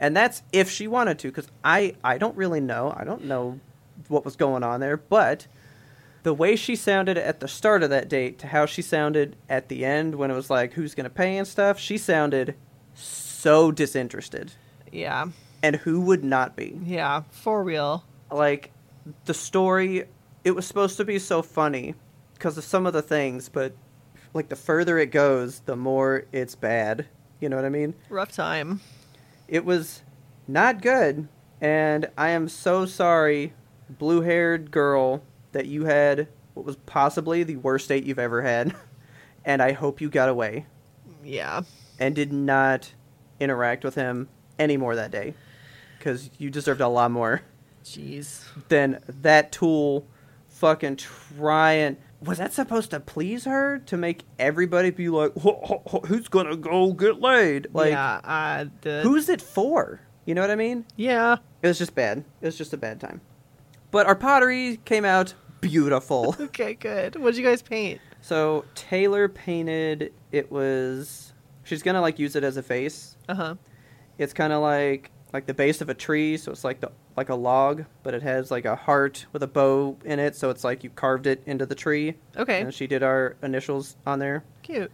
[0.00, 2.92] and that's if she wanted to, because I I don't really know.
[2.96, 3.60] I don't know
[4.08, 5.46] what was going on there, but
[6.24, 9.68] the way she sounded at the start of that date to how she sounded at
[9.68, 12.56] the end when it was like who's gonna pay and stuff, she sounded
[12.94, 14.52] so disinterested.
[14.92, 15.28] Yeah.
[15.62, 16.78] and who would not be?
[16.84, 17.22] Yeah.
[17.30, 18.02] For real.
[18.30, 18.72] Like
[19.26, 20.04] the story,
[20.44, 21.94] it was supposed to be so funny
[22.34, 23.72] because of some of the things, but
[24.34, 27.06] like the further it goes, the more it's bad.
[27.40, 27.94] You know what I mean?
[28.08, 28.80] Rough time.
[29.50, 30.02] It was
[30.46, 31.26] not good,
[31.60, 33.52] and I am so sorry,
[33.88, 38.72] blue-haired girl, that you had what was possibly the worst date you've ever had,
[39.44, 40.66] and I hope you got away
[41.24, 41.62] Yeah.
[41.98, 42.94] and did not
[43.40, 44.28] interact with him
[44.58, 45.34] anymore that day
[45.98, 47.42] because you deserved a lot more.
[47.84, 48.44] Jeez.
[48.68, 50.06] then that tool
[50.48, 55.32] fucking trying was that supposed to please her to make everybody be like
[56.06, 58.20] who's gonna go get laid like yeah.
[58.22, 61.36] Uh, the, who's it for you know what i mean Yeah.
[61.62, 63.20] it was just bad it was just a bad time
[63.90, 66.74] but our pottery came out beautiful Okay.
[66.74, 67.16] Good.
[67.16, 68.00] What did you guys paint?
[68.20, 71.32] so taylor painted it was
[71.64, 73.54] she's gonna like use it as a face Uh huh.
[74.18, 76.90] it's kind of like like the base of a tree so it's like the
[77.20, 80.48] like a log but it has like a heart with a bow in it so
[80.48, 82.62] it's like you carved it into the tree Okay.
[82.62, 84.90] and she did our initials on there Cute.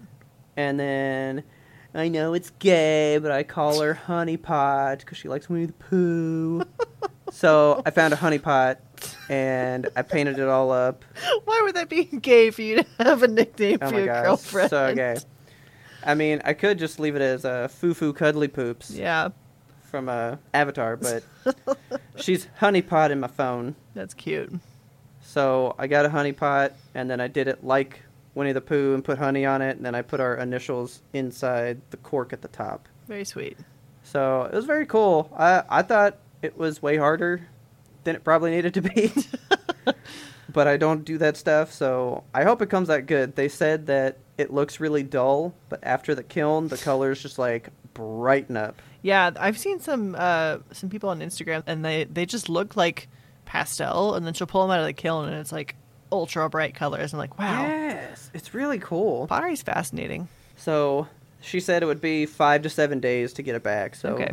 [0.56, 1.44] and then
[1.94, 5.72] i know it's gay but i call her honey pot because she likes winnie the
[5.74, 6.62] pooh
[7.30, 8.80] so i found a honey pot
[9.28, 11.04] and i painted it all up
[11.44, 14.06] Why would that be gay for you to have a nickname oh for my your
[14.08, 14.70] god girlfriend?
[14.70, 15.16] so gay
[16.04, 19.28] i mean i could just leave it as a foo foo cuddly poops Yeah.
[19.96, 21.24] From uh, avatar but
[22.16, 24.52] she's honey pot in my phone That's cute.
[25.22, 28.02] So I got a honey pot, and then I did it like
[28.34, 31.80] Winnie the Pooh and put honey on it, and then I put our initials inside
[31.90, 32.88] the cork at the top.
[33.08, 33.58] Very sweet.
[34.02, 35.30] So it was very cool.
[35.36, 37.48] I I thought it was way harder
[38.04, 39.12] than it probably needed to be,
[40.52, 43.34] but I don't do that stuff, so I hope it comes out good.
[43.34, 47.70] They said that it looks really dull, but after the kiln, the colors just like
[47.94, 48.80] brighten up.
[49.02, 53.08] Yeah, I've seen some uh, some people on Instagram, and they they just look like
[53.44, 55.76] pastel, and then she'll pull them out of the kiln, and it's like
[56.12, 57.12] ultra bright colors.
[57.12, 59.26] I'm like, wow, Yes, it's really cool.
[59.26, 60.28] pottery's fascinating.
[60.56, 61.06] So
[61.40, 63.94] she said it would be five to seven days to get it back.
[63.94, 64.30] So Okay.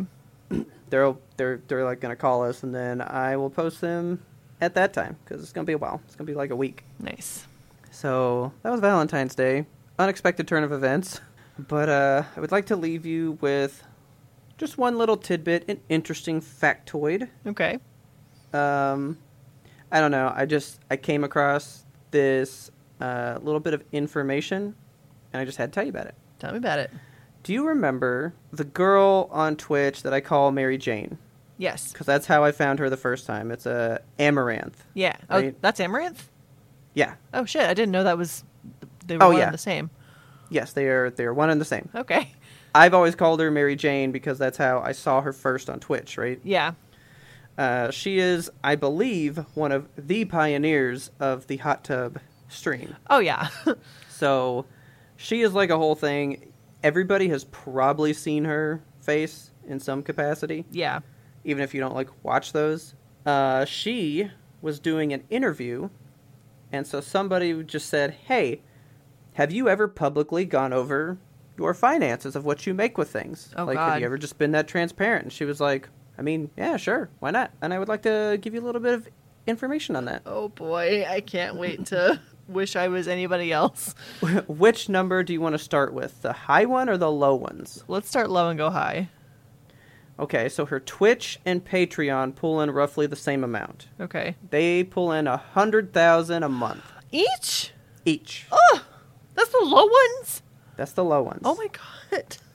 [0.90, 4.22] they're they're they're like gonna call us, and then I will post them
[4.60, 6.00] at that time because it's gonna be a while.
[6.06, 6.84] It's gonna be like a week.
[6.98, 7.46] Nice.
[7.90, 9.66] So that was Valentine's Day.
[9.98, 11.20] Unexpected turn of events,
[11.56, 13.84] but uh, I would like to leave you with
[14.58, 17.28] just one little tidbit, an interesting factoid.
[17.46, 17.78] Okay.
[18.52, 19.18] Um,
[19.90, 20.32] I don't know.
[20.34, 22.70] I just I came across this
[23.00, 24.74] uh, little bit of information,
[25.32, 26.14] and I just had to tell you about it.
[26.38, 26.90] Tell me about it.
[27.42, 31.18] Do you remember the girl on Twitch that I call Mary Jane?
[31.58, 31.92] Yes.
[31.92, 33.50] Because that's how I found her the first time.
[33.50, 34.74] It's a Amouranth.
[34.94, 35.16] Yeah.
[35.30, 35.62] Oh, Right.
[35.62, 36.24] that's Amouranth.
[36.94, 37.14] Yeah.
[37.32, 37.62] Oh shit!
[37.62, 38.44] I didn't know that was.
[39.06, 39.44] They were Oh, one yeah.
[39.46, 39.90] and the same.
[40.48, 41.10] Yes, they are.
[41.10, 41.88] They are one and the same.
[41.94, 42.32] Okay.
[42.74, 46.18] I've always called her Mary Jane because that's how I saw her first on Twitch.
[46.18, 46.40] Right.
[46.42, 46.72] Yeah.
[47.56, 52.18] Uh, she is, I believe, one of the pioneers of the hot tub
[52.48, 52.96] stream.
[53.08, 53.48] Oh yeah.
[54.08, 54.64] So
[55.16, 56.52] she is like a whole thing.
[56.84, 61.00] Everybody has probably seen her face in some capacity, yeah.
[61.44, 62.94] even if you don't like watch those.
[63.26, 64.30] Uh, she
[64.62, 65.90] was doing an interview,
[66.70, 68.62] and so somebody just said, "Hey,
[69.34, 71.18] have you ever publicly gone over
[71.56, 73.52] your finances of what you make with things?
[73.56, 76.50] Oh, like, have you ever just been that transparent?" And she was like, "I mean,
[76.56, 79.08] yeah, sure, why not?" And I would like to give you a little bit of
[79.46, 80.22] information on that.
[80.26, 83.94] Oh boy, I can't wait to wish I was anybody else.
[84.48, 86.22] Which number do you want to start with?
[86.22, 87.84] The high one or the low ones?
[87.88, 89.08] Let's start low and go high.
[90.18, 93.88] Okay, so her Twitch and Patreon pull in roughly the same amount.
[94.00, 94.36] Okay.
[94.50, 97.72] They pull in a hundred thousand a month Each?
[98.04, 98.46] each.
[98.52, 98.84] Oh,
[99.34, 100.42] that's the low ones.
[100.76, 101.42] That's the low ones.
[101.44, 102.36] Oh my god.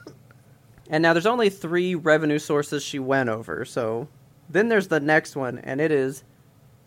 [0.91, 3.63] And now there's only three revenue sources she went over.
[3.63, 4.07] So
[4.49, 6.23] then there's the next one, and it is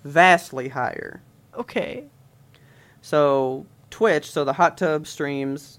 [0.02, 1.22] vastly higher.
[1.56, 2.06] Okay.
[3.00, 5.78] So Twitch, so the hot tub streams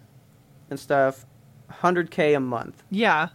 [0.69, 1.25] and stuff,
[1.69, 2.83] 100k a month.
[2.89, 3.29] Yeah.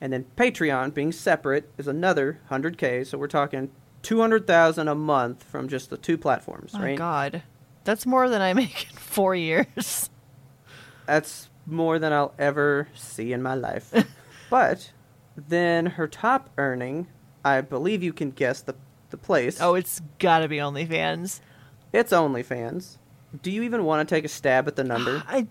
[0.00, 3.04] And then Patreon, being separate, is another 100k.
[3.06, 3.72] So we're talking
[4.02, 6.78] 200,000 a month from just the two platforms, right?
[6.78, 6.98] Oh My right?
[6.98, 7.42] god.
[7.84, 10.08] That's more than I make in four years.
[11.06, 13.92] That's more than I'll ever see in my life.
[14.50, 14.92] but
[15.36, 17.06] then her top earning,
[17.44, 18.74] I believe you can guess the
[19.12, 19.60] the place.
[19.60, 21.40] Oh, it's gotta be OnlyFans.
[21.92, 22.96] it's OnlyFans.
[23.42, 25.22] Do you even want to take a stab at the number?
[25.28, 25.46] I,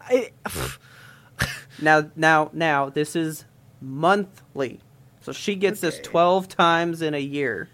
[0.00, 0.30] I,
[1.82, 3.44] now, now, now, this is
[3.80, 4.80] monthly.
[5.20, 7.68] So she gets this 12 times in a year.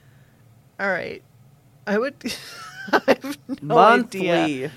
[0.81, 1.23] all right.
[1.87, 2.15] I would.
[2.93, 4.31] I have no monthly.
[4.31, 4.71] idea.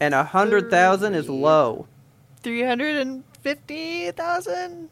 [0.00, 1.86] And a 100,000 is low.
[2.42, 4.90] Three hundred and fifty thousand.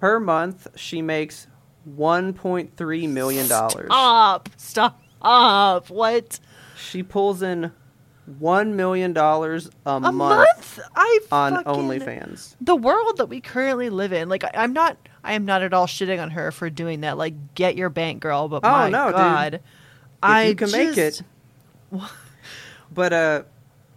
[0.00, 1.46] Per month, she makes
[1.96, 3.46] $1.3 million.
[3.46, 4.48] Stop!
[4.56, 5.90] Stop!
[5.90, 6.38] What?
[6.76, 7.72] She pulls in
[8.40, 9.20] $1 million a,
[9.86, 10.78] A month, month?
[10.94, 12.54] I on OnlyFans.
[12.60, 15.72] The world that we currently live in, like I, I'm not, I am not at
[15.74, 17.18] all shitting on her for doing that.
[17.18, 18.48] Like, get your bank, girl.
[18.48, 19.14] But Oh, my no, dude.
[19.16, 19.60] god, If
[20.22, 21.22] I you can make just-
[21.92, 22.00] it.
[22.94, 23.42] But uh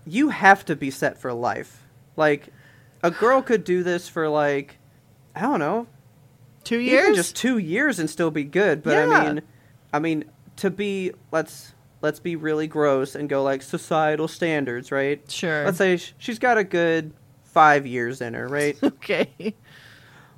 [0.06, 1.84] you have to be set for life.
[2.16, 2.50] Like
[3.04, 4.78] a girl could do this for like
[5.36, 5.88] I don't know,
[6.64, 7.16] Two years?
[7.16, 9.08] just 2 years and still be good, but Yeah.
[9.10, 9.42] I mean
[9.94, 10.26] I mean
[10.58, 15.22] to be let's let's be really gross and go like societal standards, right?
[15.30, 15.66] sure.
[15.66, 17.14] Let's say she's got a good
[17.44, 18.78] 5 years in her, right?
[18.84, 19.56] okay.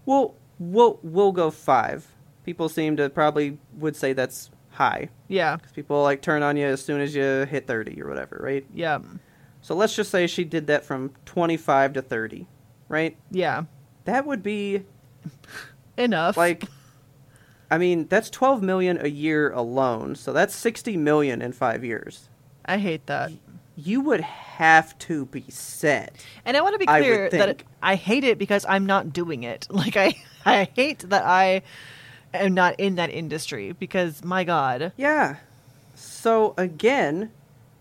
[0.05, 2.07] We'll we'll we'll go 5.
[2.45, 5.09] People seem to probably would say that's high.
[5.27, 5.55] Yeah.
[5.55, 8.65] Because people like turn on you as soon as you hit 30 or whatever, right?
[8.73, 8.99] Yeah.
[9.63, 12.47] So let's just say she did that from 25 to 30,
[12.89, 13.15] right?
[13.31, 13.63] Yeah.
[14.03, 14.83] That would be
[15.97, 16.35] Enough.
[16.35, 16.65] like
[17.71, 20.15] I mean, that's 12 million a year alone.
[20.15, 22.27] So that's 60 million in 5 years.
[22.65, 23.31] I hate that.
[23.77, 26.13] You would have to be set.
[26.45, 27.65] And I want to be I clear that think.
[27.81, 29.67] I hate it because I'm not doing it.
[29.71, 30.13] Like I,
[30.45, 31.61] I hate that I
[32.33, 34.91] am not in that industry because my god.
[34.97, 35.37] Yeah.
[35.95, 37.31] So again,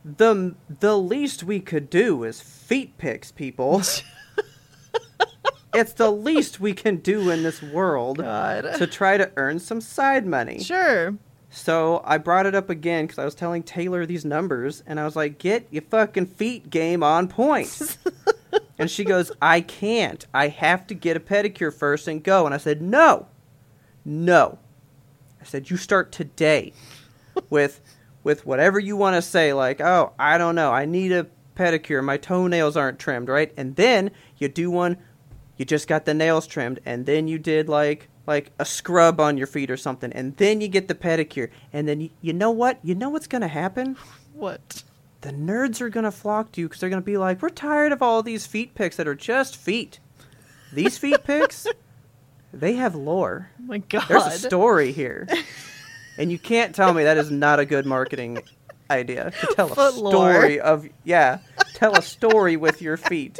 [0.05, 3.83] the the least we could do is feet pics, people.
[5.74, 8.74] it's the least we can do in this world God.
[8.77, 10.62] to try to earn some side money.
[10.62, 11.16] Sure.
[11.51, 15.05] So I brought it up again because I was telling Taylor these numbers, and I
[15.05, 17.99] was like, "Get your fucking feet game on point."
[18.79, 20.27] and she goes, "I can't.
[20.33, 23.27] I have to get a pedicure first and go." And I said, "No,
[24.05, 24.59] no."
[25.41, 26.73] I said, "You start today
[27.51, 27.81] with
[28.24, 31.27] with whatever you want to say, like, oh, I don't know, I need a
[31.57, 32.03] pedicure.
[32.03, 33.53] My toenails aren't trimmed, right?
[33.57, 34.97] And then you do one.
[35.57, 39.36] You just got the nails trimmed, and then you did like." Like a scrub on
[39.36, 42.53] your feet or something, and then you get the pedicure, and then you, you know
[42.53, 42.78] what?
[42.85, 43.97] You know what's gonna happen?
[44.32, 44.85] What?
[45.23, 48.03] the nerds are gonna flock to you because they're gonna be like, "We're tired of
[48.03, 49.99] all these feet pics that are just feet.
[50.73, 51.66] These feet pics,
[52.53, 53.51] they have lore.
[53.59, 54.07] Oh my god.
[54.09, 55.28] There's a story here,
[56.18, 58.43] and you can't tell me that is not a good marketing
[58.90, 60.10] idea to tell a Foot lore.
[60.12, 61.39] story of yeah,
[61.74, 63.39] tell a story with your feet.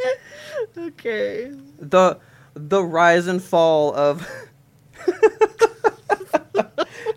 [0.77, 1.53] Okay.
[1.79, 2.19] The
[2.55, 4.27] the rise and fall of.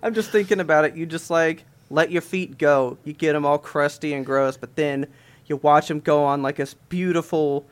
[0.04, 0.96] I'm just thinking about it.
[0.96, 2.98] You just like let your feet go.
[3.04, 5.08] You get them all crusty and gross, but then
[5.48, 7.66] you watch them go on like this beautiful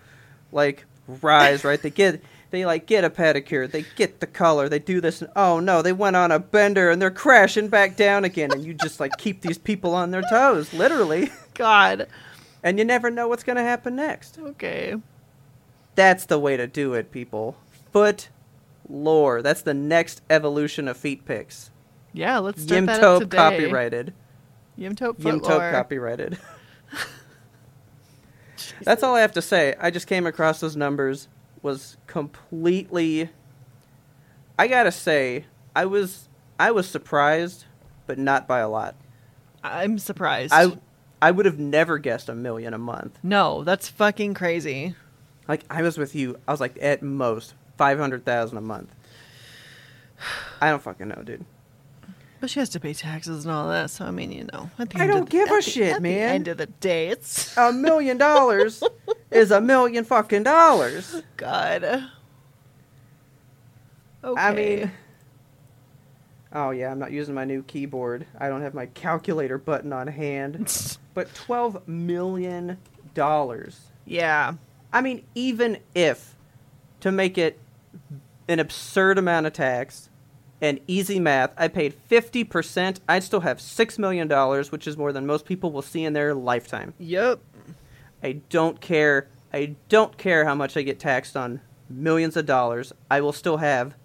[0.51, 0.85] like
[1.21, 1.81] rise, right?
[1.81, 2.21] They get
[2.53, 5.81] they like get a pedicure, they get the color, they do this, and oh no,
[5.81, 9.17] they went on a bender and they're crashing back down again, and you just like
[9.17, 12.07] keep these people on their toes, literally, God.
[12.61, 14.37] and you never know what's gonna happen next.
[14.37, 14.93] Okay.
[15.95, 17.57] That's the way to do it, people.
[17.91, 18.29] Foot
[18.87, 19.41] lore.
[19.41, 21.71] That's the next evolution of feet pics.
[22.13, 23.35] Yeah, let's start that up today.
[23.35, 24.13] copyrighted.
[24.77, 25.71] Yimtope Yimtope Footlore.
[25.71, 26.37] copyrighted.
[28.83, 29.73] That's all I have to say.
[29.79, 31.27] I just came across those numbers,
[31.63, 33.29] was completely.
[34.59, 35.45] I gotta say,
[35.75, 36.29] I was
[36.59, 37.65] I was surprised,
[38.05, 38.95] but not by a lot.
[39.63, 40.53] I'm surprised.
[40.53, 40.77] I
[41.21, 43.17] I would have never guessed a million a month.
[43.23, 44.93] no, that's fucking crazy.
[45.47, 48.93] Like I was with you, I was like at most five hundred thousand a month.
[50.61, 51.45] I don't fucking know, dude.
[52.39, 54.69] But she has to pay taxes and all that, so I mean, you know.
[54.77, 56.11] At the I end don't of give a the- shit, at man.
[56.13, 58.83] The end of the day, it's A million dollars
[59.33, 61.21] is a million fucking dollars.
[61.37, 61.83] God.
[64.23, 64.41] Okay.
[64.41, 64.91] I mean,
[66.53, 68.25] oh yeah, I'm not using my new keyboard.
[68.39, 70.97] I don't have my calculator button on hand.
[71.13, 72.79] But twelve million
[73.13, 73.79] dollars.
[74.05, 74.53] yeah,
[74.91, 76.35] I mean, even if
[77.01, 77.59] to make it
[78.47, 80.09] an absurd amount of tax
[80.59, 82.99] and easy math, I paid fifty percent.
[83.07, 86.13] I'd still have six million dollars, which is more than most people will see in
[86.13, 86.95] their lifetime.
[86.97, 87.39] yep.
[88.23, 89.27] I don't care.
[89.53, 92.93] I don't care how much I get taxed on millions of dollars.
[93.11, 93.95] I will still have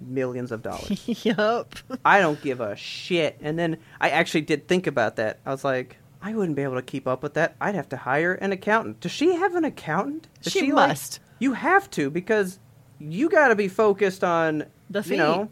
[0.00, 1.06] millions of dollars.
[1.24, 1.74] yep.
[2.04, 3.36] I don't give a shit.
[3.40, 5.40] And then I actually did think about that.
[5.46, 7.56] I was like, I wouldn't be able to keep up with that.
[7.60, 9.00] I'd have to hire an accountant.
[9.00, 10.26] Does she have an accountant?
[10.42, 11.20] Does She like- must.
[11.38, 12.58] you have to because
[12.98, 15.12] you got to be focused on The feet.
[15.12, 15.48] you know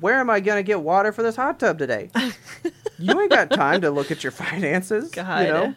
[0.00, 2.10] where am I going to get water for this hot tub today?
[2.98, 5.10] you ain't got time to look at your finances.
[5.12, 5.46] God.
[5.46, 5.74] You know.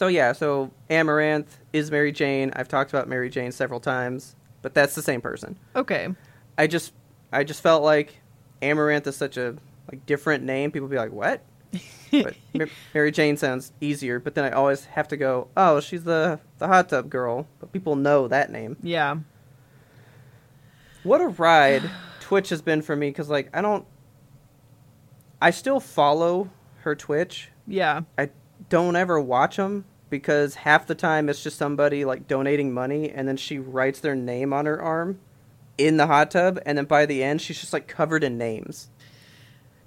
[0.00, 2.54] So yeah, so Amouranth is Mary Jane.
[2.56, 5.58] I've talked about Mary Jane several times, but that's the same person.
[5.76, 6.08] Okay.
[6.56, 6.94] I just
[7.32, 8.18] I just felt like
[8.62, 9.56] Amouranth is such a
[9.92, 10.70] like different name.
[10.70, 11.42] People be like, "What?"
[12.10, 12.64] But Ma-
[12.94, 14.18] Mary Jane sounds easier.
[14.18, 17.70] But then I always have to go, "Oh, she's the the hot tub girl." But
[17.70, 18.78] people know that name.
[18.82, 19.16] Yeah.
[21.02, 21.82] What a ride
[22.20, 23.84] Twitch has been for me because like I don't.
[25.42, 26.48] I still follow
[26.84, 27.50] her Twitch.
[27.66, 28.00] Yeah.
[28.16, 28.30] I
[28.70, 33.26] don't ever watch them because half the time it's just somebody like donating money and
[33.28, 35.18] then she writes their name on her arm
[35.78, 38.90] in the hot tub and then by the end she's just like covered in names.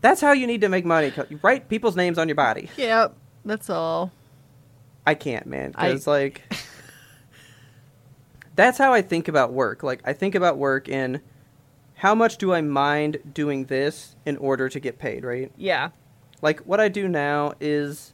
[0.02, 1.12] That's how you need to make money.
[1.30, 2.70] You write people's names on your body.
[2.78, 3.16] Yep.
[3.46, 4.12] That's all.
[5.06, 6.42] I can't, man, I- because like
[8.56, 9.84] that's how I think about work.
[9.84, 11.22] Like I think about work in
[11.96, 15.52] how much do I mind doing this in order to get paid, right?
[15.58, 15.90] Yeah.
[16.42, 18.14] like what I do now is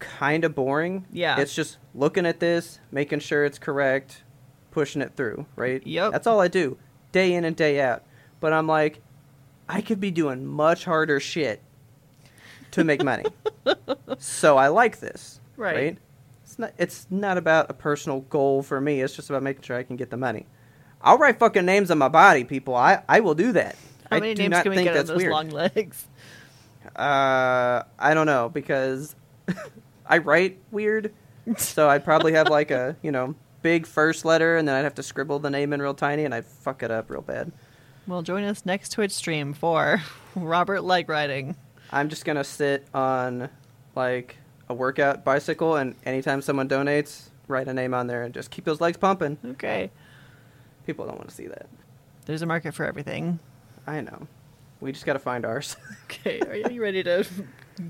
[0.00, 1.06] kind of boring.
[1.12, 1.38] Yeah.
[1.38, 4.24] It's just looking at this, making sure it's correct,
[4.70, 5.86] pushing it through, right?
[5.86, 6.12] Yep.
[6.12, 6.76] That's all I do,
[7.12, 8.02] day in and day out.
[8.40, 9.00] But I'm like,
[9.68, 11.62] I could be doing much harder shit
[12.72, 13.24] to make money.
[14.18, 15.98] so I like this, Right.
[16.42, 16.72] It's not.
[16.78, 19.02] It's not about a personal goal for me.
[19.02, 20.46] It's just about making sure I can get the money.
[21.00, 22.74] I'll write fucking names on my body, people.
[22.74, 23.76] I I will do that.
[24.10, 25.30] How I many do names not can we think get on those weird.
[25.30, 26.08] long legs?
[26.96, 29.14] Uh, I don't know because
[30.06, 31.12] I write weird,
[31.56, 34.94] so I'd probably have like a you know big first letter, and then I'd have
[34.96, 37.52] to scribble the name in real tiny, and I'd fuck it up real bad.
[38.06, 40.02] Well, join us next Twitch stream for
[40.34, 41.56] Robert leg riding.
[41.90, 43.48] I'm just gonna sit on
[43.94, 44.36] like
[44.68, 48.64] a workout bicycle, and anytime someone donates, write a name on there, and just keep
[48.64, 49.38] those legs pumping.
[49.44, 49.90] Okay.
[50.86, 51.68] People don't want to see that.
[52.26, 53.38] There's a market for everything.
[53.86, 54.26] I know.
[54.80, 55.76] We just gotta find ours.
[56.10, 57.24] Okay, are you ready to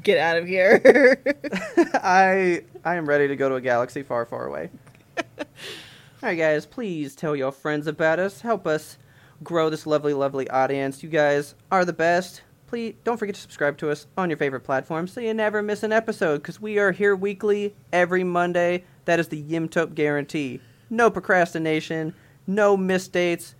[0.03, 1.23] get out of here?
[1.95, 4.71] I I am ready to go to a galaxy far, far away.
[5.19, 8.41] All right, guys, please tell your friends about us.
[8.43, 8.99] Help us
[9.43, 11.03] grow this lovely, lovely audience.
[11.03, 12.43] You guys are the best.
[12.67, 15.83] Please don't forget to subscribe to us on your favorite platform so you never miss
[15.83, 18.85] an episode because we are here weekly every Monday.
[19.07, 20.61] That is the Yimtope guarantee.
[20.89, 22.15] No procrastination,
[22.47, 23.55] no misdates.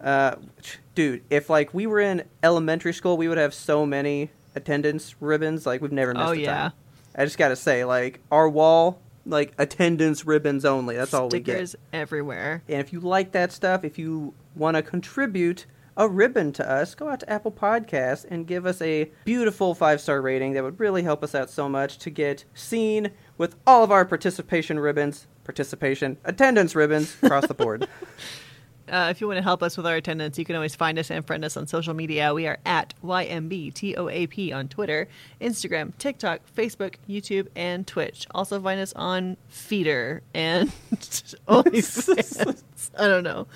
[0.00, 0.36] Uh,
[0.94, 5.66] dude, if like we were in elementary school, we would have so many attendance ribbons.
[5.66, 6.54] Like we've never oh, missed Oh, a yeah.
[6.54, 6.72] time.
[7.14, 10.96] I just gotta say, like our wall, like attendance ribbons only.
[10.96, 11.68] That's all we get.
[11.68, 12.62] Stickers everywhere.
[12.68, 16.94] And if you like that stuff, if you want to contribute a ribbon to us,
[16.94, 20.54] go out to Apple Podcasts and give us a beautiful five star rating.
[20.54, 24.04] That would really help us out so much to get seen with all of our
[24.06, 27.86] participation ribbons, participation, attendance ribbons across the board.
[28.88, 31.10] Uh, if you want to help us with our attendance, you can always find us
[31.10, 32.34] and friend us on social media.
[32.34, 35.08] We are at YMBTOAP on Twitter,
[35.40, 38.26] Instagram, TikTok, Facebook, YouTube, and Twitch.
[38.34, 40.70] Also find us on Feeder and
[41.48, 42.62] OnlyFans.
[42.98, 43.46] I don't know.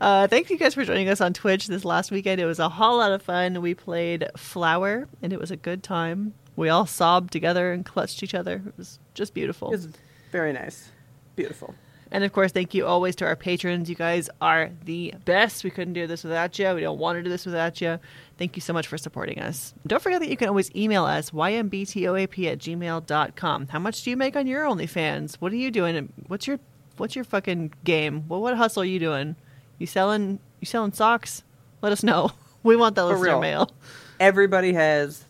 [0.00, 2.40] Uh, thank you guys for joining us on Twitch this last weekend.
[2.40, 3.60] It was a whole lot of fun.
[3.60, 6.34] We played Flower, and it was a good time.
[6.54, 8.62] We all sobbed together and clutched each other.
[8.66, 9.68] It was just beautiful.
[9.68, 9.88] It was
[10.30, 10.90] very nice.
[11.34, 11.74] Beautiful.
[12.12, 13.88] And of course, thank you always to our patrons.
[13.88, 15.64] You guys are the best.
[15.64, 16.72] We couldn't do this without you.
[16.74, 17.98] We don't want to do this without you.
[18.36, 19.72] Thank you so much for supporting us.
[19.86, 23.68] Don't forget that you can always email us, ymbtoap at gmail.com.
[23.68, 25.36] How much do you make on your OnlyFans?
[25.36, 26.12] What are you doing?
[26.28, 26.58] What's your
[26.98, 28.24] what's your fucking game?
[28.28, 29.36] Well, what hustle are you doing?
[29.78, 31.42] You selling you selling socks?
[31.80, 32.30] Let us know.
[32.64, 33.40] We want that For listener real.
[33.40, 33.70] mail.
[34.20, 35.24] Everybody has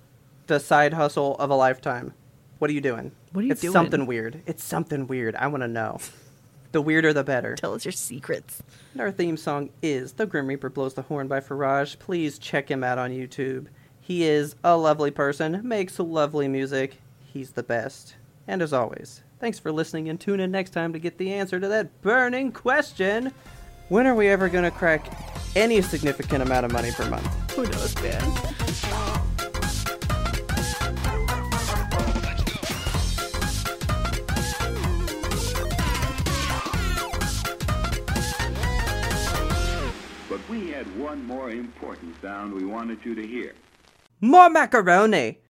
[0.49, 2.13] the side hustle of a lifetime.
[2.59, 3.13] What are you doing?
[3.33, 3.73] What are you it's doing?
[3.73, 4.43] something weird.
[4.45, 5.35] It's something weird.
[5.37, 5.99] I want to know.
[6.73, 7.55] The weirder, the better.
[7.55, 8.63] Tell us your secrets.
[8.93, 11.99] And our theme song is The Grim Reaper Blows the Horn by Firage.
[11.99, 13.67] Please check him out on YouTube.
[14.01, 16.99] He is a lovely person, makes lovely music.
[17.21, 18.17] He's the best.
[18.49, 21.61] And as always, thanks for listening and tune in next time to get the answer
[21.61, 23.33] to that burning question.
[23.91, 25.07] When are we ever going to crack
[25.55, 27.53] any significant amount of money per month?
[27.53, 29.32] Who knows, man?
[40.83, 43.55] Had one more important sound we wanted you to hear.
[44.21, 45.39] More macaroni!